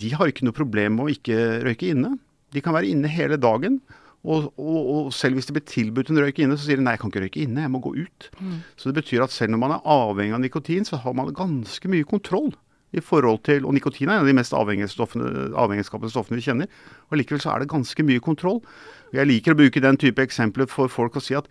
De 0.00 0.14
har 0.16 0.32
ikke 0.32 0.46
noe 0.48 0.56
problem 0.56 0.96
med 0.96 1.04
å 1.04 1.12
ikke 1.12 1.66
røyke 1.66 1.92
inne. 1.92 2.16
De 2.56 2.62
kan 2.64 2.72
være 2.76 2.88
inne 2.88 3.10
hele 3.12 3.36
dagen. 3.36 3.82
Og, 4.26 4.48
og, 4.58 4.78
og, 4.90 5.10
selv 5.14 5.36
hvis 5.38 5.46
det 5.46 5.54
blir 5.54 5.66
tilbudt 5.68 6.08
en 6.10 6.18
røyk 6.24 6.40
inne, 6.42 6.56
så 6.58 6.66
sier 6.66 6.80
de 6.80 6.86
nei, 6.86 6.96
jeg 6.96 7.04
kan 7.04 7.12
ikke 7.12 7.26
røyke 7.26 7.42
inne, 7.44 7.66
jeg 7.66 7.70
må 7.70 7.82
gå 7.84 7.92
ut. 8.00 8.30
Mm. 8.40 8.56
Så 8.80 8.88
det 8.88 9.02
betyr 9.02 9.26
at 9.26 9.34
selv 9.34 9.52
når 9.54 9.62
man 9.62 9.76
er 9.76 9.90
avhengig 9.92 10.34
av 10.34 10.42
nikotin, 10.42 10.88
så 10.88 10.98
har 11.04 11.14
man 11.14 11.30
ganske 11.36 11.92
mye 11.92 12.08
kontroll 12.08 12.50
i 12.96 13.04
forhold 13.04 13.42
til, 13.48 13.64
Og 13.64 13.74
nikotin 13.76 14.08
er 14.08 14.18
en 14.18 14.24
av 14.24 14.28
de 14.28 14.36
mest 14.36 14.52
avhengighetsskapende 14.56 16.10
stoffene 16.12 16.38
vi 16.40 16.46
kjenner. 16.46 16.68
og 17.10 17.18
Likevel 17.18 17.42
så 17.42 17.54
er 17.54 17.60
det 17.60 17.72
ganske 17.72 18.02
mye 18.02 18.20
kontroll. 18.20 18.62
Jeg 19.12 19.26
liker 19.26 19.54
å 19.54 19.60
bruke 19.60 19.80
den 19.80 19.96
type 19.96 20.22
eksempler 20.22 20.66
for 20.66 20.88
folk 20.88 21.16
å 21.16 21.22
si 21.22 21.34
at 21.34 21.48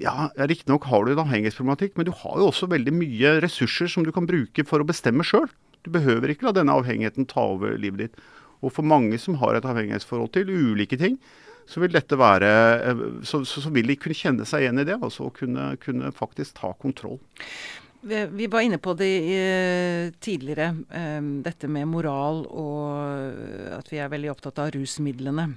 ja, 0.00 0.30
riktignok 0.36 0.86
har 0.88 1.04
du 1.04 1.12
en 1.12 1.24
avhengighetsproblematikk, 1.24 1.96
men 1.96 2.08
du 2.08 2.12
har 2.16 2.38
jo 2.40 2.48
også 2.48 2.70
veldig 2.72 2.94
mye 2.96 3.34
ressurser 3.44 3.90
som 3.92 4.06
du 4.06 4.12
kan 4.12 4.26
bruke 4.26 4.64
for 4.64 4.80
å 4.80 4.88
bestemme 4.88 5.24
sjøl. 5.24 5.50
Du 5.84 5.90
behøver 5.92 6.32
ikke 6.32 6.48
la 6.48 6.54
denne 6.56 6.74
avhengigheten 6.78 7.28
ta 7.28 7.44
over 7.52 7.76
livet 7.76 8.06
ditt. 8.06 8.20
Og 8.62 8.72
for 8.72 8.86
mange 8.86 9.18
som 9.18 9.36
har 9.42 9.58
et 9.58 9.66
avhengighetsforhold 9.66 10.32
til 10.32 10.52
ulike 10.52 10.96
ting, 11.00 11.18
så 11.66 11.82
vil 11.82 11.92
dette 11.94 12.18
være 12.18 12.48
så, 13.26 13.42
så, 13.46 13.62
så 13.62 13.70
vil 13.74 13.90
de 13.90 13.98
kunne 13.98 14.16
kjenne 14.18 14.46
seg 14.48 14.64
igjen 14.64 14.82
i 14.82 14.86
det. 14.86 14.98
Altså 15.02 15.28
kunne, 15.34 15.72
kunne 15.82 16.12
faktisk 16.14 16.58
ta 16.60 16.72
kontroll. 16.78 17.20
Vi 18.02 18.46
var 18.50 18.64
inne 18.66 18.80
på 18.82 18.96
det 18.98 19.10
eh, 19.30 20.08
tidligere, 20.18 20.72
eh, 20.90 21.20
dette 21.46 21.68
med 21.70 21.86
moral 21.86 22.40
og 22.50 23.76
at 23.78 23.92
vi 23.92 24.00
er 24.02 24.10
veldig 24.10 24.32
opptatt 24.32 24.58
av 24.58 24.72
rusmidlene. 24.74 25.52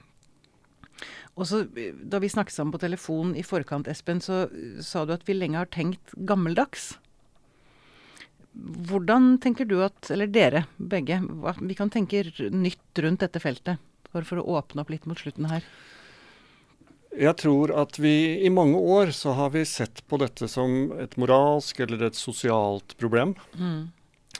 Og 1.35 1.47
så, 1.49 1.63
Da 1.65 2.19
vi 2.21 2.29
snakket 2.29 2.53
sammen 2.53 2.71
på 2.75 2.83
telefon 2.83 3.33
i 3.35 3.43
forkant, 3.43 3.89
Espen, 3.91 4.21
så 4.21 4.45
sa 4.79 5.05
du 5.05 5.15
at 5.15 5.25
vi 5.27 5.33
lenge 5.35 5.57
har 5.57 5.71
tenkt 5.71 6.13
gammeldags. 6.15 6.97
hvordan 8.55 9.37
tenker 9.43 9.65
du 9.67 9.81
at, 9.83 10.11
eller 10.11 10.27
dere 10.27 10.65
begge, 10.77 11.19
vi 11.59 11.75
kan 11.75 11.89
tenke 11.89 12.23
nytt 12.51 13.01
rundt 13.03 13.19
dette 13.19 13.41
feltet? 13.41 13.81
For, 14.13 14.23
for 14.23 14.39
å 14.39 14.61
åpne 14.61 14.85
opp 14.85 14.93
litt 14.93 15.05
mot 15.05 15.19
slutten 15.19 15.49
her. 15.51 15.65
Jeg 17.15 17.37
tror 17.39 17.71
at 17.79 17.97
vi 18.01 18.43
i 18.43 18.51
mange 18.51 18.79
år 18.79 19.13
så 19.15 19.35
har 19.37 19.53
vi 19.53 19.63
sett 19.67 20.03
på 20.09 20.19
dette 20.21 20.49
som 20.51 20.91
et 20.99 21.15
moralsk 21.21 21.79
eller 21.85 22.07
et 22.09 22.17
sosialt 22.19 22.95
problem. 22.99 23.35
Mm. 23.55 23.81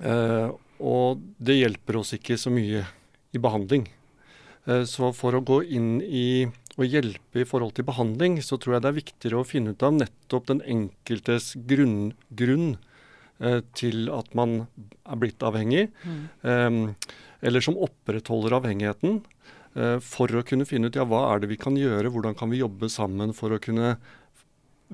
Eh, 0.04 0.50
og 0.84 1.22
det 1.38 1.60
hjelper 1.62 2.02
oss 2.02 2.16
ikke 2.18 2.38
så 2.40 2.52
mye 2.52 2.84
i 3.36 3.42
behandling. 3.42 3.88
Eh, 4.66 4.84
så 4.90 5.12
for 5.16 5.38
å 5.38 5.44
gå 5.46 5.62
inn 5.78 6.00
i 6.04 6.46
og 6.76 6.92
hjelpe 6.92 7.40
i 7.40 7.48
forhold 7.48 7.78
til 7.78 7.88
behandling, 7.88 8.42
så 8.44 8.58
tror 8.60 8.76
jeg 8.76 8.84
det 8.84 8.90
er 8.90 8.98
viktigere 8.98 9.40
å 9.40 9.48
finne 9.48 9.72
ut 9.72 9.86
av 9.86 9.96
nettopp 9.96 10.50
den 10.50 10.60
enkeltes 10.68 11.54
grunn, 11.70 12.12
grunn 12.36 12.74
eh, 13.40 13.62
til 13.80 14.10
at 14.12 14.34
man 14.36 14.66
er 14.76 15.22
blitt 15.22 15.46
avhengig, 15.46 15.88
mm. 16.04 16.26
eh, 16.44 17.16
eller 17.48 17.64
som 17.64 17.80
opprettholder 17.80 18.58
avhengigheten, 18.60 19.22
for 20.00 20.32
å 20.32 20.44
kunne 20.48 20.64
finne 20.64 20.88
ut 20.88 20.96
ja, 20.96 21.04
hva 21.04 21.34
er 21.34 21.42
det 21.44 21.50
vi 21.52 21.58
kan 21.60 21.76
gjøre, 21.76 22.08
hvordan 22.14 22.38
kan 22.40 22.48
vi 22.48 22.62
jobbe 22.62 22.88
sammen 22.88 23.34
for 23.36 23.52
å 23.52 23.60
kunne 23.60 23.98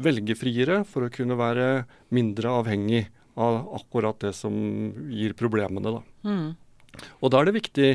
velge 0.01 0.33
friere, 0.39 0.79
for 0.89 1.05
å 1.05 1.11
kunne 1.13 1.37
være 1.37 1.83
mindre 2.09 2.49
avhengig 2.61 3.03
av 3.37 3.59
akkurat 3.77 4.17
det 4.25 4.31
som 4.33 4.55
gir 5.13 5.37
problemene. 5.37 5.93
Da. 5.99 6.01
Mm. 6.25 7.05
Og 7.21 7.29
da 7.29 7.43
er 7.43 7.51
det 7.51 7.59
viktig 7.59 7.91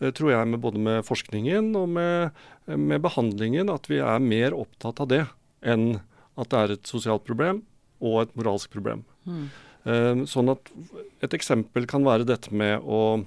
Eh, 0.00 0.12
tror 0.16 0.32
jeg, 0.32 0.48
med 0.48 0.62
både 0.64 0.80
med 0.80 1.04
forskningen 1.04 1.74
og 1.76 1.88
med, 1.96 2.36
med, 2.66 3.00
behandlingen, 3.04 3.72
at 3.72 3.88
vi 3.90 4.00
er 4.00 4.22
mer 4.24 4.56
opptatt 4.56 5.02
av 5.04 5.10
det 5.12 5.24
enn 5.60 6.00
at 6.40 6.52
det 6.52 6.60
er 6.60 6.72
et 6.74 6.88
sosialt 6.88 7.26
problem 7.26 7.62
og 8.00 8.22
et 8.22 8.32
moralsk 8.38 8.72
problem. 8.72 9.04
Mm. 9.28 9.42
Um, 9.80 10.22
sånn 10.28 10.50
at 10.52 10.68
Et 11.24 11.34
eksempel 11.36 11.86
kan 11.88 12.04
være 12.04 12.26
dette 12.28 12.52
med 12.52 12.84
å 12.84 13.22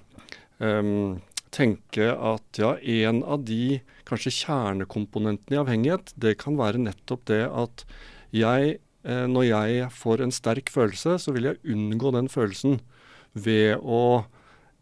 um, 0.62 1.22
tenke 1.54 2.10
at 2.12 2.60
ja, 2.60 2.76
en 2.78 3.22
av 3.24 3.46
de 3.48 3.80
kanskje 4.10 4.34
kjernekomponentene 4.42 5.58
i 5.58 5.62
avhengighet, 5.62 6.14
det 6.20 6.38
kan 6.42 6.58
være 6.60 6.82
nettopp 6.82 7.28
det 7.30 7.44
at 7.48 7.86
jeg, 8.34 8.78
eh, 9.06 9.26
når 9.30 9.50
jeg 9.50 9.90
får 9.94 10.26
en 10.26 10.34
sterk 10.34 10.72
følelse, 10.74 11.20
så 11.22 11.36
vil 11.36 11.52
jeg 11.52 11.62
unngå 11.76 12.14
den 12.16 12.32
følelsen 12.32 12.80
ved 13.34 13.78
å 13.82 14.26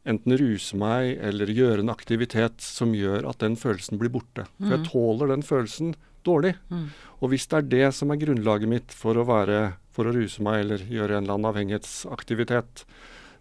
enten 0.08 0.34
ruse 0.40 0.78
meg 0.80 1.20
eller 1.22 1.52
gjøre 1.54 1.84
en 1.84 1.94
aktivitet 1.94 2.64
som 2.64 2.96
gjør 2.98 3.28
at 3.30 3.42
den 3.44 3.58
følelsen 3.60 4.00
blir 4.02 4.12
borte. 4.14 4.48
For 4.58 4.74
jeg 4.74 4.82
mm. 4.82 4.88
tåler 4.90 5.32
den 5.36 5.46
følelsen 5.46 5.94
dårlig. 6.26 6.56
Mm. 6.74 6.90
Og 7.22 7.34
hvis 7.34 7.48
det 7.50 7.60
er 7.60 7.70
det 7.70 7.88
som 7.98 8.14
er 8.14 8.22
grunnlaget 8.22 8.72
mitt 8.72 8.96
for 8.96 9.18
å, 9.18 9.28
være, 9.30 9.76
for 9.94 10.10
å 10.10 10.16
ruse 10.16 10.44
meg 10.46 10.64
eller 10.64 10.86
gjøre 10.90 11.18
en 11.18 11.26
eller 11.26 11.38
annen 11.38 11.50
avhengighetsaktivitet, 11.52 12.86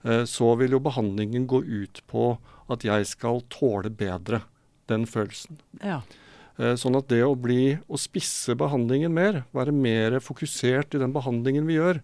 eh, 0.04 0.24
så 0.28 0.52
vil 0.60 0.76
jo 0.76 0.84
behandlingen 0.84 1.48
gå 1.50 1.62
ut 1.64 2.02
på 2.10 2.34
at 2.72 2.86
jeg 2.86 3.06
skal 3.10 3.42
tåle 3.52 3.92
bedre 3.92 4.44
den 4.90 5.06
følelsen. 5.06 5.60
Ja. 5.82 6.00
Eh, 6.60 6.74
sånn 6.76 6.98
at 6.98 7.08
det 7.08 7.22
å 7.24 7.36
bli, 7.38 7.78
å 7.88 7.98
spisse 8.00 8.56
behandlingen 8.58 9.14
mer, 9.16 9.44
være 9.56 9.72
mer 9.72 10.18
fokusert 10.24 10.96
i 10.96 11.02
den 11.02 11.14
behandlingen 11.14 11.68
vi 11.68 11.78
gjør, 11.78 12.02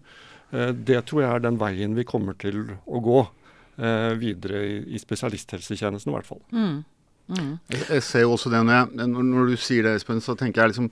eh, 0.53 0.73
det 0.73 1.03
tror 1.09 1.25
jeg 1.25 1.31
er 1.31 1.45
den 1.45 1.61
veien 1.61 1.97
vi 1.99 2.07
kommer 2.09 2.39
til 2.41 2.63
å 2.87 3.03
gå 3.05 3.23
eh, 3.23 4.13
videre 4.17 4.63
i, 4.87 5.01
spesialisthelsetjenesten, 5.03 6.13
i 6.13 6.17
hvert 6.17 6.31
fall. 6.31 6.45
Mm. 6.57 6.85
Mm. 7.27 7.57
Jeg, 7.75 7.83
jeg, 7.91 8.03
ser 8.07 8.23
jo 8.23 8.37
også 8.37 8.53
det 8.53 8.61
når, 8.63 8.93
jeg, 8.95 9.11
når, 9.11 9.49
du 9.51 9.57
sier 9.59 9.83
det, 9.83 9.97
Espen, 9.99 10.21
så 10.23 10.37
tenker 10.39 10.63
jeg 10.63 10.71
liksom 10.71 10.85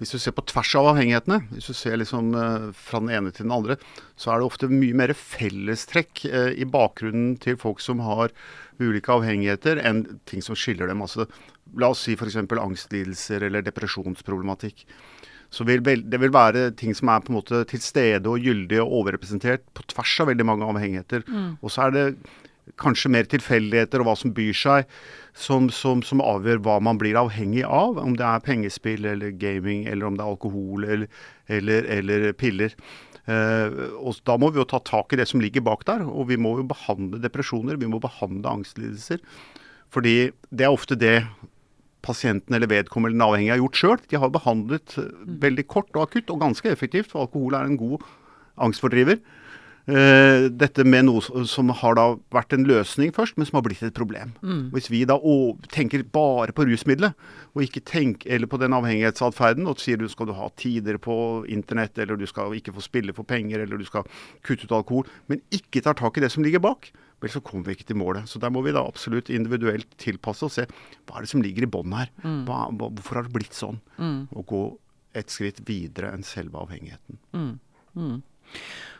Hvis 0.00 0.14
du 0.14 0.16
ser 0.22 0.32
på 0.32 0.44
tvers 0.48 0.70
av 0.80 0.86
avhengighetene, 0.94 1.42
hvis 1.50 1.68
du 1.68 1.76
ser 1.76 1.98
liksom 2.00 2.30
fra 2.72 3.02
den 3.04 3.12
ene 3.12 3.28
til 3.28 3.44
den 3.44 3.52
andre, 3.52 3.76
så 4.16 4.32
er 4.32 4.40
det 4.40 4.46
ofte 4.48 4.70
mye 4.72 4.96
mer 4.96 5.12
fellestrekk 5.12 6.24
i 6.32 6.64
bakgrunnen 6.64 7.36
til 7.44 7.60
folk 7.60 7.84
som 7.84 8.00
har 8.08 8.32
ulike 8.82 9.12
avhengigheter, 9.14 9.80
enn 9.82 10.04
ting 10.28 10.44
som 10.44 10.58
skiller 10.58 10.90
dem. 10.90 11.02
Altså, 11.04 11.28
la 11.78 11.92
oss 11.92 12.04
si 12.06 12.16
f.eks. 12.18 12.38
angstlidelser 12.42 13.48
eller 13.48 13.64
depresjonsproblematikk 13.66 14.86
så 15.52 15.66
vil 15.68 15.82
det 15.84 16.16
vil 16.20 16.32
være 16.32 16.70
ting 16.80 16.94
som 16.96 17.10
er 17.12 17.20
på 17.20 17.32
en 17.32 17.36
måte 17.36 17.58
til 17.68 17.82
stede 17.84 18.30
og 18.30 18.40
gyldig 18.40 18.78
og 18.80 18.94
overrepresentert 19.02 19.66
på 19.76 19.84
tvers 19.92 20.14
av 20.24 20.30
veldig 20.30 20.46
mange 20.48 20.64
avhengigheter. 20.64 21.26
Mm. 21.28 21.58
Og 21.60 21.74
så 21.74 21.86
er 21.86 21.92
det 21.96 22.06
kanskje 22.80 23.10
mer 23.12 23.28
tilfeldigheter 23.28 24.00
og 24.00 24.08
hva 24.08 24.14
som 24.16 24.32
byr 24.34 24.56
seg, 24.56 24.90
som, 25.36 25.68
som, 25.74 26.00
som, 26.06 26.22
avgjør 26.24 26.62
hva 26.64 26.78
man 26.84 27.00
blir 27.00 27.18
avhengig 27.20 27.66
av. 27.66 28.00
Om 28.00 28.16
det 28.16 28.26
er 28.28 28.44
pengespill 28.46 29.08
eller 29.12 29.34
gaming, 29.36 29.84
eller 29.90 30.08
om 30.08 30.16
det 30.16 30.24
er 30.24 30.32
alkohol 30.32 30.86
eller, 30.86 31.24
eller, 31.52 31.88
eller 31.98 32.32
piller. 32.32 32.76
Uh, 33.22 33.94
og 34.02 34.18
Da 34.26 34.34
må 34.40 34.50
vi 34.50 34.58
jo 34.58 34.66
ta 34.66 34.80
tak 34.82 35.12
i 35.14 35.18
det 35.20 35.28
som 35.30 35.42
ligger 35.42 35.62
bak 35.62 35.86
der. 35.86 36.04
Og 36.06 36.28
vi 36.32 36.40
må 36.40 36.56
jo 36.58 36.66
behandle 36.66 37.22
depresjoner, 37.22 37.78
vi 37.78 37.90
må 37.90 38.02
behandle 38.02 38.50
angstlidelser. 38.50 39.22
Fordi 39.92 40.32
det 40.50 40.66
er 40.66 40.72
ofte 40.72 40.98
det 40.98 41.20
pasienten 42.02 42.56
eller 42.56 42.70
vedkommende 42.70 43.14
eller 43.14 43.30
avhengige 43.30 43.54
har 43.54 43.62
gjort 43.62 43.78
sjøl. 43.78 44.00
De 44.10 44.18
har 44.18 44.32
behandlet 44.34 44.96
eh, 44.98 45.06
mm. 45.06 45.36
veldig 45.44 45.66
kort 45.70 45.92
og 45.94 46.08
akutt, 46.08 46.32
og 46.34 46.42
ganske 46.42 46.72
effektivt, 46.72 47.12
for 47.12 47.26
alkohol 47.26 47.54
er 47.54 47.68
en 47.68 47.78
god 47.78 48.02
angstfordriver. 48.66 49.20
Uh, 49.82 50.46
dette 50.54 50.84
med 50.86 51.08
noe 51.08 51.44
som 51.50 51.72
har 51.80 51.96
da 51.98 52.04
vært 52.34 52.54
en 52.54 52.66
løsning 52.68 53.10
først, 53.14 53.34
men 53.34 53.48
som 53.48 53.58
har 53.58 53.64
blitt 53.66 53.82
et 53.82 53.96
problem. 53.96 54.34
Mm. 54.42 54.64
Hvis 54.74 54.86
vi 54.92 55.02
da 55.08 55.16
tenker 55.74 56.04
bare 56.14 56.54
på 56.54 56.66
rusmiddelet, 56.68 57.18
og 57.52 57.64
ikke 57.66 57.82
tenker, 57.88 58.30
eller 58.30 58.50
på 58.50 58.60
den 58.62 58.76
avhengighetsatferden, 58.76 59.66
og 59.66 59.82
sier 59.82 59.98
du 59.98 60.06
skal 60.12 60.30
du 60.30 60.36
ha 60.38 60.46
tider 60.60 61.00
på 61.02 61.16
internett, 61.50 61.98
eller 61.98 62.20
du 62.20 62.28
skal 62.30 62.54
ikke 62.54 62.74
få 62.76 62.84
spille 62.84 63.16
for 63.16 63.26
penger, 63.26 63.64
eller 63.64 63.80
du 63.80 63.88
skal 63.88 64.06
kutte 64.46 64.68
ut 64.68 64.76
alkohol, 64.78 65.10
men 65.26 65.42
ikke 65.54 65.82
tar 65.82 65.98
tak 65.98 66.18
i 66.18 66.24
det 66.24 66.30
som 66.34 66.46
ligger 66.46 66.62
bak, 66.62 66.92
vel, 67.22 67.30
så 67.30 67.42
kommer 67.42 67.70
vi 67.70 67.78
ikke 67.78 67.90
til 67.90 67.98
målet. 67.98 68.30
Så 68.30 68.40
der 68.42 68.54
må 68.54 68.62
vi 68.66 68.74
da 68.74 68.84
absolutt 68.86 69.30
individuelt 69.34 69.90
tilpasse 70.00 70.46
og 70.46 70.54
se 70.54 70.66
hva 70.70 71.18
er 71.18 71.26
det 71.26 71.32
som 71.32 71.42
ligger 71.42 71.66
i 71.66 71.70
bånn 71.70 71.94
her. 71.94 72.10
Mm. 72.22 72.42
Hva, 72.48 72.64
hvorfor 72.70 73.18
har 73.18 73.28
det 73.28 73.34
blitt 73.34 73.56
sånn? 73.56 73.78
Mm. 73.98 74.26
Og 74.30 74.46
gå 74.50 74.64
et 75.18 75.32
skritt 75.32 75.60
videre 75.68 76.12
enn 76.14 76.24
selve 76.26 76.62
avhengigheten. 76.62 77.18
Mm. 77.36 77.56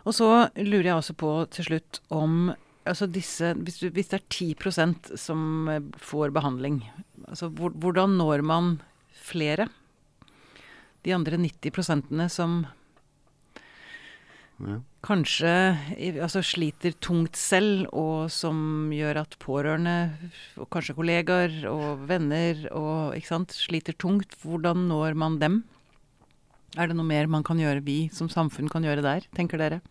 Og 0.02 0.16
så 0.16 0.28
lurer 0.58 0.90
jeg 0.90 0.98
også 0.98 1.14
på 1.18 1.32
til 1.54 1.68
slutt 1.68 2.02
om 2.10 2.52
altså 2.88 3.06
disse, 3.06 3.52
hvis, 3.62 3.78
hvis, 3.94 4.10
det 4.10 4.18
er 4.18 4.26
10% 4.26 5.12
som 5.20 5.68
eh, 5.70 5.82
får 6.02 6.32
behandling, 6.34 6.82
altså 7.28 7.50
hvordan 7.52 8.18
når 8.18 8.42
man 8.46 8.76
flere? 9.14 9.68
De 11.06 11.14
andre 11.14 11.38
90% 11.38 12.28
som 12.30 12.62
ja. 14.62 14.78
kanskje 15.02 15.52
altså 16.22 16.42
sliter 16.46 16.94
tungt 17.02 17.38
selv, 17.38 17.88
og 17.92 18.30
som 18.30 18.90
gjør 18.94 19.22
at 19.24 19.38
pårørende, 19.42 19.96
og 20.58 20.70
kanskje 20.74 20.96
kollegaer 20.98 21.56
og 21.70 22.04
venner 22.10 22.66
og, 22.70 23.18
sant, 23.26 23.54
sliter 23.54 23.98
tungt. 23.98 24.38
Hvordan 24.42 24.86
når 24.90 25.18
man 25.18 25.38
dem? 25.42 25.62
Er 26.76 26.88
det 26.88 26.96
noe 26.96 27.08
mer 27.08 27.28
man 27.30 27.44
kan 27.44 27.60
gjøre, 27.60 27.84
vi 27.84 28.06
som 28.14 28.30
samfunn 28.32 28.70
kan 28.72 28.84
gjøre 28.86 29.04
der, 29.04 29.26
tenker 29.36 29.60
dere? 29.60 29.82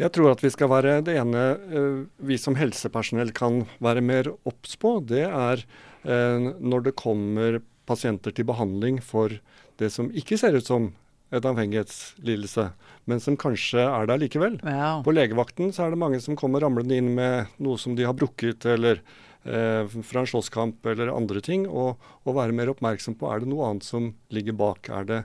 Jeg 0.00 0.12
tror 0.12 0.34
at 0.34 0.42
vi 0.44 0.50
skal 0.52 0.68
være 0.68 0.98
det 1.06 1.14
ene 1.20 1.44
eh, 1.56 2.00
vi 2.28 2.36
som 2.40 2.56
helsepersonell 2.58 3.32
kan 3.36 3.62
være 3.80 4.04
mer 4.04 4.28
obs 4.48 4.76
på. 4.80 4.98
Det 5.08 5.24
er 5.24 5.64
eh, 6.04 6.50
når 6.60 6.88
det 6.88 6.98
kommer 7.00 7.60
pasienter 7.88 8.34
til 8.36 8.46
behandling 8.48 9.00
for 9.02 9.32
det 9.80 9.88
som 9.94 10.10
ikke 10.12 10.38
ser 10.40 10.58
ut 10.58 10.68
som 10.68 10.90
et 11.30 11.46
avhengighetslidelse, 11.46 12.66
men 13.08 13.20
som 13.22 13.38
kanskje 13.38 13.82
er 13.84 14.08
der 14.10 14.20
likevel. 14.20 14.58
Ja. 14.66 14.98
På 15.06 15.14
legevakten 15.14 15.70
så 15.74 15.86
er 15.86 15.94
det 15.94 16.00
mange 16.02 16.20
som 16.22 16.38
kommer 16.38 16.62
ramlende 16.64 16.98
inn 16.98 17.12
med 17.16 17.52
noe 17.62 17.78
som 17.78 17.94
de 17.98 18.06
har 18.06 18.16
brukket, 18.18 18.66
eller 18.66 18.98
eh, 19.44 19.86
fra 19.86 20.24
en 20.24 20.30
slåsskamp 20.30 20.90
eller 20.90 21.12
andre 21.14 21.42
ting. 21.44 21.68
Og, 21.70 22.00
og, 22.24 22.34
være 22.34 22.56
mer 22.56 22.72
oppmerksom 22.74 23.16
på 23.20 23.30
er 23.30 23.44
det 23.44 23.52
noe 23.52 23.68
annet 23.70 23.86
som 23.86 24.10
ligger 24.34 24.58
bak. 24.58 24.90
Er 24.90 25.06
det, 25.06 25.20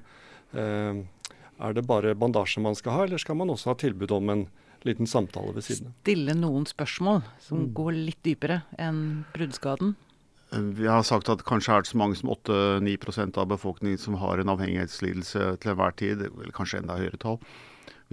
er 0.54 1.74
det 1.76 1.86
bare 1.88 2.16
bandasje 2.16 2.62
man 2.64 2.78
skal 2.78 2.96
ha, 2.96 3.04
eller 3.08 3.22
skal 3.22 3.40
man 3.40 3.50
også 3.50 3.72
ha 3.72 3.76
tilbud 3.80 4.12
om 4.12 4.30
en 4.30 4.46
liten 4.86 5.08
samtale 5.10 5.56
ved 5.56 5.66
siden 5.66 5.90
av? 5.90 6.00
Stille 6.06 6.36
noen 6.38 6.68
spørsmål 6.70 7.24
som 7.42 7.66
mm. 7.66 7.70
går 7.78 7.94
litt 7.98 8.22
dypere 8.28 8.62
enn 8.78 9.26
bruddskaden. 9.34 9.96
Vi 10.56 10.88
har 10.88 11.04
sagt 11.04 11.30
at 11.32 11.44
kanskje 11.48 11.74
er 11.74 11.84
det 11.84 11.90
så 11.90 12.00
mange 12.00 12.18
som 12.20 12.30
8-9% 12.32 13.40
av 13.42 13.48
befolkningen 13.52 14.00
som 14.00 14.20
har 14.22 14.40
en 14.40 14.52
avhengighetslidelse 14.54 15.56
til 15.62 15.74
enhver 15.74 15.96
tid, 16.00 16.22
eller 16.28 16.54
kanskje 16.56 16.84
enda 16.84 17.00
høyere 17.00 17.20
tall. 17.20 17.40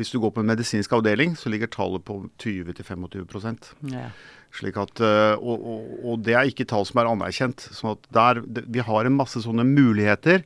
Hvis 0.01 0.11
du 0.11 0.19
går 0.23 0.33
på 0.33 0.41
en 0.41 0.49
medisinsk 0.49 0.95
avdeling, 0.97 1.35
så 1.37 1.53
ligger 1.53 1.69
tallet 1.69 2.05
på 2.09 2.23
20-25 2.41 3.93
ja. 3.93 4.07
Slik 4.53 4.79
at, 4.81 5.01
eh, 5.05 5.35
og, 5.37 5.61
og, 5.61 5.91
og, 6.01 6.23
det 6.25 6.35
er 6.37 6.49
ikke 6.49 6.67
tall 6.69 6.87
som 6.89 7.03
er 7.03 7.11
anerkjent. 7.11 7.69
sånn 7.77 7.95
at 7.95 8.09
der, 8.13 8.41
Vi 8.65 8.81
har 8.81 9.05
en 9.05 9.17
masse 9.17 9.45
sånne 9.45 9.65
muligheter 9.69 10.45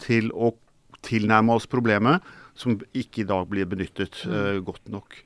til 0.00 0.28
å 0.32 0.52
tilnærme 1.02 1.54
oss 1.56 1.66
problemet 1.70 2.22
som 2.54 2.76
ikke 2.92 3.22
i 3.22 3.28
dag 3.28 3.46
blir 3.48 3.64
benyttet 3.68 4.24
uh, 4.28 4.58
godt 4.64 4.88
nok. 4.92 5.22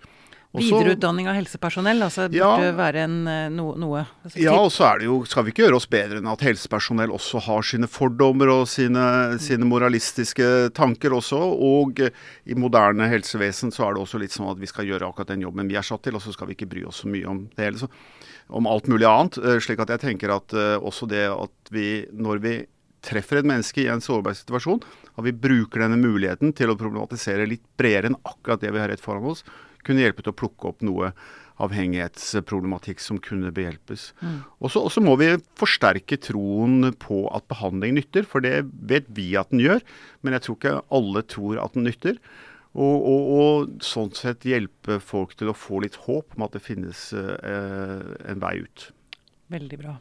Også- 0.56 0.78
Videreutdanning 0.78 1.26
av 1.28 1.34
helsepersonell, 1.36 1.98
altså 2.00 2.30
det 2.30 2.38
Ja. 2.38 2.56
burde 2.56 2.76
være 2.78 3.02
en, 3.04 3.28
eh, 3.28 3.48
no, 3.50 3.74
noe 3.76 4.06
altså, 4.24 4.40
Ja, 4.40 4.54
og 4.54 4.70
så 4.72 4.86
er 4.94 4.98
det 5.00 5.04
jo, 5.04 5.24
skal 5.28 5.44
vi 5.44 5.50
ikke 5.52 5.66
gjøre 5.66 5.76
oss 5.76 5.86
bedre 5.90 6.16
enn 6.16 6.30
at 6.32 6.40
helsepersonell 6.40 7.10
også 7.12 7.42
har 7.44 7.60
sine 7.62 7.86
fordommer 7.86 8.48
og 8.48 8.66
sine, 8.66 9.36
sine 9.38 9.66
moralistiske 9.68 10.72
tanker 10.72 11.10
også. 11.12 11.36
Og 11.36 12.00
eh, 12.00 12.08
i 12.46 12.54
moderne 12.54 13.04
helsevesen 13.10 13.70
så 13.70 13.84
er 13.90 13.94
det 13.98 14.02
også 14.06 14.18
litt 14.22 14.32
sånn 14.32 14.48
at 14.50 14.56
vi 14.62 14.66
skal 14.70 14.86
gjøre 14.86 15.04
akkurat 15.10 15.34
den 15.34 15.42
jobben 15.44 15.68
vi 15.68 15.76
er 15.76 15.82
satt 15.84 16.02
til, 16.06 16.14
og 16.14 16.22
så 16.22 16.32
skal 16.32 16.46
vi 16.48 16.54
ikke 16.56 16.70
bry 16.70 16.86
oss 16.86 17.02
så 17.02 17.10
mye 17.10 17.26
om 17.28 17.50
det 17.54 17.66
hele. 17.66 17.76
Så, 17.82 17.90
om 18.48 18.64
alt 18.66 18.86
mulig 18.88 19.04
annet. 19.04 19.36
Slik 19.60 19.80
at 19.80 19.88
jeg 19.92 20.00
tenker 20.00 20.30
at 20.32 20.48
også 20.80 21.06
det 21.10 21.26
at 21.28 21.70
vi, 21.74 22.06
når 22.14 22.40
vi 22.40 22.66
treffer 23.06 23.40
et 23.40 23.48
menneske 23.48 23.84
i 23.84 23.88
en 23.92 24.02
sårbar 24.02 24.36
situasjon, 24.38 24.82
at 25.16 25.24
vi 25.26 25.34
bruker 25.46 25.84
denne 25.84 25.98
muligheten 26.00 26.54
til 26.56 26.72
å 26.72 26.78
problematisere 26.78 27.48
litt 27.48 27.64
bredere 27.78 28.12
enn 28.12 28.20
akkurat 28.26 28.62
det 28.62 28.74
vi 28.74 28.82
har 28.82 28.92
rett 28.92 29.04
foran 29.04 29.30
oss, 29.30 29.44
kunne 29.86 30.02
hjelpe 30.02 30.24
til 30.24 30.34
å 30.34 30.40
plukke 30.40 30.70
opp 30.72 30.82
noe 30.86 31.12
avhengighetsproblematikk 31.62 33.00
som 33.00 33.20
kunne 33.22 33.52
behjelpes. 33.54 34.10
Mm. 34.20 34.40
og 34.60 34.90
så 34.92 35.02
må 35.04 35.14
vi 35.20 35.30
forsterke 35.56 36.18
troen 36.20 36.90
på 37.00 37.22
at 37.32 37.46
behandling 37.48 37.96
nytter, 37.96 38.26
for 38.28 38.44
det 38.44 38.66
vet 38.90 39.08
vi 39.16 39.30
at 39.40 39.54
den 39.54 39.64
gjør. 39.64 39.80
Men 40.20 40.36
jeg 40.36 40.46
tror 40.46 40.58
ikke 40.58 40.74
alle 40.98 41.24
tror 41.24 41.62
at 41.62 41.78
den 41.78 41.88
nytter. 41.88 42.20
Og, 42.76 43.06
og, 43.08 43.28
og 43.40 43.84
sånn 43.84 44.10
sett 44.12 44.44
hjelpe 44.44 44.98
folk 45.00 45.32
til 45.40 45.48
å 45.48 45.56
få 45.56 45.80
litt 45.80 45.96
håp 46.04 46.36
om 46.36 46.44
at 46.44 46.58
det 46.58 46.60
finnes 46.60 47.08
eh, 47.16 48.10
en 48.28 48.42
vei 48.42 48.58
ut. 48.66 48.90
Veldig 49.54 49.78
bra. 49.80 49.94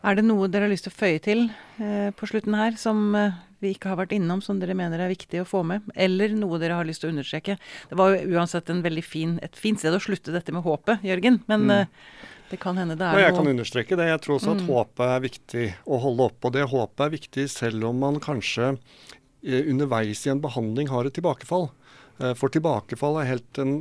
Er 0.00 0.16
det 0.16 0.24
noe 0.24 0.48
dere 0.48 0.64
har 0.64 0.72
lyst 0.72 0.86
til 0.88 0.94
å 0.94 0.96
føye 0.96 1.20
til 1.20 1.46
eh, 1.82 2.08
på 2.16 2.28
slutten 2.30 2.56
her, 2.56 2.76
som 2.80 3.12
eh, 3.18 3.36
vi 3.60 3.74
ikke 3.74 3.90
har 3.92 3.98
vært 4.00 4.14
innom, 4.16 4.40
som 4.40 4.60
dere 4.60 4.76
mener 4.78 5.02
er 5.02 5.12
viktig 5.12 5.42
å 5.42 5.48
få 5.48 5.60
med? 5.66 5.84
Eller 5.92 6.32
noe 6.32 6.60
dere 6.62 6.78
har 6.78 6.88
lyst 6.88 7.04
til 7.04 7.10
å 7.10 7.14
understreke? 7.14 7.58
Det 7.90 7.98
var 8.00 8.14
jo 8.16 8.38
uansett 8.38 8.72
en 8.72 8.80
fin, 9.04 9.38
et 9.44 9.56
fint 9.60 9.78
sted 9.80 9.92
å 9.92 10.00
slutte 10.00 10.32
dette 10.32 10.54
med 10.56 10.64
håpet, 10.64 11.04
Jørgen. 11.04 11.42
Men 11.52 11.68
eh, 11.74 11.86
det 12.50 12.58
kan 12.62 12.80
hende 12.80 12.96
det 12.98 13.06
er 13.06 13.14
noe 13.14 13.26
jeg 13.26 13.36
kan 13.36 13.52
understreke 13.52 13.98
det. 14.00 14.08
Jeg 14.08 14.22
tror 14.24 14.38
også 14.38 14.56
at 14.56 14.64
håpet 14.66 15.06
er 15.06 15.26
viktig 15.26 15.66
å 15.84 16.00
holde 16.02 16.30
oppe. 16.30 16.48
Og 16.48 16.56
det 16.56 16.64
håpet 16.72 17.04
er 17.04 17.16
viktig 17.18 17.44
selv 17.52 17.90
om 17.92 18.00
man 18.02 18.16
kanskje 18.24 18.72
eh, 18.72 19.68
underveis 19.70 20.24
i 20.24 20.32
en 20.32 20.42
behandling 20.42 20.88
har 20.90 21.04
et 21.04 21.14
tilbakefall. 21.20 21.68
Eh, 22.18 22.32
For 22.40 22.52
tilbakefall 22.52 23.20
er 23.20 23.30
helt 23.34 23.60
en 23.60 23.76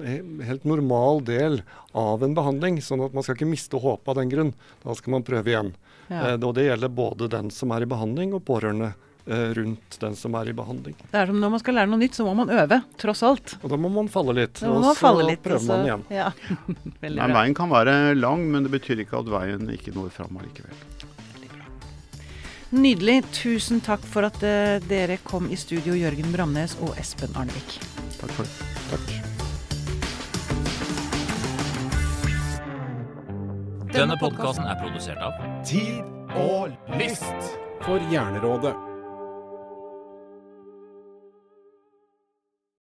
helt 0.45 0.67
normal 0.67 1.23
del 1.23 1.61
av 1.97 2.27
en 2.27 2.35
behandling. 2.35 2.83
sånn 2.83 3.07
at 3.07 3.15
man 3.15 3.25
skal 3.25 3.39
ikke 3.39 3.49
miste 3.55 3.79
håpet 3.79 4.11
av 4.11 4.19
den 4.19 4.35
grunn. 4.35 4.53
Da 4.83 4.99
skal 4.99 5.15
man 5.15 5.25
prøve 5.27 5.55
igjen. 5.55 5.73
Ja. 6.09 6.33
Eh, 6.33 6.39
Og 6.41 6.55
det 6.55 6.65
gjelder 6.69 6.89
både 6.89 7.29
den 7.29 7.49
som 7.53 7.71
er 7.71 7.81
i 7.85 7.85
behandling 7.85 8.33
og 8.33 8.43
pårørende 8.45 8.93
eh, 9.29 9.51
rundt 9.53 9.97
den 10.01 10.15
som 10.17 10.33
er 10.39 10.49
i 10.49 10.53
behandling. 10.57 10.95
Det 11.11 11.19
er 11.21 11.27
som 11.29 11.39
når 11.39 11.51
man 11.53 11.59
skal 11.61 11.75
lære 11.77 11.89
noe 11.91 11.99
nytt, 12.01 12.15
så 12.17 12.25
må 12.25 12.33
man 12.35 12.49
øve, 12.49 12.81
tross 12.97 13.21
alt. 13.23 13.57
Og 13.63 13.69
da 13.69 13.77
må 13.77 13.91
man 13.93 14.07
falle 14.09 14.33
litt, 14.33 14.59
Da 14.59 14.67
må 14.73 14.79
og 14.81 14.87
så 14.89 14.95
falle 14.97 15.27
litt. 15.29 15.43
prøver 15.43 15.59
så- 15.59 15.67
man 15.77 15.85
igjen. 15.85 16.05
Ja. 16.09 16.31
Bra. 17.01 17.27
veien 17.41 17.53
kan 17.55 17.69
være 17.69 18.15
lang, 18.17 18.47
men 18.51 18.63
det 18.63 18.71
betyr 18.73 19.05
ikke 19.05 19.19
at 19.19 19.25
veien 19.29 19.69
ikke 19.69 19.93
når 19.93 20.09
fram 20.09 20.37
allikevel. 20.41 20.73
Nydelig. 22.71 23.23
Tusen 23.33 23.81
takk 23.81 24.01
for 24.05 24.25
at 24.25 24.41
eh, 24.43 24.77
dere 24.87 25.17
kom 25.23 25.47
i 25.49 25.55
studio, 25.57 25.93
Jørgen 25.97 26.31
Bramnes 26.33 26.75
og 26.81 26.93
Espen 27.01 27.33
Arnevik. 27.35 27.79
Takk 28.19 28.29
for 28.37 28.43
det. 28.43 28.69
Takk. 28.91 29.28
Denne 33.93 34.17
podkasten 34.21 34.67
er 34.69 34.77
produsert 34.77 35.17
av 35.17 35.39
Tid 35.65 36.05
og 36.37 36.69
list. 36.99 37.55
For 37.81 38.03
Hjernerådet. 38.11 38.88